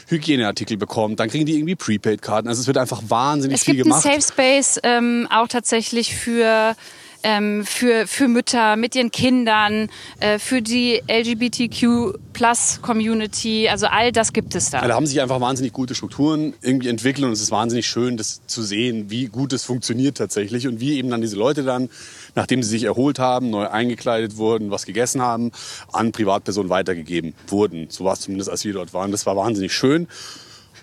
Hygieneartikel 0.08 0.76
bekommt. 0.76 1.20
Dann 1.20 1.28
kriegen 1.28 1.46
die 1.46 1.54
irgendwie 1.54 1.76
Prepaid-Karten. 1.76 2.48
Also 2.48 2.60
es 2.60 2.66
wird 2.66 2.78
einfach 2.78 3.02
wahnsinlich 3.08 3.60
viel 3.60 3.76
gemacht. 3.76 3.98
Es 3.98 4.02
gibt 4.04 4.14
einen 4.14 4.22
Safe 4.22 4.32
Space 4.32 4.80
ähm, 4.82 5.28
auch 5.30 5.48
tatsächlich 5.48 6.14
für 6.14 6.74
ähm, 7.22 7.64
für, 7.64 8.06
für 8.06 8.28
Mütter 8.28 8.76
mit 8.76 8.94
ihren 8.94 9.10
Kindern, 9.10 9.88
äh, 10.20 10.38
für 10.38 10.62
die 10.62 11.02
LGBTQ-Plus-Community. 11.08 13.68
Also 13.68 13.86
all 13.86 14.12
das 14.12 14.32
gibt 14.32 14.54
es 14.54 14.70
da. 14.70 14.86
Da 14.86 14.94
haben 14.94 15.06
sich 15.06 15.20
einfach 15.20 15.40
wahnsinnig 15.40 15.72
gute 15.72 15.94
Strukturen 15.94 16.54
irgendwie 16.62 16.88
entwickelt 16.88 17.26
und 17.26 17.32
es 17.32 17.40
ist 17.40 17.50
wahnsinnig 17.50 17.86
schön, 17.86 18.16
das 18.16 18.42
zu 18.46 18.62
sehen, 18.62 19.10
wie 19.10 19.26
gut 19.26 19.52
es 19.52 19.64
funktioniert 19.64 20.16
tatsächlich 20.16 20.68
und 20.68 20.80
wie 20.80 20.98
eben 20.98 21.10
dann 21.10 21.20
diese 21.20 21.36
Leute 21.36 21.62
dann 21.62 21.88
nachdem 22.34 22.62
sie 22.62 22.70
sich 22.70 22.84
erholt 22.84 23.18
haben, 23.18 23.50
neu 23.50 23.68
eingekleidet 23.68 24.36
wurden, 24.36 24.70
was 24.70 24.86
gegessen 24.86 25.22
haben, 25.22 25.52
an 25.92 26.12
Privatpersonen 26.12 26.70
weitergegeben 26.70 27.34
wurden. 27.46 27.88
So 27.90 28.04
war 28.04 28.14
es 28.14 28.20
zumindest, 28.20 28.50
als 28.50 28.64
wir 28.64 28.72
dort 28.72 28.94
waren. 28.94 29.10
Das 29.10 29.26
war 29.26 29.36
wahnsinnig 29.36 29.72
schön. 29.72 30.08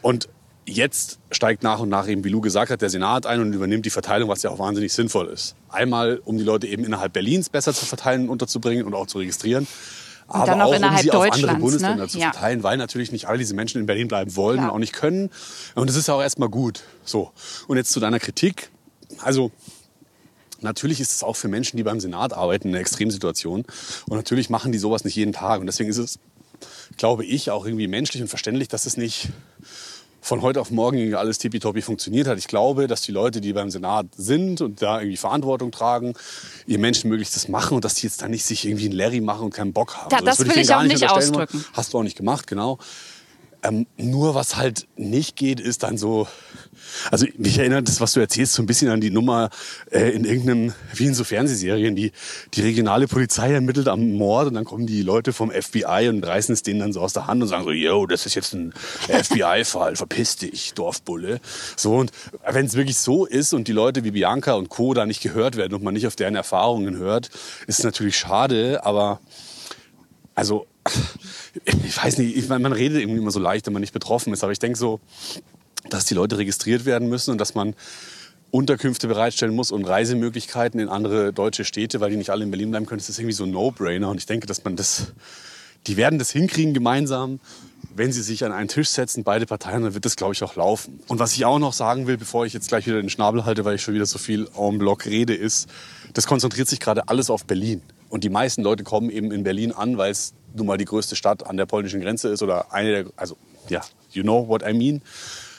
Und 0.02 0.30
jetzt 0.70 1.20
steigt 1.32 1.64
nach 1.64 1.80
und 1.80 1.90
nach 1.90 2.08
eben, 2.08 2.24
wie 2.24 2.30
Lou 2.30 2.42
gesagt 2.42 2.72
hat, 2.72 2.82
der 2.82 2.90
Senat 2.90 3.26
ein 3.26 3.42
und 3.42 3.54
übernimmt 3.54 3.86
die 3.86 3.90
Verteilung, 3.90 4.30
was 4.30 4.44
ja 4.44 4.50
auch 4.50 4.60
wahnsinnig 4.60 4.94
sinnvoll 4.94 5.28
ist. 5.28 5.56
Einmal, 5.70 6.22
um 6.24 6.38
die 6.38 6.44
Leute 6.44 6.68
eben 6.68 6.84
innerhalb 6.84 7.14
Berlins 7.14 7.50
besser 7.50 7.74
zu 7.74 7.86
verteilen 7.86 8.24
und 8.24 8.30
unterzubringen 8.30 8.86
und 8.86 8.94
auch 8.94 9.08
zu 9.08 9.20
registrieren. 9.20 9.68
Und 10.28 10.36
aber 10.36 10.64
auch, 10.64 10.76
um 10.76 10.98
sie 10.98 11.12
auf 11.12 11.32
andere 11.32 11.56
Bundesländer 11.56 12.04
ne? 12.04 12.10
zu 12.10 12.20
verteilen, 12.20 12.60
ja. 12.60 12.64
weil 12.64 12.78
natürlich 12.78 13.12
nicht 13.12 13.28
alle 13.28 13.40
diese 13.40 13.56
Menschen 13.56 13.80
in 13.82 13.88
Berlin 13.88 14.08
bleiben 14.08 14.36
wollen 14.36 14.58
Klar. 14.58 14.70
und 14.70 14.76
auch 14.76 14.80
nicht 14.80 14.94
können. 14.94 15.32
Und 15.74 15.90
das 15.90 15.96
ist 15.96 16.08
ja 16.08 16.14
auch 16.14 16.22
erstmal 16.22 16.50
gut. 16.50 16.84
So. 17.04 17.32
Und 17.68 17.78
jetzt 17.78 17.92
zu 17.92 18.00
deiner 18.00 18.20
Kritik. 18.20 18.70
Also, 19.22 19.52
Natürlich 20.62 21.00
ist 21.00 21.14
es 21.14 21.24
auch 21.24 21.38
für 21.38 21.48
Menschen, 21.48 21.78
die 21.78 21.84
beim 21.84 22.02
Senat 22.02 22.34
arbeiten, 22.34 22.68
eine 22.68 22.80
Extremsituation. 22.80 23.64
Und 24.10 24.18
natürlich 24.18 24.50
machen 24.50 24.74
die 24.74 24.78
sowas 24.78 25.06
nicht 25.06 25.16
jeden 25.16 25.32
Tag. 25.32 25.62
Und 25.62 25.68
deswegen 25.68 25.90
ist 25.90 25.98
es 25.98 26.20
glaube 26.98 27.26
ich, 27.26 27.52
auch 27.52 27.66
irgendwie 27.66 27.88
menschlich 27.88 28.22
und 28.22 28.28
verständlich, 28.28 28.68
dass 28.68 28.86
es 28.86 28.98
nicht 28.98 29.30
von 30.22 30.42
heute 30.42 30.62
auf 30.62 30.72
morgen 30.72 31.16
alles 31.16 31.38
tippitoppi 31.38 31.82
funktioniert 31.82 32.28
hat. 32.28 32.38
Ich 32.38 32.48
glaube, 32.48 32.88
dass 32.88 33.02
die 33.02 33.12
Leute, 33.12 33.42
die 33.42 33.54
beim 33.54 33.70
Senat 33.70 34.08
sind 34.16 34.62
und 34.62 34.82
da 34.82 35.00
irgendwie 35.00 35.18
Verantwortung 35.18 35.72
tragen, 35.72 36.14
ihr 36.66 36.80
Menschenmöglichstes 36.80 37.48
machen 37.48 37.76
und 37.76 37.86
dass 37.86 37.96
die 37.96 38.06
jetzt 38.06 38.22
da 38.22 38.28
nicht 38.28 38.46
sich 38.46 38.66
irgendwie 38.66 38.86
einen 38.86 38.96
Larry 38.96 39.22
machen 39.22 39.46
und 39.46 39.54
keinen 39.54 39.74
Bock 39.74 39.96
haben. 39.96 40.10
Ja, 40.12 40.18
Also 40.18 40.26
das 40.26 40.40
würde 40.40 40.56
will 40.56 40.62
ich 40.62 40.68
gar 40.68 40.80
auch 40.80 40.84
nicht 40.84 41.10
ausdrücken. 41.10 41.66
Hast 41.74 41.94
du 41.94 42.00
auch 42.00 42.04
nicht 42.04 42.18
gemacht, 42.18 42.48
genau. 42.48 42.80
Ähm, 43.62 43.88
nur 43.98 44.36
was 44.36 44.56
halt 44.56 44.88
nicht 44.96 45.36
geht, 45.36 45.60
ist 45.60 45.84
dann 45.84 45.98
so. 45.98 46.28
Also 47.12 47.28
mich 47.38 47.58
erinnert 47.60 47.88
das, 47.88 48.00
was 48.00 48.14
du 48.14 48.20
erzählst, 48.20 48.54
so 48.54 48.64
ein 48.64 48.66
bisschen 48.66 48.90
an 48.90 49.02
die 49.02 49.12
Nummer 49.12 49.50
äh, 49.92 50.10
in 50.12 50.24
irgendeinem, 50.24 50.74
wie 50.94 51.06
in 51.06 51.14
so 51.14 51.24
Fernsehserien, 51.24 51.96
die, 51.96 52.14
die 52.54 52.62
regionale 52.62 53.08
Polizei 53.08 53.54
ermittelt 53.54 53.88
am 53.88 54.12
Mord 54.14 54.48
und 54.48 54.54
dann 54.56 54.66
kommen 54.66 54.88
die 54.88 55.02
Leute 55.02 55.34
vom 55.34 55.52
FBI 55.52 56.08
und 56.10 56.26
reißen 56.26 56.54
es 56.54 56.64
denen 56.64 56.80
dann 56.80 56.94
so 56.94 57.02
aus 57.02 57.14
der 57.14 57.28
Hand 57.28 57.42
und 57.42 57.48
sagen 57.50 57.66
so, 57.66 57.72
yo, 57.72 58.06
das 58.06 58.26
ist 58.26 58.36
jetzt 58.36 58.54
ein 58.54 58.74
FBI-Fall, 59.08 59.98
verpiss 59.98 60.38
dich, 60.38 60.74
Dorfbulle. 60.74 61.42
So 61.76 61.96
und 61.96 62.12
wenn 62.50 62.66
es 62.66 62.76
wirklich 62.76 62.98
so 62.98 63.26
ist 63.26 63.54
und 63.54 63.68
die 63.68 63.74
Leute 63.74 64.04
wie 64.04 64.12
Bianca 64.12 64.54
und 64.54 64.70
Co. 64.70 64.94
da 64.94 65.06
nicht 65.06 65.22
gehört 65.22 65.58
werden 65.58 65.74
und 65.74 65.84
man 65.84 65.94
nicht 65.94 66.08
auf 66.08 66.16
deren 66.16 66.36
Erfahrungen 66.36 66.98
hört, 66.98 67.30
ist 67.68 67.80
es 67.80 67.84
natürlich 67.84 68.18
schade, 68.18 68.86
aber 68.86 69.20
also 70.34 70.66
ich 71.64 72.04
weiß 72.04 72.18
nicht, 72.18 72.36
ich 72.36 72.48
man 72.50 72.66
redet 72.72 73.02
irgendwie 73.02 73.20
immer 73.20 73.32
so 73.32 73.40
leicht, 73.40 73.66
wenn 73.66 73.74
man 73.74 73.82
nicht 73.82 73.94
betroffen 73.94 74.34
ist, 74.34 74.44
aber 74.44 74.52
ich 74.52 74.60
denke 74.60 74.78
so, 74.78 75.00
dass 75.90 76.06
die 76.06 76.14
Leute 76.14 76.38
registriert 76.38 76.86
werden 76.86 77.10
müssen 77.10 77.32
und 77.32 77.40
dass 77.40 77.56
man 77.56 77.76
Unterkünfte 78.52 79.08
bereitstellen 79.08 79.56
muss 79.56 79.72
und 79.72 79.86
Reisemöglichkeiten 79.86 80.80
in 80.80 80.90
andere 80.90 81.34
deutsche 81.34 81.66
Städte, 81.66 82.00
weil 82.00 82.12
die 82.12 82.18
nicht 82.18 82.32
alle 82.32 82.44
in 82.44 82.52
Berlin 82.52 82.72
bleiben 82.72 82.86
können. 82.86 83.00
Das 83.00 83.10
ist 83.10 83.20
irgendwie 83.20 83.36
so 83.36 83.44
ein 83.44 83.52
No-Brainer 83.52 84.10
und 84.10 84.18
ich 84.18 84.26
denke, 84.26 84.48
dass 84.48 84.64
man 84.64 84.76
das, 84.76 85.14
die 85.88 85.98
werden 85.98 86.18
das 86.18 86.32
hinkriegen 86.32 86.74
gemeinsam, 86.74 87.40
wenn 87.96 88.12
sie 88.12 88.22
sich 88.22 88.44
an 88.46 88.52
einen 88.52 88.68
Tisch 88.68 88.90
setzen, 88.90 89.24
beide 89.24 89.46
Parteien, 89.46 89.84
dann 89.84 89.94
wird 89.94 90.06
das, 90.06 90.16
glaube 90.16 90.34
ich, 90.34 90.44
auch 90.44 90.56
laufen. 90.56 91.00
Und 91.08 91.20
was 91.20 91.34
ich 91.34 91.46
auch 91.46 91.60
noch 91.60 91.74
sagen 91.74 92.08
will, 92.08 92.18
bevor 92.18 92.46
ich 92.46 92.54
jetzt 92.54 92.68
gleich 92.70 92.88
wieder 92.88 93.02
den 93.02 93.10
Schnabel 93.10 93.46
halte, 93.46 93.66
weil 93.66 93.76
ich 93.76 93.82
schon 93.82 93.94
wieder 93.94 94.06
so 94.06 94.18
viel 94.18 94.48
en 94.58 94.80
bloc 94.80 95.06
rede, 95.06 95.36
ist, 95.36 95.70
das 96.14 96.26
konzentriert 96.26 96.68
sich 96.68 96.80
gerade 96.80 97.08
alles 97.08 97.30
auf 97.30 97.46
Berlin. 97.46 97.82
Und 98.10 98.24
die 98.24 98.30
meisten 98.30 98.64
Leute 98.64 98.84
kommen 98.84 99.10
eben 99.10 99.32
in 99.32 99.44
Berlin 99.44 99.72
an, 99.72 99.98
weil 99.98 100.12
es 100.12 100.34
nun 100.56 100.68
mal 100.68 100.78
die 100.78 100.86
größte 100.86 101.16
Stadt 101.16 101.46
an 101.46 101.58
der 101.58 101.66
polnischen 101.66 102.02
Grenze 102.02 102.30
ist 102.30 102.42
oder 102.42 102.74
eine 102.74 102.92
der, 102.92 103.06
also 103.16 103.38
ja, 103.70 103.82
you 104.12 104.24
know 104.24 104.48
what 104.48 104.64
I 104.68 104.74
mean. 104.74 105.02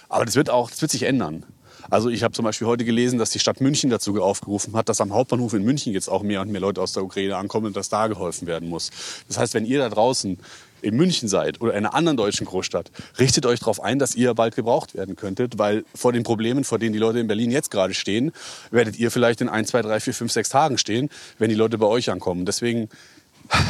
Aber 0.09 0.25
das 0.25 0.37
wird 0.37 0.51
auch, 0.51 0.71
das 0.71 0.83
wird 0.83 0.91
sich 0.91 1.05
ändern. 1.05 1.45
Also 1.89 2.09
ich 2.09 2.23
habe 2.23 2.33
zum 2.33 2.45
Beispiel 2.45 2.67
heute 2.67 2.85
gelesen, 2.85 3.19
dass 3.19 3.31
die 3.31 3.39
Stadt 3.39 3.61
München 3.61 3.91
dazu 3.91 4.21
aufgerufen 4.23 4.77
hat, 4.77 4.89
dass 4.89 5.01
am 5.01 5.13
Hauptbahnhof 5.13 5.55
in 5.55 5.65
München 5.65 5.93
jetzt 5.93 6.09
auch 6.09 6.23
mehr 6.23 6.41
und 6.41 6.51
mehr 6.51 6.61
Leute 6.61 6.81
aus 6.81 6.93
der 6.93 7.03
Ukraine 7.03 7.37
ankommen 7.37 7.67
und 7.67 7.77
dass 7.77 7.89
da 7.89 8.07
geholfen 8.07 8.47
werden 8.47 8.69
muss. 8.69 8.91
Das 9.29 9.39
heißt, 9.39 9.55
wenn 9.55 9.65
ihr 9.65 9.79
da 9.79 9.89
draußen 9.89 10.39
in 10.83 10.97
München 10.97 11.29
seid 11.29 11.61
oder 11.61 11.73
in 11.73 11.79
einer 11.79 11.95
anderen 11.95 12.17
deutschen 12.17 12.47
Großstadt, 12.47 12.91
richtet 13.19 13.45
euch 13.45 13.61
darauf 13.61 13.83
ein, 13.83 13.99
dass 13.99 14.15
ihr 14.15 14.35
bald 14.35 14.57
gebraucht 14.57 14.95
werden 14.95 15.17
könntet, 15.17 15.59
weil 15.59 15.85
vor 15.95 16.13
den 16.13 16.23
Problemen, 16.23 16.65
vor 16.65 16.79
denen 16.79 16.93
die 16.93 16.99
Leute 16.99 17.19
in 17.19 17.27
Berlin 17.27 17.51
jetzt 17.51 17.71
gerade 17.71 17.93
stehen, 17.93 18.33
werdet 18.71 18.99
ihr 18.99 19.11
vielleicht 19.11 19.41
in 19.41 19.49
ein, 19.49 19.67
zwei, 19.67 19.83
drei, 19.83 20.01
vier, 20.01 20.15
fünf, 20.15 20.33
sechs 20.33 20.49
Tagen 20.49 20.79
stehen, 20.79 21.11
wenn 21.39 21.49
die 21.49 21.57
Leute 21.57 21.77
bei 21.77 21.87
euch 21.87 22.11
ankommen. 22.11 22.47
Deswegen 22.47 22.89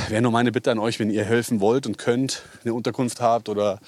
wäre 0.09 0.22
nur 0.22 0.33
meine 0.33 0.53
Bitte 0.53 0.70
an 0.70 0.78
euch, 0.78 0.99
wenn 0.99 1.11
ihr 1.11 1.24
helfen 1.24 1.61
wollt 1.61 1.87
und 1.87 1.99
könnt, 1.99 2.43
eine 2.64 2.74
Unterkunft 2.74 3.20
habt 3.20 3.49
oder 3.49 3.78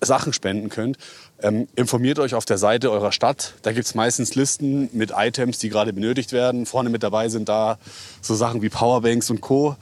Sachen 0.00 0.32
spenden 0.32 0.68
könnt, 0.68 0.96
ähm, 1.42 1.68
informiert 1.76 2.18
euch 2.18 2.34
auf 2.34 2.44
der 2.44 2.58
Seite 2.58 2.90
eurer 2.90 3.12
Stadt. 3.12 3.54
Da 3.62 3.72
gibt 3.72 3.86
es 3.86 3.94
meistens 3.94 4.34
Listen 4.34 4.88
mit 4.92 5.12
Items, 5.16 5.58
die 5.58 5.68
gerade 5.68 5.92
benötigt 5.92 6.32
werden. 6.32 6.66
Vorne 6.66 6.90
mit 6.90 7.02
dabei 7.02 7.28
sind 7.28 7.48
da 7.48 7.78
so 8.20 8.34
Sachen 8.34 8.62
wie 8.62 8.68
Powerbanks 8.68 9.30
und 9.30 9.40
Co. 9.40 9.76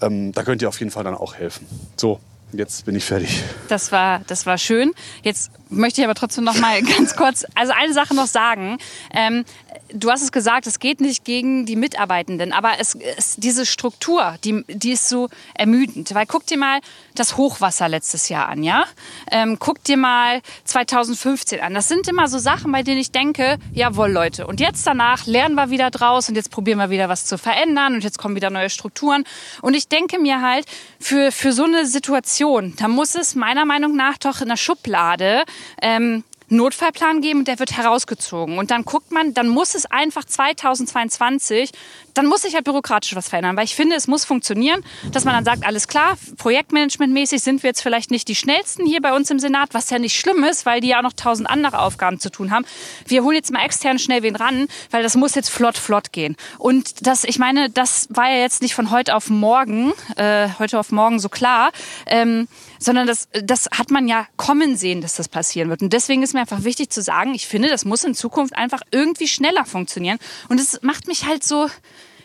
Ähm, 0.00 0.32
da 0.32 0.42
könnt 0.42 0.62
ihr 0.62 0.68
auf 0.68 0.78
jeden 0.78 0.90
Fall 0.90 1.04
dann 1.04 1.14
auch 1.14 1.34
helfen. 1.34 1.66
So, 1.96 2.20
jetzt 2.52 2.84
bin 2.84 2.94
ich 2.94 3.04
fertig. 3.04 3.42
Das 3.68 3.92
war, 3.92 4.20
das 4.26 4.46
war 4.46 4.58
schön. 4.58 4.92
Jetzt 5.22 5.50
möchte 5.70 6.00
ich 6.00 6.06
aber 6.06 6.14
trotzdem 6.14 6.44
noch 6.44 6.58
mal 6.58 6.82
ganz 6.96 7.16
kurz, 7.16 7.44
also 7.54 7.72
eine 7.76 7.92
Sache 7.92 8.14
noch 8.14 8.26
sagen. 8.26 8.78
Ähm, 9.12 9.44
du 9.92 10.10
hast 10.10 10.22
es 10.22 10.32
gesagt, 10.32 10.66
es 10.66 10.78
geht 10.78 11.00
nicht 11.00 11.24
gegen 11.24 11.66
die 11.66 11.76
Mitarbeitenden, 11.76 12.52
aber 12.52 12.72
es, 12.80 12.94
es 13.16 13.36
diese 13.36 13.66
Struktur, 13.66 14.36
die, 14.44 14.64
die 14.68 14.92
ist 14.92 15.08
so 15.08 15.28
ermüdend. 15.54 16.14
Weil 16.14 16.26
guck 16.26 16.46
dir 16.46 16.58
mal 16.58 16.80
das 17.14 17.36
Hochwasser 17.36 17.88
letztes 17.88 18.28
Jahr 18.28 18.48
an, 18.48 18.62
ja? 18.62 18.84
Ähm, 19.30 19.58
guck 19.58 19.82
dir 19.84 19.96
mal 19.96 20.40
2015 20.64 21.60
an. 21.60 21.74
Das 21.74 21.88
sind 21.88 22.08
immer 22.08 22.28
so 22.28 22.38
Sachen, 22.38 22.72
bei 22.72 22.82
denen 22.82 22.98
ich 22.98 23.10
denke, 23.10 23.58
jawohl 23.72 24.10
Leute, 24.10 24.46
und 24.46 24.60
jetzt 24.60 24.86
danach 24.86 25.26
lernen 25.26 25.54
wir 25.54 25.70
wieder 25.70 25.90
draus 25.90 26.28
und 26.28 26.34
jetzt 26.34 26.50
probieren 26.50 26.78
wir 26.78 26.90
wieder 26.90 27.08
was 27.08 27.24
zu 27.24 27.38
verändern 27.38 27.94
und 27.94 28.04
jetzt 28.04 28.18
kommen 28.18 28.36
wieder 28.36 28.50
neue 28.50 28.70
Strukturen. 28.70 29.24
Und 29.62 29.74
ich 29.74 29.88
denke 29.88 30.18
mir 30.18 30.40
halt, 30.40 30.66
für, 31.00 31.32
für 31.32 31.52
so 31.52 31.64
eine 31.64 31.86
Situation, 31.86 32.74
da 32.78 32.88
muss 32.88 33.14
es 33.14 33.34
meiner 33.34 33.64
Meinung 33.64 33.96
nach 33.96 34.18
doch 34.18 34.40
in 34.40 34.48
der 34.48 34.56
Schublade 34.56 35.44
ähm, 35.82 36.24
Notfallplan 36.50 37.20
geben 37.20 37.40
und 37.40 37.48
der 37.48 37.58
wird 37.58 37.76
herausgezogen. 37.76 38.58
Und 38.58 38.70
dann 38.70 38.84
guckt 38.84 39.12
man, 39.12 39.34
dann 39.34 39.48
muss 39.48 39.74
es 39.74 39.86
einfach 39.86 40.24
2022, 40.24 41.70
dann 42.18 42.26
muss 42.26 42.42
sich 42.42 42.54
halt 42.56 42.64
bürokratisch 42.64 43.14
was 43.14 43.28
verändern. 43.28 43.56
Weil 43.56 43.64
ich 43.64 43.76
finde, 43.76 43.94
es 43.94 44.08
muss 44.08 44.24
funktionieren, 44.24 44.82
dass 45.12 45.24
man 45.24 45.34
dann 45.34 45.44
sagt, 45.44 45.64
alles 45.64 45.86
klar, 45.86 46.18
projektmanagementmäßig 46.36 47.40
sind 47.40 47.62
wir 47.62 47.70
jetzt 47.70 47.80
vielleicht 47.80 48.10
nicht 48.10 48.26
die 48.26 48.34
schnellsten 48.34 48.84
hier 48.84 49.00
bei 49.00 49.14
uns 49.14 49.30
im 49.30 49.38
Senat, 49.38 49.68
was 49.72 49.88
ja 49.90 50.00
nicht 50.00 50.18
schlimm 50.18 50.42
ist, 50.42 50.66
weil 50.66 50.80
die 50.80 50.88
ja 50.88 50.98
auch 50.98 51.02
noch 51.02 51.12
tausend 51.12 51.48
andere 51.48 51.78
Aufgaben 51.78 52.18
zu 52.18 52.28
tun 52.28 52.50
haben. 52.50 52.64
Wir 53.06 53.22
holen 53.22 53.36
jetzt 53.36 53.52
mal 53.52 53.64
extern 53.64 54.00
schnell 54.00 54.24
wen 54.24 54.34
ran, 54.34 54.66
weil 54.90 55.04
das 55.04 55.14
muss 55.14 55.36
jetzt 55.36 55.50
flott, 55.50 55.78
flott 55.78 56.10
gehen. 56.10 56.34
Und 56.58 57.06
das, 57.06 57.22
ich 57.22 57.38
meine, 57.38 57.70
das 57.70 58.08
war 58.10 58.28
ja 58.28 58.38
jetzt 58.38 58.62
nicht 58.62 58.74
von 58.74 58.90
heute 58.90 59.14
auf 59.14 59.30
morgen, 59.30 59.92
äh, 60.16 60.48
heute 60.58 60.80
auf 60.80 60.90
morgen 60.90 61.20
so 61.20 61.28
klar, 61.28 61.70
ähm, 62.06 62.48
sondern 62.80 63.06
das, 63.06 63.28
das 63.32 63.68
hat 63.70 63.92
man 63.92 64.08
ja 64.08 64.26
kommen 64.36 64.76
sehen, 64.76 65.02
dass 65.02 65.14
das 65.14 65.28
passieren 65.28 65.70
wird. 65.70 65.82
Und 65.82 65.92
deswegen 65.92 66.24
ist 66.24 66.34
mir 66.34 66.40
einfach 66.40 66.64
wichtig 66.64 66.90
zu 66.90 67.00
sagen, 67.00 67.32
ich 67.34 67.46
finde, 67.46 67.68
das 67.68 67.84
muss 67.84 68.02
in 68.02 68.14
Zukunft 68.14 68.56
einfach 68.56 68.82
irgendwie 68.90 69.28
schneller 69.28 69.64
funktionieren. 69.64 70.18
Und 70.48 70.58
es 70.58 70.82
macht 70.82 71.06
mich 71.06 71.24
halt 71.26 71.44
so, 71.44 71.68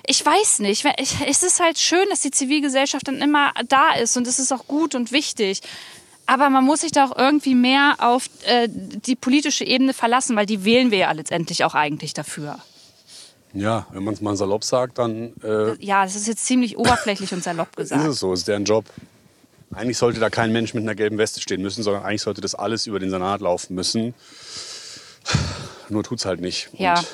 ich 0.05 0.25
weiß 0.25 0.59
nicht, 0.59 0.85
es 1.27 1.43
ist 1.43 1.59
halt 1.59 1.79
schön, 1.79 2.07
dass 2.09 2.21
die 2.21 2.31
Zivilgesellschaft 2.31 3.07
dann 3.07 3.21
immer 3.21 3.51
da 3.67 3.93
ist 3.93 4.17
und 4.17 4.27
es 4.27 4.39
ist 4.39 4.51
auch 4.51 4.67
gut 4.67 4.95
und 4.95 5.11
wichtig. 5.11 5.61
Aber 6.25 6.49
man 6.49 6.63
muss 6.63 6.81
sich 6.81 6.91
da 6.91 7.05
auch 7.05 7.17
irgendwie 7.17 7.55
mehr 7.55 7.95
auf 7.99 8.29
äh, 8.45 8.67
die 8.69 9.15
politische 9.15 9.65
Ebene 9.65 9.93
verlassen, 9.93 10.35
weil 10.35 10.45
die 10.45 10.63
wählen 10.63 10.89
wir 10.91 10.99
ja 10.99 11.11
letztendlich 11.11 11.63
auch 11.65 11.73
eigentlich 11.75 12.13
dafür. 12.13 12.59
Ja, 13.53 13.85
wenn 13.91 14.03
man 14.03 14.13
es 14.13 14.21
mal 14.21 14.35
salopp 14.35 14.63
sagt, 14.63 14.97
dann 14.97 15.33
äh, 15.43 15.75
Ja, 15.83 16.03
das 16.03 16.15
ist 16.15 16.27
jetzt 16.27 16.45
ziemlich 16.45 16.77
oberflächlich 16.77 17.33
und 17.33 17.43
salopp 17.43 17.67
ist 17.77 17.89
gesagt. 17.89 18.07
es 18.07 18.19
so, 18.19 18.33
ist 18.33 18.47
deren 18.47 18.65
Job. 18.65 18.85
Eigentlich 19.73 19.97
sollte 19.97 20.19
da 20.19 20.29
kein 20.29 20.51
Mensch 20.51 20.73
mit 20.73 20.83
einer 20.83 20.95
gelben 20.95 21.17
Weste 21.17 21.41
stehen 21.41 21.61
müssen, 21.61 21.83
sondern 21.83 22.03
eigentlich 22.03 22.21
sollte 22.21 22.41
das 22.41 22.55
alles 22.55 22.87
über 22.87 22.99
den 22.99 23.09
Senat 23.09 23.41
laufen 23.41 23.75
müssen. 23.75 24.13
Nur 25.89 26.03
tut's 26.03 26.25
halt 26.25 26.41
nicht. 26.41 26.69
Ja. 26.73 26.99
Und 26.99 27.07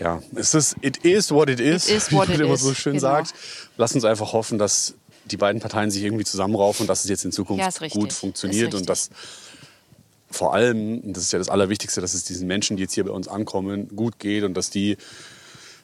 ja, 0.00 0.22
es 0.34 0.54
ist, 0.54 0.76
it 0.80 0.98
is 0.98 1.30
what 1.30 1.48
it 1.48 1.60
is, 1.60 1.88
It 1.88 1.96
is 1.96 2.10
wie 2.10 2.16
what 2.16 2.28
man 2.28 2.36
it 2.36 2.44
immer 2.44 2.54
is, 2.54 2.62
so 2.62 2.74
schön 2.74 2.94
genau. 2.94 3.02
sagt. 3.08 3.34
Lass 3.76 3.94
uns 3.94 4.04
einfach 4.04 4.32
hoffen, 4.32 4.58
dass 4.58 4.94
die 5.24 5.36
beiden 5.36 5.60
Parteien 5.60 5.90
sich 5.90 6.02
irgendwie 6.02 6.24
zusammenraufen 6.24 6.82
und 6.82 6.88
dass 6.88 7.04
es 7.04 7.10
jetzt 7.10 7.24
in 7.24 7.32
Zukunft 7.32 7.60
Ja, 7.60 7.68
richtig. 7.68 7.92
gut 7.92 8.12
funktioniert 8.12 8.74
und 8.74 8.88
dass 8.88 9.10
vor 10.30 10.54
allem, 10.54 11.00
und 11.00 11.16
das 11.16 11.24
ist 11.24 11.32
ja 11.32 11.38
das 11.38 11.48
Allerwichtigste, 11.48 12.00
dass 12.00 12.14
es 12.14 12.24
diesen 12.24 12.46
Menschen, 12.46 12.76
die 12.76 12.82
jetzt 12.82 12.94
hier 12.94 13.04
bei 13.04 13.10
uns 13.10 13.28
ankommen, 13.28 13.88
gut 13.94 14.18
geht 14.18 14.44
und 14.44 14.54
dass 14.54 14.70
die 14.70 14.96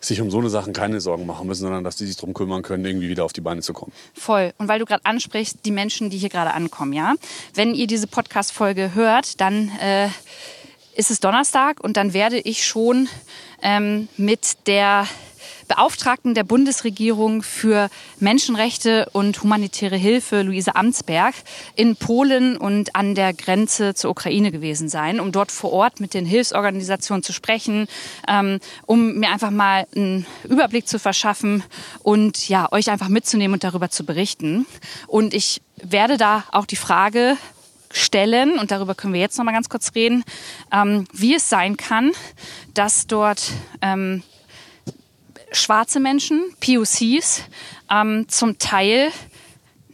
sich 0.01 0.21
um 0.21 0.31
so 0.31 0.39
eine 0.39 0.51
Sachen 0.51 0.73
keine 0.73 1.01
Sorgen 1.01 1.27
machen 1.27 1.47
müssen, 1.47 1.63
sondern 1.63 1.85
dass 1.85 1.97
die 1.97 2.07
sich 2.07 2.17
darum 2.17 2.35
kümmern 2.35 2.63
können, 2.63 2.85
irgendwie 2.85 3.09
wieder 3.09 3.25
auf 3.25 3.33
die 3.33 3.41
Beine 3.41 3.63
zu 3.63 3.73
kommen. 3.73 3.93
Voll. 4.15 4.53
Und 4.59 4.67
weil 4.67 4.81
du 4.81 4.85
gerade 4.85 5.05
ansprichst, 5.05 5.59
die 5.65 5.71
Menschen, 5.71 6.11
die 6.11 6.19
hier 6.19 6.29
gerade 6.29 6.53
ankommen, 6.53 6.93
ja. 6.93 7.15
Wenn 7.55 7.73
ihr 7.75 7.87
diese 7.87 8.09
Podcast-Folge 8.09 8.95
hört, 8.95 9.41
dann 9.41 9.71
äh, 9.81 10.09
ist 10.95 11.11
es 11.11 11.21
Donnerstag 11.21 11.81
und 11.81 11.97
dann 11.97 12.13
werde 12.13 12.39
ich 12.39 12.67
schon 12.67 13.09
ähm, 13.63 14.09
mit 14.17 14.67
der 14.67 15.07
Beauftragten 15.69 16.35
der 16.35 16.45
Bundesregierung 16.45 17.43
für 17.43 17.89
Menschenrechte 18.19 19.09
und 19.13 19.43
humanitäre 19.43 19.97
Hilfe, 19.97 20.43
Luise 20.43 20.77
Amtsberg, 20.77 21.35
in 21.75 21.97
Polen 21.97 22.57
und 22.57 22.95
an 22.95 23.15
der 23.15 23.33
Grenze 23.33 23.95
zur 23.95 24.11
Ukraine 24.11 24.51
gewesen 24.51 24.89
sein, 24.89 25.21
um 25.21 25.33
dort 25.33 25.51
vor 25.51 25.73
Ort 25.73 26.01
mit 26.01 26.15
den 26.15 26.27
Hilfsorganisationen 26.27 27.23
zu 27.23 27.33
sprechen, 27.33 27.87
ähm, 28.29 28.59
um 28.87 29.15
mir 29.15 29.31
einfach 29.31 29.51
mal 29.51 29.87
einen 29.95 30.27
Überblick 30.45 30.87
zu 30.87 30.99
verschaffen 30.99 31.65
und 32.03 32.49
ja, 32.49 32.71
euch 32.71 32.91
einfach 32.91 33.09
mitzunehmen 33.09 33.55
und 33.55 33.65
darüber 33.65 33.89
zu 33.89 34.05
berichten. 34.05 34.67
Und 35.07 35.33
ich 35.33 35.63
werde 35.83 36.19
da 36.19 36.45
auch 36.53 36.67
die 36.67 36.77
Frage 36.77 37.37
stellen, 37.93 38.59
und 38.59 38.71
darüber 38.71 38.95
können 38.95 39.15
wir 39.15 39.21
jetzt 39.21 39.39
noch 39.39 39.45
mal 39.45 39.53
ganz 39.53 39.69
kurz 39.69 39.95
reden, 39.95 40.25
ähm, 40.73 41.07
wie 41.13 41.35
es 41.35 41.49
sein 41.49 41.77
kann, 41.77 42.13
dass 42.75 43.07
dort 43.07 43.53
ähm, 43.81 44.23
schwarze 45.53 46.01
Menschen, 46.01 46.43
POCs, 46.61 47.43
ähm, 47.91 48.27
zum 48.29 48.59
Teil 48.59 49.11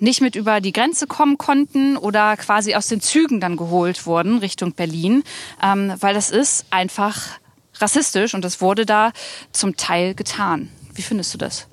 nicht 0.00 0.20
mit 0.20 0.36
über 0.36 0.60
die 0.60 0.72
Grenze 0.72 1.06
kommen 1.06 1.38
konnten 1.38 1.96
oder 1.96 2.36
quasi 2.36 2.74
aus 2.74 2.86
den 2.86 3.00
Zügen 3.00 3.40
dann 3.40 3.56
geholt 3.56 4.06
wurden 4.06 4.38
Richtung 4.38 4.72
Berlin, 4.72 5.24
ähm, 5.62 5.92
weil 5.98 6.14
das 6.14 6.30
ist 6.30 6.66
einfach 6.70 7.38
rassistisch 7.80 8.34
und 8.34 8.44
das 8.44 8.60
wurde 8.60 8.86
da 8.86 9.12
zum 9.52 9.76
Teil 9.76 10.14
getan. 10.14 10.70
Wie 10.94 11.02
findest 11.02 11.34
du 11.34 11.38
das? 11.38 11.66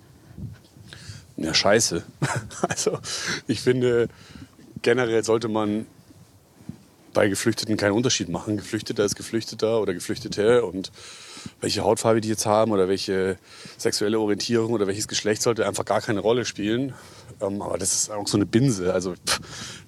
Ja, 1.38 1.54
scheiße. 1.54 2.04
Also 2.62 3.00
ich 3.48 3.62
finde, 3.62 4.10
generell 4.82 5.24
sollte 5.24 5.48
man 5.48 5.86
bei 7.16 7.28
Geflüchteten 7.28 7.78
keinen 7.78 7.94
Unterschied 7.94 8.30
machen. 8.30 8.58
Geflüchteter 8.58 9.04
ist 9.04 9.16
Geflüchteter 9.16 9.82
oder 9.82 9.96
Geflüchtete 9.96 10.64
und 10.64 10.92
welche 11.62 11.84
Hautfarbe 11.84 12.22
die 12.22 12.28
jetzt 12.28 12.46
haben 12.46 12.72
oder 12.72 12.88
welche 12.88 13.38
sexuelle 13.78 14.20
Orientierung 14.20 14.74
oder 14.74 14.86
welches 14.86 15.08
Geschlecht 15.08 15.42
sollte 15.42 15.66
einfach 15.66 15.86
gar 15.86 16.02
keine 16.02 16.20
Rolle 16.20 16.46
spielen. 16.46 16.94
Ähm, 17.42 17.62
aber 17.62 17.78
das 17.78 17.94
ist 17.94 18.12
auch 18.12 18.28
so 18.28 18.38
eine 18.38 18.46
Binse. 18.46 18.94
Also 18.94 19.14
pff, 19.14 19.40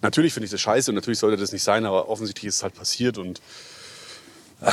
natürlich 0.01 0.33
finde 0.33 0.45
ich 0.45 0.51
das 0.51 0.61
scheiße 0.61 0.89
und 0.89 0.95
natürlich 0.95 1.19
sollte 1.19 1.37
das 1.37 1.51
nicht 1.51 1.63
sein, 1.63 1.85
aber 1.85 2.09
offensichtlich 2.09 2.47
ist 2.47 2.55
es 2.55 2.63
halt 2.63 2.73
passiert 2.73 3.17
und 3.17 3.41
äh, 4.61 4.71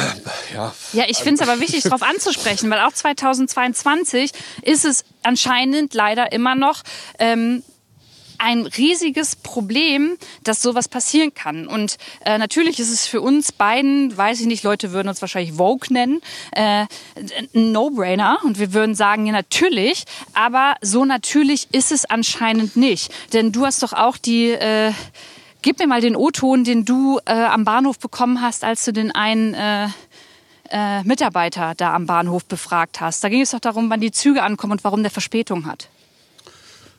ja. 0.54 0.74
Ja, 0.92 1.04
ich 1.08 1.18
finde 1.18 1.42
es 1.42 1.48
aber 1.48 1.60
wichtig, 1.60 1.82
darauf 1.82 2.02
anzusprechen, 2.02 2.70
weil 2.70 2.80
auch 2.80 2.92
2022 2.92 4.30
ist 4.62 4.84
es 4.84 5.04
anscheinend 5.22 5.92
leider 5.92 6.32
immer 6.32 6.54
noch 6.54 6.82
ähm, 7.18 7.62
ein 8.38 8.66
riesiges 8.66 9.36
Problem, 9.36 10.16
dass 10.42 10.62
sowas 10.62 10.88
passieren 10.88 11.34
kann. 11.34 11.66
Und 11.66 11.96
äh, 12.24 12.38
natürlich 12.38 12.78
ist 12.80 12.90
es 12.90 13.06
für 13.06 13.20
uns 13.20 13.52
beiden, 13.52 14.16
weiß 14.16 14.40
ich 14.40 14.46
nicht, 14.46 14.62
Leute 14.64 14.92
würden 14.92 15.08
uns 15.08 15.20
wahrscheinlich 15.20 15.54
Vogue 15.54 15.88
nennen, 15.90 16.20
äh, 16.52 16.86
ein 17.54 17.72
No-Brainer. 17.72 18.38
Und 18.44 18.58
wir 18.58 18.72
würden 18.72 18.94
sagen, 18.94 19.26
ja 19.26 19.32
natürlich, 19.32 20.04
aber 20.32 20.74
so 20.80 21.04
natürlich 21.04 21.68
ist 21.72 21.92
es 21.92 22.04
anscheinend 22.04 22.76
nicht. 22.76 23.12
Denn 23.32 23.52
du 23.52 23.64
hast 23.64 23.82
doch 23.82 23.92
auch 23.92 24.16
die... 24.16 24.50
Äh, 24.50 24.92
Gib 25.62 25.78
mir 25.78 25.86
mal 25.86 26.02
den 26.02 26.14
O-Ton, 26.14 26.62
den 26.62 26.84
du 26.84 27.20
äh, 27.24 27.32
am 27.32 27.64
Bahnhof 27.64 27.98
bekommen 27.98 28.42
hast, 28.42 28.64
als 28.64 28.84
du 28.84 28.92
den 28.92 29.12
einen 29.12 29.54
äh, 29.54 29.88
äh, 30.68 31.02
Mitarbeiter 31.04 31.74
da 31.74 31.94
am 31.94 32.04
Bahnhof 32.04 32.44
befragt 32.44 33.00
hast. 33.00 33.24
Da 33.24 33.28
ging 33.28 33.40
es 33.40 33.52
doch 33.52 33.60
darum, 33.60 33.88
wann 33.88 34.00
die 34.00 34.12
Züge 34.12 34.42
ankommen 34.42 34.72
und 34.72 34.84
warum 34.84 35.02
der 35.02 35.10
Verspätung 35.10 35.64
hat. 35.66 35.88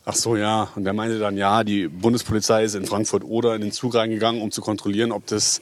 Ach 0.05 0.13
so, 0.13 0.35
ja. 0.35 0.69
Und 0.75 0.83
der 0.83 0.93
meinte 0.93 1.17
dann, 1.17 1.35
ja, 1.35 1.63
die 1.63 1.87
Bundespolizei 1.87 2.63
ist 2.63 2.75
in 2.75 2.85
Frankfurt 2.85 3.23
oder 3.23 3.55
in 3.55 3.61
den 3.61 3.71
Zug 3.71 3.95
reingegangen, 3.95 4.41
um 4.41 4.51
zu 4.51 4.61
kontrollieren, 4.61 5.11
ob 5.11 5.25
das 5.25 5.61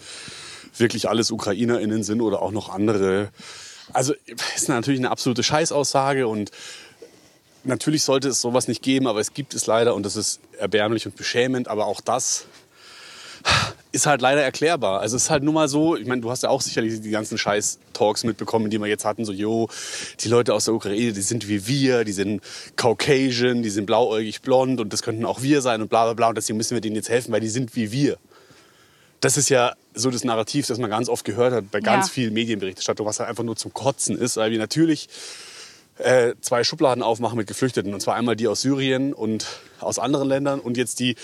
wirklich 0.78 1.08
alles 1.08 1.32
UkrainerInnen 1.32 2.04
sind 2.04 2.22
oder 2.22 2.42
auch 2.42 2.52
noch 2.52 2.70
andere. 2.70 3.30
Also 3.94 4.14
ist 4.56 4.68
natürlich 4.68 5.00
eine 5.00 5.12
absolute 5.12 5.44
Scheißaussage 5.44 6.28
und 6.28 6.52
natürlich 7.64 8.04
sollte 8.04 8.28
es 8.28 8.42
sowas 8.42 8.68
nicht 8.68 8.82
geben, 8.82 9.08
aber 9.08 9.22
es 9.22 9.34
gibt 9.34 9.54
es 9.54 9.66
leider 9.66 9.96
und 9.96 10.04
das 10.04 10.18
ist 10.18 10.42
erbärmlich 10.58 11.06
und 11.06 11.16
beschämend. 11.16 11.70
Aber 11.70 11.86
auch 11.86 12.02
das 12.02 12.46
ist 13.94 14.08
halt 14.08 14.22
leider 14.22 14.42
erklärbar. 14.42 15.00
Also 15.02 15.16
es 15.16 15.24
ist 15.26 15.30
halt 15.30 15.44
nur 15.44 15.54
mal 15.54 15.70
so, 15.70 15.96
ich 15.96 16.08
meine, 16.08 16.20
du 16.20 16.30
hast 16.32 16.42
ja 16.44 16.50
auch 16.50 16.62
sicherlich 16.62 17.00
die 17.00 17.12
ganzen 17.12 17.38
Scheiß-Talks 17.38 18.24
mitbekommen, 18.24 18.70
die 18.72 18.80
wir 18.80 18.88
jetzt 18.88 19.06
hatten, 19.06 19.24
so, 19.24 19.32
jo, 19.32 19.70
die 20.20 20.28
Leute 20.28 20.54
aus 20.56 20.66
der 20.66 20.74
Ukraine, 20.74 21.14
die 21.14 21.22
sind 21.22 21.48
wie 21.48 21.68
wir, 21.68 22.04
die 22.04 22.12
sind 22.12 22.42
Caucasian, 22.76 23.62
die 23.62 23.70
sind 23.70 23.86
blauäugig 23.86 24.42
blond 24.42 24.82
und 24.82 24.92
das 24.92 25.04
könnten 25.04 25.24
auch 25.26 25.44
wir 25.44 25.62
sein 25.62 25.82
und 25.82 25.90
bla 25.90 26.06
bla 26.06 26.14
bla 26.14 26.30
und 26.30 26.36
deswegen 26.36 26.58
müssen 26.58 26.74
wir 26.76 26.82
denen 26.82 26.96
jetzt 26.96 27.10
helfen, 27.10 27.32
weil 27.32 27.40
die 27.42 27.50
sind 27.50 27.76
wie 27.76 27.92
wir. 27.92 28.18
Das 29.20 29.38
ist 29.38 29.50
ja 29.50 29.74
so 29.94 30.10
das 30.10 30.24
Narrativ, 30.24 30.66
das 30.66 30.80
man 30.80 30.90
ganz 30.90 31.08
oft 31.08 31.24
gehört 31.24 31.54
hat 31.54 31.72
bei 31.72 31.80
ganz 31.80 32.08
Ja. 32.08 32.14
vielen 32.14 32.34
Medienberichterstattung, 32.34 33.06
was 33.06 33.20
halt 33.20 33.30
einfach 33.30 33.44
nur 33.44 33.56
zum 33.56 33.74
Kotzen 33.74 34.18
ist, 34.18 34.38
weil 34.38 34.52
wir 34.52 34.58
natürlich 34.58 35.08
äh, 36.00 36.34
zwei 36.42 36.64
Schubladen 36.64 37.04
aufmachen 37.04 37.38
mit 37.38 37.46
Geflüchteten. 37.48 37.94
Und 37.94 38.02
zwar 38.02 38.16
einmal 38.16 38.36
die 38.36 38.48
aus 38.48 38.62
Syrien 38.62 39.14
und 39.14 39.46
aus 39.80 40.00
anderen 40.00 40.28
Ländern 40.28 40.60
und 40.60 40.78
jetzt 40.78 41.00
die, 41.00 41.16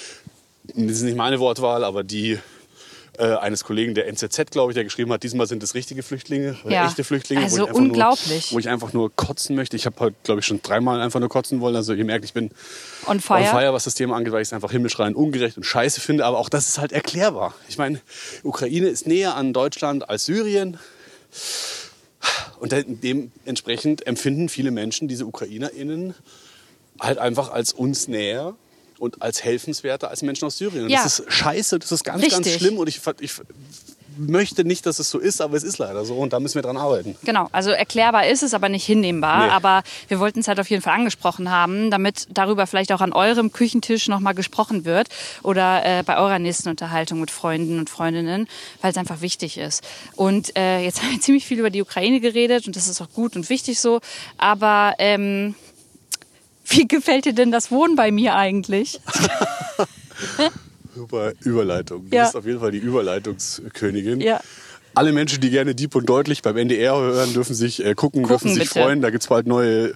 das 0.66 0.98
ist 0.98 1.02
nicht 1.02 1.18
meine 1.18 1.40
Wortwahl, 1.40 1.84
aber 1.84 2.04
die 2.04 2.38
äh, 3.20 3.36
eines 3.36 3.64
Kollegen 3.66 3.94
der 3.94 4.08
NZZ, 4.08 4.50
glaube 4.52 4.72
ich, 4.72 4.76
der 4.76 4.84
geschrieben 4.86 5.12
hat, 5.12 5.22
diesmal 5.24 5.46
sind 5.46 5.62
es 5.62 5.76
richtige 5.76 6.02
Flüchtlinge 6.04 6.58
oder 6.64 6.74
Ja. 6.74 6.88
echte 6.88 7.04
Flüchtlinge. 7.04 7.44
Also 7.44 7.58
wo 7.58 7.64
ich 7.64 7.68
einfach 7.70 7.82
unglaublich. 7.82 8.52
Nur, 8.52 8.56
wo 8.56 8.60
ich 8.60 8.70
einfach 8.70 8.94
nur 8.94 9.16
kotzen 9.16 9.56
möchte. 9.56 9.76
Ich 9.76 9.86
habe 9.86 10.00
heute, 10.00 10.16
glaube 10.24 10.40
ich, 10.40 10.46
schon 10.46 10.62
dreimal 10.62 11.02
einfach 11.02 11.20
nur 11.20 11.30
kotzen 11.30 11.60
wollen. 11.60 11.76
Also 11.76 11.94
ihr 11.94 12.06
merkt, 12.06 12.24
ich 12.26 12.34
bin 12.34 12.50
On 13.08 13.20
fire. 13.20 13.40
on 13.42 13.46
fire, 13.46 13.74
was 13.74 13.84
das 13.84 13.96
Thema 13.96 14.16
angeht, 14.16 14.32
weil 14.34 14.42
ich 14.42 14.48
es 14.48 14.54
einfach 14.54 14.72
himmelschreiend 14.72 15.16
ungerecht 15.16 15.58
und 15.58 15.64
scheiße 15.64 16.00
finde. 16.02 16.26
Aber 16.26 16.38
auch 16.40 16.50
das 16.50 16.68
ist 16.70 16.78
halt 16.80 16.92
erklärbar. 16.94 17.54
Ich 17.68 17.78
meine, 17.78 18.00
Ukraine 18.44 18.88
ist 18.88 19.06
näher 19.06 19.36
an 19.36 19.52
Deutschland 19.54 20.10
als 20.10 20.26
Syrien. 20.26 20.80
Und 22.60 22.72
de- 22.72 22.84
dementsprechend 22.86 24.06
empfinden 24.08 24.50
viele 24.50 24.72
Menschen 24.72 25.08
diese 25.08 25.26
UkrainerInnen 25.26 26.14
halt 27.00 27.18
einfach 27.18 27.52
als 27.52 27.72
uns 27.72 28.08
näher 28.08 28.56
und 29.00 29.22
als 29.22 29.44
helfenswerter 29.44 30.10
als 30.10 30.22
Menschen 30.22 30.46
aus 30.46 30.58
Syrien. 30.58 30.86
Und 30.86 30.90
Ja. 30.90 31.04
Das 31.04 31.20
ist 31.20 31.32
scheiße, 31.32 31.80
das 31.80 31.92
ist 31.92 32.04
ganz, 32.04 32.22
ganz 32.22 32.46
Richtig. 32.46 32.62
schlimm. 32.62 32.78
Und 32.78 32.88
ich, 32.88 33.00
ich 33.20 33.32
möchte 34.20 34.66
nicht, 34.66 34.86
dass 34.86 35.00
es 35.00 35.10
so 35.10 35.18
ist, 35.18 35.42
aber 35.42 35.56
es 35.56 35.64
ist 35.64 35.78
leider 35.78 36.04
so. 36.06 36.16
Und 36.16 36.34
da 36.34 36.40
müssen 36.40 36.56
wir 36.56 36.62
dran 36.62 36.78
arbeiten. 36.78 37.16
Genau, 37.24 37.48
also 37.52 37.70
erklärbar 37.72 38.28
ist 38.28 38.44
es, 38.44 38.54
aber 38.54 38.70
nicht 38.70 38.86
hinnehmbar. 38.86 39.46
Nee. 39.46 39.52
Aber 39.52 39.84
wir 40.08 40.20
wollten 40.20 40.40
es 40.40 40.48
halt 40.48 40.60
auf 40.60 40.70
jeden 40.70 40.82
Fall 40.82 40.94
angesprochen 40.96 41.50
haben, 41.50 41.90
damit 41.90 42.28
darüber 42.30 42.68
vielleicht 42.68 42.92
auch 42.92 43.02
an 43.02 43.14
eurem 43.14 43.52
Küchentisch 43.52 44.08
nochmal 44.08 44.36
gesprochen 44.36 44.86
wird 44.86 45.08
oder 45.44 45.86
äh, 45.86 46.04
bei 46.04 46.18
eurer 46.18 46.40
nächsten 46.40 46.70
Unterhaltung 46.70 47.20
mit 47.22 47.32
Freunden 47.32 47.80
und 47.80 47.90
Freundinnen, 47.90 48.48
weil 48.82 48.92
es 48.92 48.98
einfach 48.98 49.22
wichtig 49.22 49.58
ist. 49.58 49.84
Und 50.16 50.56
äh, 50.58 50.82
jetzt 50.84 51.02
haben 51.02 51.12
wir 51.12 51.22
ziemlich 51.22 51.46
viel 51.46 51.60
über 51.60 51.70
die 51.70 51.82
Ukraine 51.82 52.20
geredet 52.20 52.68
und 52.68 52.76
das 52.76 52.88
ist 52.88 53.02
auch 53.02 53.10
gut 53.14 53.36
und 53.36 53.50
wichtig 53.50 53.80
so. 53.80 54.02
Aber 54.38 54.96
ähm, 55.00 55.56
wie 56.78 56.88
gefällt 56.88 57.26
dir 57.26 57.34
denn 57.34 57.52
das 57.52 57.72
Wohnen 57.72 57.96
bei 57.96 58.12
mir 58.12 58.36
eigentlich? 58.36 59.00
Super 60.96 61.34
Überleitung. 61.44 62.10
Du 62.10 62.16
Ja. 62.16 62.24
bist 62.24 62.36
auf 62.36 62.46
jeden 62.46 62.60
Fall 62.60 62.72
die 62.72 62.78
Überleitungskönigin. 62.80 64.22
Ja. 64.22 64.42
Alle 64.96 65.12
Menschen, 65.14 65.40
die 65.40 65.50
gerne 65.52 65.76
Deep 65.76 65.96
und 65.96 66.08
Deutlich 66.10 66.42
beim 66.42 66.58
NDR 66.58 66.96
hören, 67.00 67.32
dürfen 67.34 67.54
sich 67.56 67.86
äh, 67.86 67.94
gucken, 67.94 68.28
dürfen 68.28 68.50
sich 68.50 68.68
bitte. 68.70 68.80
freuen. 68.82 69.02
Da 69.02 69.12
gibt 69.12 69.24
es 69.24 69.30
bald 69.30 69.46
neue, 69.48 69.94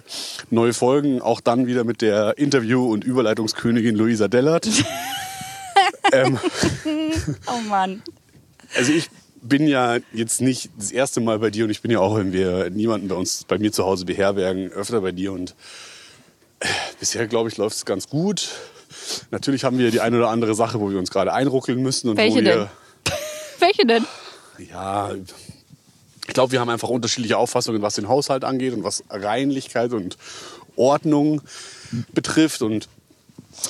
neue 0.50 0.72
Folgen. 0.72 1.20
Auch 1.20 1.40
dann 1.40 1.66
wieder 1.66 1.84
mit 1.84 2.00
der 2.00 2.38
Interview- 2.38 2.90
und 2.90 3.04
Überleitungskönigin 3.04 3.96
Luisa 3.96 4.28
Dellert. 4.28 4.66
ähm, 6.12 6.38
Oh 7.46 7.60
Mann. 7.68 8.02
also 8.76 8.92
ich 8.92 9.10
bin 9.42 9.66
ja 9.66 9.98
jetzt 10.12 10.40
nicht 10.40 10.70
das 10.78 10.90
erste 10.92 11.20
Mal 11.20 11.38
bei 11.40 11.50
dir 11.50 11.64
und 11.64 11.70
ich 11.70 11.82
bin 11.82 11.90
ja 11.90 11.98
auch, 11.98 12.16
wenn 12.16 12.32
wir 12.32 12.70
niemanden 12.70 13.08
bei 13.08 13.14
uns, 13.16 13.44
bei 13.46 13.58
mir 13.58 13.72
zu 13.72 13.84
Hause 13.84 14.06
beherbergen, 14.06 14.70
öfter 14.70 15.00
bei 15.02 15.12
dir 15.12 15.32
und 15.32 15.54
bisher, 17.00 17.26
glaube 17.26 17.48
ich, 17.48 17.56
läuft 17.56 17.76
es 17.76 17.84
ganz 17.84 18.08
gut. 18.08 18.48
Natürlich 19.30 19.64
haben 19.64 19.78
wir 19.78 19.90
die 19.90 20.00
eine 20.00 20.18
oder 20.18 20.28
andere 20.28 20.54
Sache, 20.54 20.80
wo 20.80 20.90
wir 20.90 20.98
uns 20.98 21.10
gerade 21.10 21.32
einruckeln 21.32 21.82
müssen. 21.82 22.10
Und 22.10 22.16
Welche 22.16 22.40
wo 22.40 22.44
wir, 22.44 22.54
denn? 22.54 22.68
Welche 23.58 23.86
denn? 23.86 24.06
Ja, 24.70 25.12
ich 26.26 26.32
glaube, 26.34 26.52
wir 26.52 26.60
haben 26.60 26.70
einfach 26.70 26.88
unterschiedliche 26.88 27.36
Auffassungen, 27.36 27.82
was 27.82 27.94
den 27.94 28.08
Haushalt 28.08 28.44
angeht 28.44 28.72
und 28.72 28.84
was 28.84 29.04
Reinlichkeit 29.10 29.92
und 29.92 30.16
Ordnung 30.76 31.42
betrifft. 32.12 32.62
Und 32.62 32.88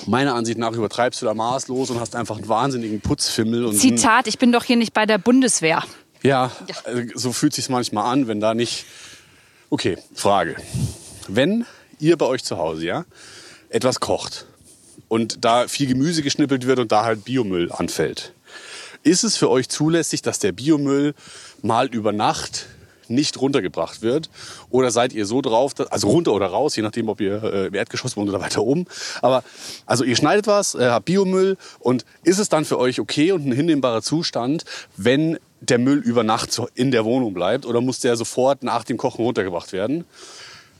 meiner 0.06 0.34
Ansicht 0.34 0.58
nach 0.58 0.72
übertreibst 0.72 1.20
du 1.22 1.26
da 1.26 1.34
maßlos 1.34 1.90
und 1.90 2.00
hast 2.00 2.14
einfach 2.14 2.36
einen 2.36 2.48
wahnsinnigen 2.48 3.00
Putzfimmel. 3.00 3.64
Und 3.64 3.76
Zitat, 3.76 4.28
ich 4.28 4.38
bin 4.38 4.52
doch 4.52 4.64
hier 4.64 4.76
nicht 4.76 4.94
bei 4.94 5.06
der 5.06 5.18
Bundeswehr. 5.18 5.82
ja, 6.22 6.52
also 6.84 7.02
so 7.14 7.32
fühlt 7.32 7.54
sich 7.54 7.68
manchmal 7.68 8.12
an, 8.12 8.28
wenn 8.28 8.40
da 8.40 8.54
nicht. 8.54 8.86
Okay, 9.70 9.98
Frage. 10.14 10.56
Wenn 11.26 11.66
ihr 12.04 12.18
bei 12.18 12.26
euch 12.26 12.44
zu 12.44 12.58
Hause 12.58 12.84
ja 12.84 13.04
etwas 13.70 13.98
kocht 13.98 14.46
und 15.08 15.44
da 15.44 15.66
viel 15.68 15.86
Gemüse 15.86 16.22
geschnippelt 16.22 16.66
wird 16.66 16.78
und 16.78 16.92
da 16.92 17.04
halt 17.04 17.24
Biomüll 17.24 17.72
anfällt, 17.72 18.34
ist 19.02 19.24
es 19.24 19.36
für 19.36 19.50
euch 19.50 19.68
zulässig, 19.68 20.22
dass 20.22 20.38
der 20.38 20.52
Biomüll 20.52 21.14
mal 21.62 21.86
über 21.86 22.12
Nacht 22.12 22.66
nicht 23.08 23.38
runtergebracht 23.40 24.02
wird? 24.02 24.30
Oder 24.70 24.90
seid 24.90 25.12
ihr 25.12 25.26
so 25.26 25.42
drauf, 25.42 25.74
dass, 25.74 25.88
also 25.88 26.08
runter 26.08 26.32
oder 26.32 26.46
raus, 26.46 26.76
je 26.76 26.82
nachdem, 26.82 27.08
ob 27.08 27.20
ihr 27.20 27.42
äh, 27.42 27.66
im 27.66 27.74
Erdgeschoss 27.74 28.16
wohnt 28.16 28.28
oder 28.28 28.40
weiter 28.40 28.62
oben. 28.62 28.86
Aber 29.20 29.44
also 29.84 30.04
ihr 30.04 30.16
schneidet 30.16 30.46
was, 30.46 30.74
äh, 30.74 30.88
habt 30.88 31.06
Biomüll 31.06 31.56
und 31.80 32.04
ist 32.22 32.38
es 32.38 32.48
dann 32.48 32.64
für 32.64 32.78
euch 32.78 33.00
okay 33.00 33.32
und 33.32 33.46
ein 33.46 33.52
hinnehmbarer 33.52 34.02
Zustand, 34.02 34.64
wenn 34.96 35.38
der 35.60 35.78
Müll 35.78 35.98
über 35.98 36.22
Nacht 36.22 36.60
in 36.74 36.90
der 36.90 37.04
Wohnung 37.04 37.34
bleibt 37.34 37.66
oder 37.66 37.80
muss 37.80 38.00
der 38.00 38.16
sofort 38.16 38.62
nach 38.62 38.84
dem 38.84 38.96
Kochen 38.96 39.24
runtergebracht 39.24 39.72
werden? 39.72 40.04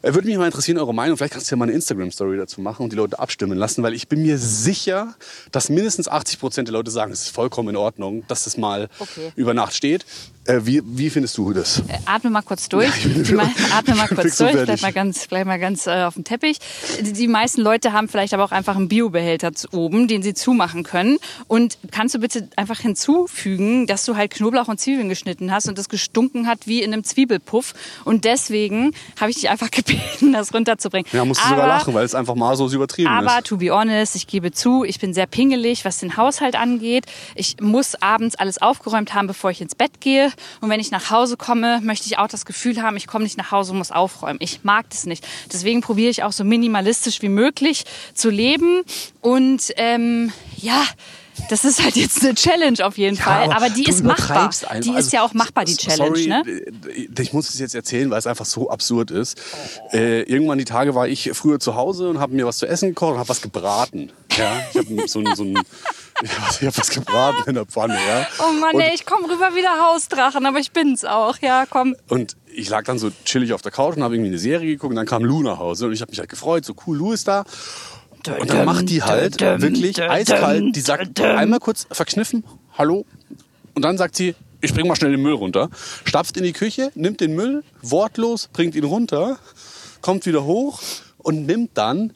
Äh, 0.04 0.12
Würde 0.12 0.28
mich 0.28 0.36
mal 0.36 0.44
interessieren, 0.44 0.76
eure 0.76 0.92
Meinung. 0.92 1.16
Vielleicht 1.16 1.32
kannst 1.32 1.50
du 1.50 1.54
ja 1.54 1.58
mal 1.58 1.64
eine 1.64 1.72
Instagram-Story 1.72 2.36
dazu 2.36 2.60
machen 2.60 2.82
und 2.82 2.92
die 2.92 2.96
Leute 2.96 3.18
abstimmen 3.18 3.56
lassen, 3.56 3.82
weil 3.82 3.94
ich 3.94 4.06
bin 4.06 4.20
mir 4.22 4.36
sicher, 4.36 5.14
dass 5.50 5.70
mindestens 5.70 6.08
80 6.08 6.38
Prozent 6.38 6.68
der 6.68 6.74
Leute 6.74 6.90
sagen, 6.90 7.10
es 7.10 7.22
ist 7.22 7.28
vollkommen 7.30 7.70
in 7.70 7.76
Ordnung, 7.76 8.22
dass 8.28 8.44
das 8.44 8.58
mal 8.58 8.88
Okay. 8.98 9.32
über 9.34 9.54
Nacht 9.54 9.74
steht. 9.74 10.04
Äh, 10.46 10.60
wie, 10.64 10.82
wie 10.84 11.08
findest 11.08 11.38
du 11.38 11.52
das? 11.54 11.78
Äh, 11.88 11.98
Atme 12.04 12.28
mal 12.30 12.42
kurz 12.42 12.68
durch. 12.68 12.90
Ja, 13.28 13.34
mei- 13.36 13.50
Atme 13.74 13.94
mal 13.94 14.08
kurz 14.14 14.36
so 14.36 14.44
durch. 14.46 14.64
Bleib 14.64 14.82
mal 14.82 14.92
ganz, 14.92 15.26
bleib 15.26 15.46
mal 15.46 15.58
ganz 15.58 15.86
äh, 15.86 16.02
auf 16.02 16.14
dem 16.14 16.24
Teppich. 16.24 16.58
Die, 17.00 17.12
die 17.14 17.28
meisten 17.28 17.62
Leute 17.62 17.92
haben 17.92 18.08
vielleicht 18.08 18.34
aber 18.34 18.44
auch 18.44 18.52
einfach 18.52 18.76
einen 18.76 18.88
Biobehälter 18.88 19.52
oben, 19.72 20.06
den 20.06 20.22
sie 20.22 20.34
zumachen 20.34 20.82
können. 20.82 21.16
Und 21.48 21.78
kannst 21.92 22.14
du 22.14 22.18
bitte 22.18 22.48
einfach 22.56 22.78
hinzufügen, 22.80 23.86
dass 23.86 24.04
du 24.04 24.16
halt 24.16 24.32
Knoblauch 24.32 24.68
und 24.68 24.78
Zwiebeln 24.80 25.08
geschnitten 25.08 25.50
hast 25.50 25.68
und 25.68 25.78
das 25.78 25.88
gestunken 25.88 26.46
hat 26.46 26.66
wie 26.66 26.82
in 26.82 26.92
einem 26.92 27.04
Zwiebelpuff. 27.04 27.72
Und 28.04 28.24
deswegen 28.24 28.92
habe 29.18 29.30
ich 29.30 29.36
dich 29.36 29.48
einfach 29.48 29.70
gebeten, 29.70 30.32
das 30.32 30.52
runterzubringen. 30.52 31.06
Ja, 31.12 31.24
musst 31.24 31.40
du 31.40 31.46
aber, 31.46 31.54
sogar 31.56 31.68
lachen, 31.68 31.94
weil 31.94 32.04
es 32.04 32.14
einfach 32.14 32.34
maßlos 32.34 32.72
übertrieben 32.74 33.08
aber 33.08 33.38
ist. 33.38 33.46
to 33.46 33.56
be 33.56 33.70
honest, 33.70 34.14
ich 34.16 34.26
gebe 34.26 34.52
zu, 34.52 34.84
ich 34.84 35.00
bin 35.00 35.14
sehr 35.14 35.26
pingelig, 35.26 35.84
was 35.84 35.98
den 35.98 36.16
Haushalt 36.16 36.54
angeht. 36.56 37.06
Ich 37.34 37.56
muss 37.60 37.94
abends 38.02 38.34
alles 38.36 38.60
aufgeräumt 38.60 39.14
haben, 39.14 39.26
bevor 39.26 39.50
ich 39.50 39.60
ins 39.62 39.74
Bett 39.74 40.00
gehe. 40.00 40.30
Und 40.60 40.70
wenn 40.70 40.80
ich 40.80 40.90
nach 40.90 41.10
Hause 41.10 41.36
komme, 41.36 41.80
möchte 41.82 42.06
ich 42.06 42.18
auch 42.18 42.28
das 42.28 42.44
Gefühl 42.44 42.82
haben, 42.82 42.96
ich 42.96 43.06
komme 43.06 43.24
nicht 43.24 43.38
nach 43.38 43.50
Hause 43.50 43.72
und 43.72 43.78
muss 43.78 43.90
aufräumen. 43.90 44.38
Ich 44.40 44.64
mag 44.64 44.88
das 44.90 45.06
nicht. 45.06 45.26
Deswegen 45.52 45.80
probiere 45.80 46.10
ich 46.10 46.22
auch 46.22 46.32
so 46.32 46.44
minimalistisch 46.44 47.22
wie 47.22 47.28
möglich 47.28 47.84
zu 48.14 48.30
leben. 48.30 48.82
Und 49.20 49.72
ähm, 49.76 50.32
ja, 50.56 50.82
Das 51.50 51.64
ist 51.64 51.82
halt 51.82 51.96
jetzt 51.96 52.22
eine 52.22 52.34
Challenge 52.34 52.84
auf 52.86 52.96
jeden 52.96 53.16
Fall. 53.16 53.52
Aber, 53.52 53.68
die 53.70 53.82
du 53.84 53.90
ist 53.90 54.04
machbar. 54.04 54.46
einfach. 54.46 54.80
Die 54.80 54.90
ist 54.90 54.96
Also, 54.96 55.16
ja 55.16 55.22
auch 55.24 55.34
machbar, 55.34 55.64
die 55.64 55.76
Challenge, 55.76 56.06
sorry, 56.16 56.26
ne? 56.28 56.42
äh, 56.46 57.22
Ich 57.22 57.32
muss 57.32 57.48
es 57.52 57.58
jetzt 57.58 57.74
erzählen, 57.74 58.10
weil 58.10 58.18
es 58.18 58.26
einfach 58.26 58.44
so 58.46 58.70
absurd 58.70 59.10
ist. 59.10 59.40
Äh, 59.92 60.22
irgendwann 60.22 60.58
die 60.58 60.64
Tage 60.64 60.94
war 60.94 61.08
ich 61.08 61.30
früher 61.34 61.58
zu 61.60 61.74
Hause 61.74 62.08
und 62.08 62.20
habe 62.20 62.34
mir 62.34 62.46
was 62.46 62.58
zu 62.58 62.66
essen 62.66 62.90
gekocht 62.90 63.12
und 63.12 63.18
habe 63.18 63.28
was 63.28 63.40
gebraten. 63.42 64.12
Ja, 64.36 64.60
ich 64.72 64.78
habe 64.78 65.08
so 65.08 65.20
ein, 65.20 65.34
so 65.36 65.44
ein 65.44 65.58
ich 66.22 66.30
hab- 66.38 66.60
ich 66.62 66.66
hab 66.66 66.78
was 66.78 66.90
gebraten 66.90 67.42
in 67.48 67.54
der 67.56 67.66
Pfanne. 67.66 67.94
Ja. 67.94 68.26
Oh 68.38 68.52
Mann, 68.52 68.74
und, 68.76 68.80
ey, 68.80 68.94
ich 68.94 69.04
komme 69.04 69.28
rüber 69.28 69.50
wie 69.54 69.60
der 69.62 69.80
Hausdrachen, 69.88 70.46
aber 70.46 70.58
ich 70.60 70.70
bin's 70.72 71.04
auch. 71.04 71.38
Ja, 71.40 71.66
komm. 71.68 71.94
und 72.08 72.36
ich 72.56 72.68
lag 72.68 72.84
dann 72.84 72.98
so 73.00 73.10
chillig 73.24 73.52
auf 73.52 73.62
der 73.62 73.72
Couch 73.72 73.96
und 73.96 74.02
habe 74.04 74.14
irgendwie 74.14 74.30
eine 74.30 74.38
Serie 74.38 74.68
geguckt 74.68 74.90
und 74.90 74.96
dann 74.96 75.06
kam 75.06 75.24
Lou 75.24 75.42
nach 75.42 75.58
Hause 75.58 75.86
und 75.86 75.92
ich 75.92 76.00
habe 76.00 76.10
mich 76.12 76.20
halt 76.20 76.28
gefreut, 76.30 76.64
so 76.64 76.74
cool, 76.86 76.96
Lou 76.96 77.12
ist 77.12 77.26
da. 77.26 77.44
Und 78.28 78.50
dann 78.50 78.64
macht 78.64 78.88
die 78.88 79.02
halt 79.02 79.40
wirklich 79.40 80.02
eiskalt, 80.02 80.74
die 80.74 80.80
sagt 80.80 81.20
einmal 81.20 81.60
kurz 81.60 81.86
verkniffen, 81.90 82.44
hallo. 82.76 83.04
Und 83.74 83.82
dann 83.82 83.98
sagt 83.98 84.16
sie, 84.16 84.34
ich 84.60 84.72
bring 84.72 84.86
mal 84.86 84.96
schnell 84.96 85.10
den 85.10 85.22
Müll 85.22 85.34
runter. 85.34 85.68
Stapft 86.04 86.36
in 86.36 86.44
die 86.44 86.52
Küche, 86.52 86.90
nimmt 86.94 87.20
den 87.20 87.34
Müll, 87.34 87.62
wortlos, 87.82 88.48
bringt 88.52 88.74
ihn 88.74 88.84
runter, 88.84 89.38
kommt 90.00 90.26
wieder 90.26 90.44
hoch 90.44 90.80
und 91.18 91.46
nimmt 91.46 91.72
dann, 91.74 92.14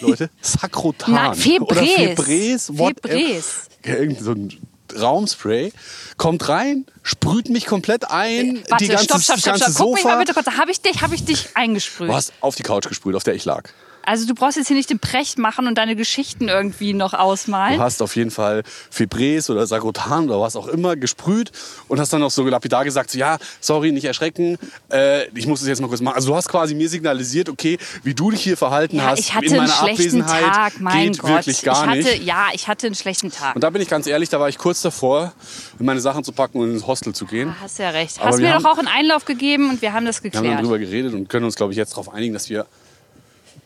Leute, 0.00 0.30
Sakrotan. 0.40 1.14
Nein, 1.14 1.34
Febreze. 1.34 2.72
Oder. 2.72 2.86
Febreze. 2.86 3.46
Ja, 3.84 3.94
Irgend 3.96 4.20
so 4.20 4.32
ein 4.32 4.58
Raumspray. 4.98 5.72
Kommt 6.16 6.48
rein, 6.48 6.86
sprüht 7.02 7.48
mich 7.48 7.66
komplett 7.66 8.10
ein. 8.10 8.62
Warte, 8.68 8.84
die 8.84 8.90
ganze, 8.90 9.04
stopp, 9.04 9.22
stopp, 9.22 9.38
stopp, 9.38 9.52
ganze 9.52 9.72
stopp. 9.72 9.86
Guck 9.86 9.94
mich 9.94 10.04
mal 10.04 10.18
bitte 10.18 10.34
kurz. 10.34 10.46
Habe 10.46 10.70
ich 10.70 10.80
dich, 10.80 11.02
habe 11.02 11.14
ich 11.14 11.24
dich 11.24 11.48
eingesprüht? 11.54 12.08
Du 12.08 12.14
hast 12.14 12.32
auf 12.40 12.54
die 12.54 12.62
Couch 12.62 12.88
gesprüht, 12.88 13.14
auf 13.14 13.24
der 13.24 13.34
ich 13.34 13.44
lag. 13.44 13.70
Also 14.04 14.26
du 14.26 14.34
brauchst 14.34 14.56
jetzt 14.56 14.66
hier 14.68 14.76
nicht 14.76 14.90
den 14.90 14.98
Precht 14.98 15.38
machen 15.38 15.66
und 15.66 15.76
deine 15.76 15.94
Geschichten 15.96 16.48
irgendwie 16.48 16.92
noch 16.94 17.14
ausmalen. 17.14 17.76
Du 17.76 17.82
hast 17.82 18.02
auf 18.02 18.16
jeden 18.16 18.30
Fall 18.30 18.62
Febreze 18.90 19.52
oder 19.52 19.66
Sagrotan 19.66 20.24
oder 20.28 20.40
was 20.40 20.56
auch 20.56 20.66
immer 20.68 20.96
gesprüht 20.96 21.52
und 21.88 22.00
hast 22.00 22.12
dann 22.12 22.20
noch 22.20 22.30
so 22.30 22.44
lapidar 22.44 22.84
gesagt, 22.84 23.10
so, 23.10 23.18
ja, 23.18 23.38
sorry, 23.60 23.92
nicht 23.92 24.04
erschrecken, 24.04 24.58
äh, 24.90 25.26
ich 25.38 25.46
muss 25.46 25.60
es 25.62 25.68
jetzt 25.68 25.80
mal 25.80 25.88
kurz 25.88 26.00
machen. 26.00 26.16
Also 26.16 26.28
du 26.30 26.36
hast 26.36 26.48
quasi 26.48 26.74
mir 26.74 26.88
signalisiert, 26.88 27.48
okay, 27.48 27.78
wie 28.02 28.14
du 28.14 28.30
dich 28.30 28.42
hier 28.42 28.56
verhalten 28.56 28.96
ja, 28.96 29.06
hast 29.10 29.20
ich 29.20 29.34
hatte 29.34 29.46
in 29.46 29.56
meiner 29.56 29.62
einen 29.82 29.96
schlechten 29.96 30.22
Abwesenheit 30.22 30.54
Tag, 30.54 30.80
mein 30.80 31.12
geht 31.12 31.18
Gott. 31.20 31.30
wirklich 31.30 31.62
gar 31.62 31.84
ich 31.84 31.90
hatte, 31.90 31.98
nicht. 32.16 32.24
Ja, 32.24 32.46
ich 32.52 32.68
hatte 32.68 32.86
einen 32.86 32.94
schlechten 32.96 33.30
Tag. 33.30 33.54
Und 33.54 33.62
da 33.62 33.70
bin 33.70 33.82
ich 33.82 33.88
ganz 33.88 34.06
ehrlich, 34.06 34.28
da 34.28 34.40
war 34.40 34.48
ich 34.48 34.58
kurz 34.58 34.82
davor, 34.82 35.32
meine 35.78 36.00
Sachen 36.00 36.24
zu 36.24 36.32
packen 36.32 36.58
und 36.58 36.70
ins 36.72 36.86
Hostel 36.86 37.14
zu 37.14 37.26
gehen. 37.26 37.54
Hast 37.62 37.78
ja 37.78 37.90
recht. 37.90 38.18
Aber 38.18 38.28
Hast 38.30 38.38
wir 38.38 38.48
mir 38.48 38.54
haben- 38.54 38.62
doch 38.62 38.72
auch 38.72 38.78
einen 38.78 38.88
Einlauf 38.88 39.24
gegeben 39.24 39.70
und 39.70 39.82
wir 39.82 39.92
haben 39.92 40.04
das 40.06 40.22
Wir 40.22 40.30
haben 40.32 40.42
geklärt. 40.42 40.62
drüber 40.62 40.78
geredet 40.78 41.14
und 41.14 41.28
können 41.28 41.44
uns, 41.44 41.54
glaube 41.56 41.72
ich, 41.72 41.76
jetzt 41.76 41.92
darauf 41.92 42.12
einigen, 42.12 42.32
dass 42.34 42.48
wir 42.50 42.66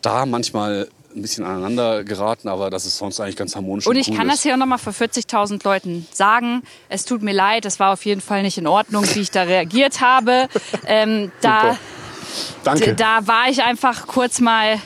da 0.04 0.26
manchmal 0.26 0.88
ein 1.14 1.22
bisschen 1.22 1.44
aneinander 1.44 2.02
geraten, 2.04 2.48
aber 2.48 2.70
das 2.70 2.86
ist 2.86 2.98
sonst 2.98 3.20
eigentlich 3.20 3.36
ganz 3.36 3.54
harmonisch. 3.54 3.86
Und 3.86 3.96
ich 3.96 4.08
cool 4.08 4.16
kann 4.16 4.26
das 4.26 4.36
ist. 4.36 4.42
hier 4.42 4.54
auch 4.54 4.58
nochmal 4.58 4.78
vor 4.78 4.92
40.000 4.92 5.64
Leuten 5.64 6.06
sagen. 6.12 6.62
Es 6.88 7.04
tut 7.04 7.22
mir 7.22 7.32
leid, 7.32 7.64
es 7.64 7.78
war 7.78 7.92
auf 7.92 8.04
jeden 8.04 8.20
Fall 8.20 8.42
nicht 8.42 8.58
in 8.58 8.66
Ordnung, 8.66 9.04
wie 9.14 9.20
ich 9.20 9.30
da 9.30 9.42
reagiert 9.42 10.00
habe. 10.00 10.48
Ähm, 10.86 11.32
da. 11.40 11.78
Danke. 12.62 12.94
da 12.94 13.26
war 13.26 13.48
ich 13.48 13.62
einfach 13.62 14.06
kurz 14.06 14.40
mal 14.40 14.78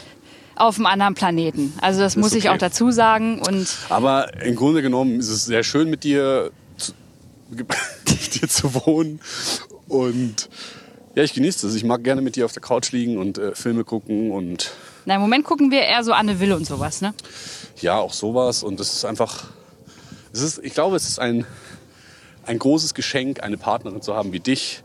auf 0.54 0.76
einem 0.76 0.86
anderen 0.86 1.14
Planeten. 1.14 1.72
Also 1.80 2.00
das 2.00 2.16
muss 2.16 2.32
ich 2.34 2.44
okay. 2.44 2.54
auch 2.54 2.58
dazu 2.58 2.90
sagen. 2.90 3.40
Und 3.40 3.68
Aber 3.88 4.40
im 4.42 4.54
Grunde 4.54 4.82
genommen 4.82 5.18
ist 5.18 5.28
es 5.28 5.44
sehr 5.44 5.64
schön 5.64 5.90
mit 5.90 6.04
dir 6.04 6.50
zu, 6.76 6.92
mit 7.50 8.42
dir 8.42 8.48
zu 8.48 8.74
wohnen. 8.74 9.20
Und 9.88 10.48
ja, 11.14 11.24
ich 11.24 11.32
genieße 11.32 11.66
es. 11.66 11.74
Ich 11.74 11.84
mag 11.84 12.04
gerne 12.04 12.20
mit 12.20 12.36
dir 12.36 12.44
auf 12.44 12.52
der 12.52 12.62
Couch 12.62 12.92
liegen 12.92 13.18
und 13.18 13.38
äh, 13.38 13.54
Filme 13.54 13.82
gucken 13.84 14.30
und 14.30 14.72
na, 15.08 15.14
im 15.14 15.22
Moment 15.22 15.44
gucken 15.44 15.70
wir 15.70 15.80
eher 15.80 16.04
so 16.04 16.12
Anne 16.12 16.38
Will 16.38 16.52
und 16.52 16.66
sowas. 16.66 17.00
Ne? 17.00 17.14
ja, 17.80 17.98
auch 17.98 18.12
sowas. 18.12 18.62
Und 18.62 18.78
es 18.78 18.92
ist 18.92 19.04
einfach, 19.04 19.44
es 20.32 20.42
ist, 20.42 20.60
ich 20.62 20.74
glaube, 20.74 20.96
es 20.96 21.08
ist 21.08 21.18
ein, 21.18 21.46
ein 22.44 22.58
großes 22.58 22.92
Geschenk, 22.92 23.42
eine 23.42 23.56
Partnerin 23.56 24.02
zu 24.02 24.14
haben 24.14 24.32
wie 24.32 24.40
dich, 24.40 24.82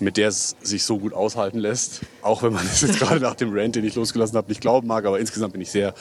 mit 0.00 0.16
der 0.16 0.28
es 0.28 0.56
sich 0.62 0.84
so 0.84 0.98
gut 0.98 1.12
aushalten 1.12 1.58
lässt. 1.58 2.00
Auch 2.22 2.42
wenn 2.42 2.52
man 2.52 2.64
es 2.66 2.80
jetzt 2.80 2.98
gerade 2.98 3.20
nach 3.20 3.34
dem 3.34 3.50
Rant, 3.52 3.76
den 3.76 3.84
ich 3.84 3.94
losgelassen 3.94 4.36
habe, 4.36 4.48
nicht 4.48 4.60
glauben 4.60 4.86
mag. 4.86 5.04
Aber 5.04 5.18
insgesamt 5.20 5.52
bin 5.52 5.60
ich 5.60 5.70
sehr 5.70 5.94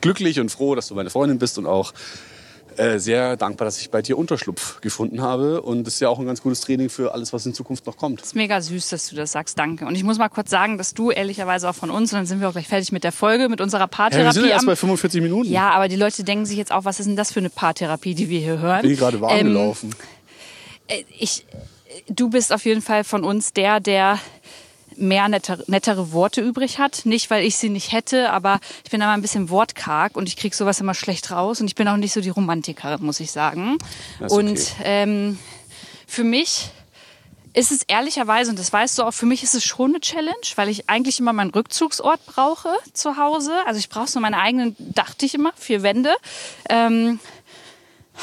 glücklich 0.00 0.38
und 0.38 0.50
froh, 0.50 0.74
dass 0.74 0.88
du 0.88 0.94
meine 0.94 1.10
Freundin 1.10 1.38
bist 1.38 1.58
und 1.58 1.66
auch 1.66 1.92
äh, 2.78 2.98
sehr 2.98 3.36
dankbar, 3.36 3.64
dass 3.66 3.80
ich 3.80 3.90
bei 3.90 4.02
dir 4.02 4.16
Unterschlupf 4.16 4.80
gefunden 4.80 5.20
habe. 5.20 5.60
Und 5.62 5.84
das 5.84 5.94
ist 5.94 6.00
ja 6.00 6.08
auch 6.08 6.18
ein 6.18 6.26
ganz 6.26 6.42
gutes 6.42 6.60
Training 6.60 6.88
für 6.88 7.12
alles, 7.12 7.32
was 7.32 7.44
in 7.46 7.54
Zukunft 7.54 7.86
noch 7.86 7.96
kommt. 7.96 8.22
ist 8.22 8.34
mega 8.34 8.60
süß, 8.60 8.88
dass 8.90 9.08
du 9.08 9.16
das 9.16 9.32
sagst. 9.32 9.58
Danke. 9.58 9.84
Und 9.86 9.94
ich 9.94 10.04
muss 10.04 10.18
mal 10.18 10.28
kurz 10.28 10.50
sagen, 10.50 10.78
dass 10.78 10.94
du 10.94 11.10
ehrlicherweise 11.10 11.68
auch 11.68 11.74
von 11.74 11.90
uns, 11.90 12.12
und 12.12 12.18
dann 12.20 12.26
sind 12.26 12.40
wir 12.40 12.48
auch 12.48 12.52
gleich 12.52 12.68
fertig 12.68 12.92
mit 12.92 13.04
der 13.04 13.12
Folge, 13.12 13.48
mit 13.48 13.60
unserer 13.60 13.80
Ja, 13.80 13.86
wir 13.86 13.90
Paartherapie. 13.90 14.34
sind 14.34 14.44
ja 14.46 14.50
erst 14.52 14.66
bei 14.66 14.76
45 14.76 15.20
Minuten. 15.22 15.50
ja, 15.50 15.70
aber 15.70 15.88
die 15.88 15.96
Leute 15.96 16.24
denken 16.24 16.46
sich 16.46 16.56
jetzt 16.58 16.72
auch, 16.72 16.84
was 16.84 17.00
ist 17.00 17.06
denn 17.06 17.16
das 17.16 17.32
für 17.32 17.40
eine 17.40 17.50
Paartherapie, 17.50 18.14
die 18.14 18.28
wir 18.28 18.40
hier 18.40 18.58
hören? 18.58 18.82
Bin 18.82 18.90
ich 18.92 18.98
gerade 18.98 19.20
warm 19.20 19.36
Ähm, 19.38 19.46
gelaufen. 19.48 19.94
ich, 21.18 21.44
du 22.08 22.30
bist 22.30 22.52
auf 22.52 22.64
jeden 22.64 22.82
Fall 22.82 23.04
von 23.04 23.24
uns 23.24 23.52
der, 23.52 23.80
der 23.80 24.18
mehr 24.98 25.28
nettere, 25.28 25.64
nettere 25.66 26.12
Worte 26.12 26.40
übrig 26.40 26.78
hat. 26.78 27.02
Nicht, 27.04 27.30
weil 27.30 27.44
ich 27.44 27.56
sie 27.56 27.68
nicht 27.68 27.92
hätte, 27.92 28.30
aber 28.30 28.60
ich 28.84 28.90
bin 28.90 29.00
immer 29.00 29.12
ein 29.12 29.22
bisschen 29.22 29.50
wortkarg 29.50 30.16
und 30.16 30.28
ich 30.28 30.36
krieg 30.36 30.54
sowas 30.54 30.80
immer 30.80 30.94
schlecht 30.94 31.30
raus. 31.30 31.60
Und 31.60 31.66
ich 31.66 31.74
bin 31.74 31.88
auch 31.88 31.96
nicht 31.96 32.12
so 32.12 32.20
die 32.20 32.28
Romantikerin, 32.30 33.04
muss 33.04 33.20
ich 33.20 33.30
sagen. 33.30 33.78
Okay. 34.20 34.32
Und 34.32 34.60
ähm, 34.84 35.38
für 36.06 36.24
mich 36.24 36.70
ist 37.54 37.72
es 37.72 37.82
ehrlicherweise, 37.82 38.50
und 38.50 38.58
das 38.58 38.72
weißt 38.72 38.98
du 38.98 39.02
auch, 39.02 39.12
für 39.12 39.26
mich 39.26 39.42
ist 39.42 39.54
es 39.54 39.64
schon 39.64 39.90
eine 39.90 40.00
Challenge, 40.00 40.36
weil 40.54 40.68
ich 40.68 40.88
eigentlich 40.88 41.18
immer 41.18 41.32
meinen 41.32 41.50
Rückzugsort 41.50 42.24
brauche 42.26 42.68
zu 42.92 43.16
Hause. 43.16 43.52
Also 43.66 43.78
ich 43.78 43.88
brauche 43.88 44.06
so 44.06 44.20
meine 44.20 44.38
eigenen, 44.38 44.76
dachte 44.78 45.26
ich 45.26 45.34
immer, 45.34 45.52
vier 45.56 45.82
Wände. 45.82 46.14
Ähm, 46.68 47.18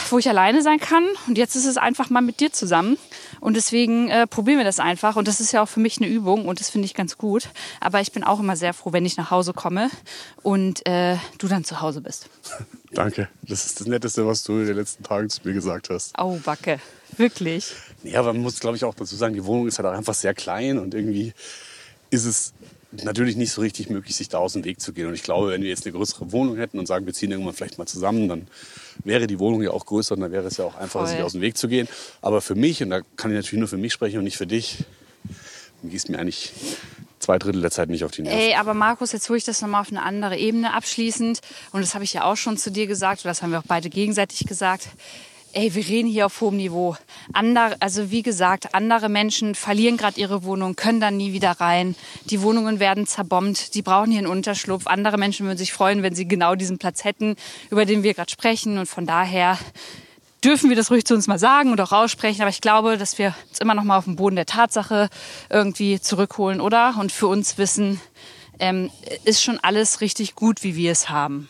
wo 0.09 0.19
ich 0.19 0.29
alleine 0.29 0.61
sein 0.61 0.79
kann. 0.79 1.05
Und 1.27 1.37
jetzt 1.37 1.55
ist 1.55 1.65
es 1.65 1.77
einfach 1.77 2.09
mal 2.09 2.21
mit 2.21 2.39
dir 2.39 2.51
zusammen. 2.51 2.97
Und 3.39 3.55
deswegen 3.55 4.09
äh, 4.09 4.27
probieren 4.27 4.57
wir 4.57 4.65
das 4.65 4.79
einfach. 4.79 5.15
Und 5.15 5.27
das 5.27 5.39
ist 5.39 5.51
ja 5.51 5.63
auch 5.63 5.69
für 5.69 5.79
mich 5.79 5.97
eine 5.97 6.07
Übung 6.07 6.47
und 6.47 6.59
das 6.59 6.69
finde 6.69 6.85
ich 6.85 6.93
ganz 6.93 7.17
gut. 7.17 7.49
Aber 7.79 8.01
ich 8.01 8.11
bin 8.11 8.23
auch 8.23 8.39
immer 8.39 8.55
sehr 8.55 8.73
froh, 8.73 8.93
wenn 8.93 9.05
ich 9.05 9.17
nach 9.17 9.31
Hause 9.31 9.53
komme 9.53 9.89
und 10.43 10.85
äh, 10.87 11.17
du 11.37 11.47
dann 11.47 11.63
zu 11.63 11.81
Hause 11.81 12.01
bist. 12.01 12.29
Danke. 12.91 13.29
Das 13.41 13.65
ist 13.65 13.79
das 13.79 13.87
Netteste, 13.87 14.25
was 14.25 14.43
du 14.43 14.59
in 14.59 14.67
den 14.67 14.77
letzten 14.77 15.03
Tagen 15.03 15.29
zu 15.29 15.41
mir 15.43 15.53
gesagt 15.53 15.89
hast. 15.89 16.17
Au, 16.17 16.39
Backe. 16.43 16.79
Wirklich. 17.17 17.73
Ja, 18.03 18.19
aber 18.19 18.33
man 18.33 18.41
muss, 18.41 18.59
glaube 18.59 18.77
ich, 18.77 18.83
auch 18.83 18.95
dazu 18.95 19.15
sagen, 19.15 19.33
die 19.33 19.45
Wohnung 19.45 19.67
ist 19.67 19.79
halt 19.79 19.87
auch 19.87 19.97
einfach 19.97 20.13
sehr 20.13 20.33
klein 20.33 20.79
und 20.79 20.93
irgendwie 20.93 21.33
ist 22.09 22.25
es 22.25 22.53
natürlich 23.03 23.35
nicht 23.35 23.51
so 23.51 23.61
richtig 23.61 23.89
möglich, 23.89 24.15
sich 24.15 24.29
da 24.29 24.37
aus 24.37 24.53
dem 24.53 24.63
Weg 24.63 24.79
zu 24.79 24.93
gehen. 24.93 25.07
Und 25.07 25.13
ich 25.13 25.23
glaube, 25.23 25.51
wenn 25.51 25.61
wir 25.61 25.69
jetzt 25.69 25.85
eine 25.85 25.93
größere 25.93 26.31
Wohnung 26.31 26.57
hätten 26.57 26.79
und 26.79 26.85
sagen, 26.85 27.05
wir 27.05 27.13
ziehen 27.13 27.31
irgendwann 27.31 27.53
vielleicht 27.53 27.77
mal 27.77 27.85
zusammen, 27.85 28.29
dann 28.29 28.47
wäre 29.03 29.27
die 29.27 29.39
Wohnung 29.39 29.61
ja 29.61 29.71
auch 29.71 29.85
größer 29.85 30.15
und 30.15 30.21
dann 30.21 30.31
wäre 30.31 30.45
es 30.45 30.57
ja 30.57 30.65
auch 30.65 30.75
einfacher, 30.75 31.05
Voll. 31.05 31.07
sich 31.07 31.21
aus 31.23 31.33
dem 31.33 31.41
Weg 31.41 31.57
zu 31.57 31.67
gehen. 31.67 31.87
Aber 32.21 32.41
für 32.41 32.55
mich, 32.55 32.81
und 32.83 32.89
da 32.89 33.01
kann 33.17 33.31
ich 33.31 33.35
natürlich 33.35 33.59
nur 33.59 33.67
für 33.67 33.77
mich 33.77 33.93
sprechen 33.93 34.19
und 34.19 34.23
nicht 34.23 34.37
für 34.37 34.47
dich, 34.47 34.85
gehst 35.83 36.09
mir 36.09 36.19
eigentlich 36.19 36.51
zwei 37.19 37.37
Drittel 37.39 37.61
der 37.61 37.71
Zeit 37.71 37.89
nicht 37.89 38.03
auf 38.03 38.11
die 38.11 38.21
Nerven. 38.21 38.39
Ey, 38.39 38.55
aber 38.55 38.73
Markus, 38.73 39.11
jetzt 39.11 39.29
hole 39.29 39.37
ich 39.37 39.43
das 39.43 39.61
nochmal 39.61 39.81
auf 39.81 39.89
eine 39.89 40.03
andere 40.03 40.37
Ebene 40.37 40.73
abschließend. 40.73 41.41
Und 41.71 41.81
das 41.81 41.93
habe 41.93 42.03
ich 42.03 42.13
ja 42.13 42.23
auch 42.23 42.37
schon 42.37 42.57
zu 42.57 42.71
dir 42.71 42.87
gesagt, 42.87 43.21
oder 43.21 43.31
das 43.31 43.41
haben 43.41 43.51
wir 43.51 43.59
auch 43.59 43.67
beide 43.67 43.89
gegenseitig 43.89 44.47
gesagt. 44.47 44.87
Ey, 45.57 45.73
wir 45.73 45.87
reden 45.87 46.09
hier 46.09 46.25
auf 46.25 46.41
hohem 46.41 46.57
Niveau. 46.57 46.97
Ander, 47.31 47.77
also 47.79 48.11
wie 48.11 48.23
gesagt, 48.23 48.75
andere 48.75 49.07
Menschen 49.07 49.55
verlieren 49.55 49.95
gerade 49.95 50.19
ihre 50.19 50.43
Wohnung, 50.43 50.75
können 50.75 50.99
dann 50.99 51.15
nie 51.15 51.31
wieder 51.31 51.51
rein. 51.51 51.95
Die 52.25 52.41
Wohnungen 52.41 52.81
werden 52.81 53.07
zerbombt, 53.07 53.73
die 53.73 53.81
brauchen 53.81 54.11
hier 54.11 54.19
einen 54.19 54.27
Unterschlupf. 54.27 54.85
Andere 54.85 55.17
Menschen 55.17 55.45
würden 55.45 55.57
sich 55.57 55.71
freuen, 55.71 56.03
wenn 56.03 56.13
sie 56.13 56.27
genau 56.27 56.55
diesen 56.55 56.77
Platz 56.77 57.05
hätten, 57.05 57.37
über 57.69 57.85
den 57.85 58.03
wir 58.03 58.13
gerade 58.13 58.29
sprechen. 58.29 58.77
Und 58.77 58.87
von 58.87 59.05
daher 59.05 59.57
dürfen 60.43 60.67
wir 60.69 60.75
das 60.75 60.91
ruhig 60.91 61.05
zu 61.05 61.13
uns 61.13 61.25
mal 61.27 61.39
sagen 61.39 61.71
und 61.71 61.79
auch 61.79 61.93
aussprechen. 61.93 62.41
Aber 62.41 62.49
ich 62.49 62.59
glaube, 62.59 62.97
dass 62.97 63.17
wir 63.17 63.33
uns 63.47 63.59
immer 63.59 63.75
noch 63.75 63.85
mal 63.85 63.97
auf 63.97 64.03
den 64.03 64.17
Boden 64.17 64.35
der 64.35 64.45
Tatsache 64.45 65.07
irgendwie 65.49 66.01
zurückholen, 66.01 66.59
oder? 66.59 66.95
Und 66.99 67.13
für 67.13 67.27
uns 67.27 67.57
wissen, 67.57 68.01
ähm, 68.59 68.91
ist 69.23 69.41
schon 69.41 69.57
alles 69.61 70.01
richtig 70.01 70.35
gut, 70.35 70.63
wie 70.63 70.75
wir 70.75 70.91
es 70.91 71.07
haben. 71.07 71.47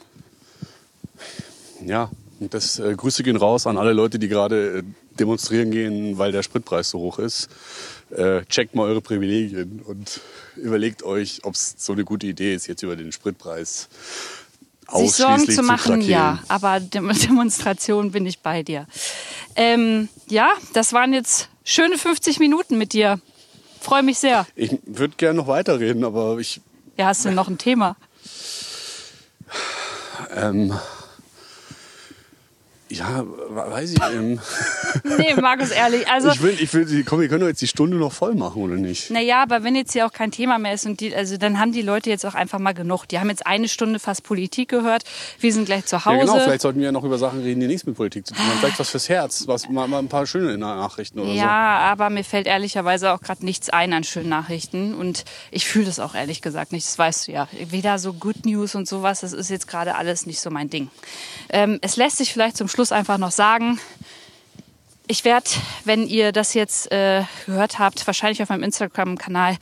Ja, 1.84 2.12
das 2.40 2.80
äh, 2.80 2.94
Grüße 2.96 3.24
gehen 3.24 3.38
raus 3.38 3.66
an 3.68 3.78
alle 3.78 3.94
Leute, 3.94 4.20
die 4.20 4.28
gerade 4.28 4.80
äh, 4.80 4.84
demonstrieren 5.20 5.72
gehen, 5.72 6.18
weil 6.18 6.32
der 6.32 6.44
Spritpreis 6.44 6.90
so 6.90 7.00
hoch 7.00 7.20
ist. 7.20 7.50
Äh, 8.12 8.44
checkt 8.46 8.76
mal 8.76 8.84
eure 8.84 9.02
Privilegien 9.02 9.82
und 9.86 10.22
überlegt 10.56 11.04
euch, 11.04 11.40
ob 11.44 11.56
es 11.56 11.76
so 11.78 11.94
eine 11.94 12.04
gute 12.04 12.28
Idee 12.28 12.54
ist, 12.54 12.68
jetzt 12.68 12.84
über 12.84 12.96
den 12.96 13.12
Spritpreis 13.12 13.90
Sich 14.94 15.14
Sorgen 15.14 15.34
ausschließlich 15.34 15.56
zu 15.58 15.64
machen, 15.64 16.02
zu 16.02 16.12
ja. 16.12 16.44
Aber 16.48 16.80
Dem 16.80 17.12
Demonstration 17.28 18.12
bin 18.12 18.26
ich 18.26 18.40
bei 18.40 18.64
dir. 18.64 18.88
Ähm, 19.56 20.10
ja, 20.30 20.50
das 20.74 20.94
waren 20.94 21.14
jetzt 21.14 21.50
schöne 21.64 21.98
50 21.98 22.40
Minuten 22.40 22.78
mit 22.78 22.94
dir. 22.94 23.20
Freue 23.80 24.04
mich 24.04 24.20
sehr. 24.20 24.46
Ich 24.56 24.78
würde 24.86 25.16
gerne 25.16 25.38
noch 25.38 25.48
weiterreden, 25.48 26.04
aber 26.04 26.38
ich 26.40 26.62
Ja, 26.98 27.08
hast 27.08 27.26
du 27.26 27.32
noch 27.32 27.48
ein 27.48 27.58
Thema? 27.58 27.96
ähm, 30.36 30.74
Ja, 32.90 33.24
weiß 33.50 33.94
ich. 33.94 34.00
Ähm, 34.14 34.40
Nee, 35.18 35.34
Markus, 35.42 35.72
ehrlich. 35.72 36.08
Also, 36.08 36.30
ich 36.30 36.42
will, 36.42 36.56
ich 36.60 36.74
will, 36.74 37.04
komm, 37.04 37.20
wir 37.20 37.28
können 37.28 37.42
doch 37.42 37.48
jetzt 37.48 37.62
die 37.62 37.68
Stunde 37.68 37.98
noch 37.98 38.12
voll 38.12 38.36
machen, 38.36 38.62
oder 38.62 38.76
nicht? 38.76 39.10
naja, 39.10 39.42
aber 39.42 39.64
wenn 39.64 39.76
jetzt 39.76 39.94
hier 39.94 40.06
auch 40.06 40.12
kein 40.14 40.32
Thema 40.32 40.60
mehr 40.60 40.74
ist 40.74 40.86
und 40.86 41.00
die, 41.00 41.14
also 41.16 41.38
dann 41.38 41.60
haben 41.60 41.72
die 41.72 41.82
Leute 41.82 42.10
jetzt 42.12 42.26
auch 42.26 42.36
einfach 42.36 42.60
mal 42.60 42.74
genug. 42.74 43.08
Die 43.08 43.20
haben 43.20 43.30
jetzt 43.30 43.46
eine 43.48 43.68
Stunde 43.68 44.00
fast 44.00 44.24
Politik 44.24 44.70
gehört. 44.70 45.04
Wir 45.40 45.52
sind 45.52 45.66
gleich 45.66 45.86
zu 45.86 45.96
Ja, 45.96 46.06
Hause. 46.06 46.20
genau. 46.20 46.40
Vielleicht 46.40 46.62
sollten 46.62 46.80
wir 46.80 46.86
ja 46.86 46.92
noch 46.92 47.04
über 47.04 47.18
Sachen 47.18 47.42
reden, 47.42 47.60
die 47.60 47.68
nichts 47.68 47.86
mit 47.88 47.96
Politik 47.96 48.28
zu 48.28 48.34
tun 48.36 48.46
haben. 48.46 48.60
Vielleicht 48.60 48.80
was 48.80 48.90
fürs 48.92 49.10
Herz, 49.10 49.44
was, 49.48 49.68
mal, 49.68 49.88
mal 49.88 50.00
ein 50.00 50.08
paar 50.08 50.28
schöne 50.28 50.58
Nachrichten 50.58 51.20
oder 51.20 51.32
Ja, 51.32 51.80
aber 51.80 52.10
mir 52.12 52.24
fällt 52.24 52.46
ehrlicherweise 52.48 53.12
auch 53.14 53.22
gerade 53.22 53.44
nichts 53.46 53.70
ein 53.72 53.94
an 53.94 54.04
schönen 54.04 54.30
Nachrichten. 54.30 54.94
Und 54.94 55.26
ich 55.50 55.66
fühle 55.66 55.86
das 55.86 56.00
auch 56.00 56.14
ehrlich 56.14 56.42
gesagt 56.42 56.72
nicht. 56.72 56.86
Das 56.86 56.98
weißt 57.00 57.28
du 57.28 57.32
ja. 57.32 57.48
Weder 57.70 57.98
so 58.00 58.14
Good 58.14 58.46
News 58.46 58.76
und 58.76 58.88
sowas, 58.88 59.22
das 59.22 59.34
ist 59.34 59.50
jetzt 59.50 59.68
gerade 59.68 59.96
alles 59.96 60.26
nicht 60.28 60.40
so 60.40 60.52
mein 60.52 60.70
Ding. 60.70 60.90
Ähm, 61.50 61.80
es 61.82 61.98
lässt 61.98 62.18
sich 62.18 62.32
vielleicht 62.32 62.58
zum 62.58 62.68
Schluss 62.76 62.92
einfach 62.92 63.18
noch 63.18 63.32
sagen, 63.32 63.80
ich 65.08 65.24
werde, 65.24 65.50
wenn 65.86 66.06
ihr 66.08 66.34
das 66.34 66.54
jetzt 66.54 66.92
äh, 66.92 67.24
gehört 67.46 67.80
habt, 67.80 68.06
wahrscheinlich 68.06 68.44
auf 68.44 68.50
meinem 68.50 68.64
Instagram-Kanal 68.64 69.56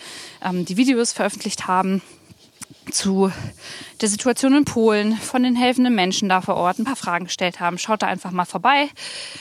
ähm, 0.43 0.65
die 0.65 0.77
Videos 0.77 1.13
veröffentlicht 1.13 1.67
haben 1.67 2.01
zu 2.89 3.31
der 4.01 4.09
Situation 4.09 4.55
in 4.55 4.65
Polen, 4.65 5.15
von 5.15 5.43
den 5.43 5.55
helfenden 5.55 5.93
Menschen 5.93 6.27
da 6.27 6.41
vor 6.41 6.55
Ort, 6.55 6.79
ein 6.79 6.85
paar 6.85 6.95
Fragen 6.95 7.25
gestellt 7.25 7.59
haben. 7.59 7.77
Schaut 7.77 8.01
da 8.01 8.07
einfach 8.07 8.31
mal 8.31 8.45
vorbei. 8.45 8.89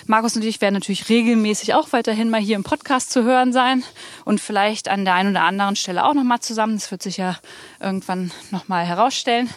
Markus 0.04 0.36
und 0.36 0.44
ich 0.44 0.60
werden 0.60 0.74
natürlich 0.74 1.08
regelmäßig 1.08 1.72
auch 1.72 1.92
weiterhin 1.92 2.28
mal 2.28 2.42
hier 2.42 2.56
im 2.56 2.64
Podcast 2.64 3.10
zu 3.10 3.24
hören 3.24 3.54
sein 3.54 3.84
und 4.26 4.38
vielleicht 4.38 4.88
an 4.88 5.06
der 5.06 5.14
einen 5.14 5.30
oder 5.30 5.44
anderen 5.44 5.76
Stelle 5.76 6.04
auch 6.04 6.12
noch 6.12 6.24
mal 6.24 6.40
zusammen. 6.40 6.74
Das 6.74 6.90
wird 6.90 7.02
sich 7.02 7.16
ja 7.16 7.38
irgendwann 7.80 8.32
noch 8.50 8.68
mal 8.68 8.84
herausstellen. 8.84 9.48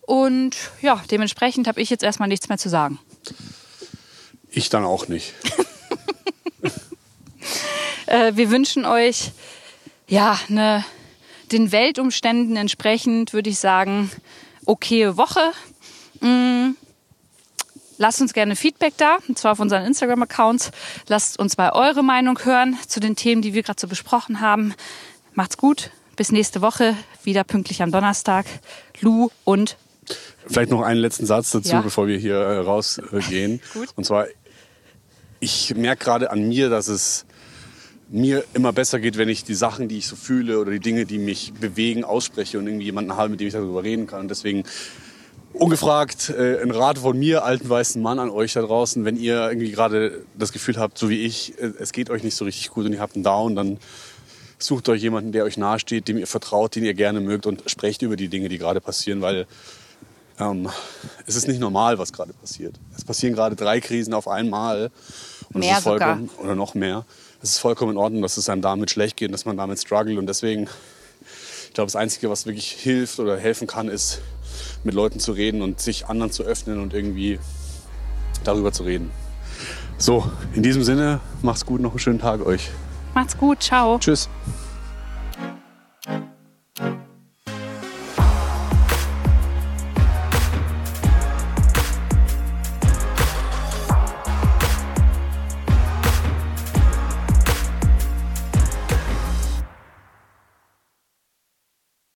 Und 0.00 0.56
ja, 0.82 1.00
dementsprechend 1.08 1.68
habe 1.68 1.80
ich 1.80 1.88
jetzt 1.88 2.02
erstmal 2.02 2.28
nichts 2.28 2.48
mehr 2.48 2.58
zu 2.58 2.68
sagen. 2.68 2.98
Ich 4.50 4.68
dann 4.68 4.84
auch 4.84 5.08
nicht. 5.08 5.34
Äh, 8.06 8.34
wir 8.34 8.50
wünschen 8.50 8.86
euch 8.86 9.30
ja 10.08 10.36
eine, 10.48 10.84
den 11.52 11.70
Weltumständen 11.70 12.56
entsprechend, 12.56 13.32
würde 13.32 13.50
ich 13.50 13.60
sagen, 13.60 14.10
okaye 14.66 15.16
Woche. 15.16 15.52
Mm. 16.20 16.70
Lasst 17.98 18.20
uns 18.20 18.32
gerne 18.32 18.56
Feedback 18.56 18.94
da, 18.96 19.18
und 19.28 19.38
zwar 19.38 19.52
auf 19.52 19.60
unseren 19.60 19.84
Instagram-Accounts. 19.84 20.72
Lasst 21.06 21.38
uns 21.38 21.56
mal 21.56 21.70
eure 21.70 22.02
Meinung 22.02 22.44
hören 22.44 22.76
zu 22.88 22.98
den 22.98 23.14
Themen, 23.14 23.42
die 23.42 23.54
wir 23.54 23.62
gerade 23.62 23.80
so 23.80 23.86
besprochen 23.86 24.40
haben. 24.40 24.74
Macht's 25.34 25.56
gut. 25.56 25.90
Bis 26.16 26.32
nächste 26.32 26.62
Woche, 26.62 26.96
wieder 27.22 27.44
pünktlich 27.44 27.80
am 27.80 27.92
Donnerstag. 27.92 28.46
Lou 29.00 29.30
und 29.44 29.76
Vielleicht 30.46 30.70
noch 30.70 30.82
einen 30.82 30.98
letzten 31.00 31.26
Satz 31.26 31.50
dazu, 31.50 31.70
Ja. 31.70 31.80
bevor 31.82 32.08
wir 32.08 32.18
hier 32.18 32.34
äh, 32.34 32.58
rausgehen. 32.58 33.60
Gut. 33.74 33.90
Und 33.94 34.04
zwar, 34.04 34.26
ich 35.40 35.74
merke 35.74 36.04
gerade 36.04 36.30
an 36.30 36.48
mir, 36.48 36.68
dass 36.68 36.88
es 36.88 37.24
mir 38.10 38.44
immer 38.54 38.72
besser 38.72 38.98
geht, 39.00 39.16
wenn 39.16 39.28
ich 39.28 39.44
die 39.44 39.54
Sachen, 39.54 39.88
die 39.88 39.98
ich 39.98 40.06
so 40.06 40.16
fühle 40.16 40.58
oder 40.58 40.70
die 40.72 40.80
Dinge, 40.80 41.06
die 41.06 41.18
mich 41.18 41.52
bewegen, 41.54 42.04
ausspreche 42.04 42.58
und 42.58 42.66
irgendwie 42.66 42.86
jemanden 42.86 43.16
habe, 43.16 43.30
mit 43.30 43.40
dem 43.40 43.46
ich 43.46 43.54
darüber 43.54 43.82
reden 43.82 44.06
kann. 44.06 44.20
Und 44.20 44.28
deswegen 44.28 44.64
ungefragt 45.52 46.30
äh, 46.30 46.60
ein 46.60 46.70
Rat 46.70 46.98
von 46.98 47.18
mir, 47.18 47.44
alten 47.44 47.68
weißen 47.68 48.02
Mann, 48.02 48.18
an 48.18 48.30
euch 48.30 48.52
da 48.52 48.62
draußen. 48.62 49.04
Wenn 49.04 49.16
ihr 49.16 49.48
irgendwie 49.48 49.70
gerade 49.70 50.24
das 50.36 50.52
Gefühl 50.52 50.76
habt, 50.76 50.98
so 50.98 51.08
wie 51.08 51.24
ich, 51.24 51.58
äh, 51.58 51.72
es 51.78 51.92
geht 51.92 52.10
euch 52.10 52.22
nicht 52.22 52.34
so 52.34 52.44
richtig 52.44 52.70
gut 52.70 52.84
und 52.84 52.92
ihr 52.92 53.00
habt 53.00 53.14
einen 53.14 53.24
Down, 53.24 53.54
dann 53.54 53.78
sucht 54.58 54.88
euch 54.88 55.02
jemanden, 55.02 55.32
der 55.32 55.44
euch 55.44 55.56
nahesteht, 55.56 56.08
dem 56.08 56.18
ihr 56.18 56.26
vertraut, 56.26 56.74
den 56.74 56.84
ihr 56.84 56.94
gerne 56.94 57.20
mögt 57.20 57.46
und 57.46 57.62
sprecht 57.70 58.02
über 58.02 58.16
die 58.16 58.28
Dinge, 58.28 58.48
die 58.48 58.58
gerade 58.58 58.80
passieren, 58.80 59.22
weil 59.22 59.46
ähm, 60.38 60.68
es 61.26 61.36
ist 61.36 61.48
nicht 61.48 61.60
normal, 61.60 61.98
was 61.98 62.12
gerade 62.12 62.32
passiert. 62.32 62.74
Es 62.96 63.04
passieren 63.04 63.34
gerade 63.34 63.56
drei 63.56 63.80
Krisen 63.80 64.14
auf 64.14 64.28
einmal. 64.28 64.90
Und 65.52 65.60
Mehr 65.60 65.80
vollkommen, 65.80 66.30
Oder 66.38 66.54
noch 66.54 66.74
mehr. 66.74 67.04
Es 67.42 67.50
ist 67.52 67.58
vollkommen 67.58 67.92
in 67.92 67.98
Ordnung, 67.98 68.22
dass 68.22 68.36
es 68.36 68.48
einem 68.48 68.62
damit 68.62 68.90
schlecht 68.90 69.16
geht, 69.16 69.32
dass 69.32 69.44
man 69.44 69.56
damit 69.56 69.80
struggelt. 69.80 70.18
Und 70.18 70.26
deswegen, 70.26 70.68
ich 71.66 71.74
glaube, 71.74 71.86
das 71.86 71.96
Einzige, 71.96 72.30
was 72.30 72.46
wirklich 72.46 72.70
hilft 72.70 73.18
oder 73.18 73.36
helfen 73.36 73.66
kann, 73.66 73.88
ist, 73.88 74.20
mit 74.84 74.94
Leuten 74.94 75.20
zu 75.20 75.32
reden 75.32 75.62
und 75.62 75.80
sich 75.80 76.06
anderen 76.06 76.32
zu 76.32 76.42
öffnen 76.42 76.80
und 76.80 76.94
irgendwie 76.94 77.38
darüber 78.44 78.72
zu 78.72 78.84
reden. 78.84 79.10
So, 79.98 80.30
in 80.54 80.62
diesem 80.62 80.82
Sinne, 80.82 81.20
macht's 81.42 81.66
gut, 81.66 81.80
noch 81.80 81.90
einen 81.90 81.98
schönen 81.98 82.20
Tag 82.20 82.44
euch. 82.44 82.70
macht's 83.14 83.36
gut. 83.36 83.62
Ciao. 83.62 83.98
Tschüss. 83.98 84.28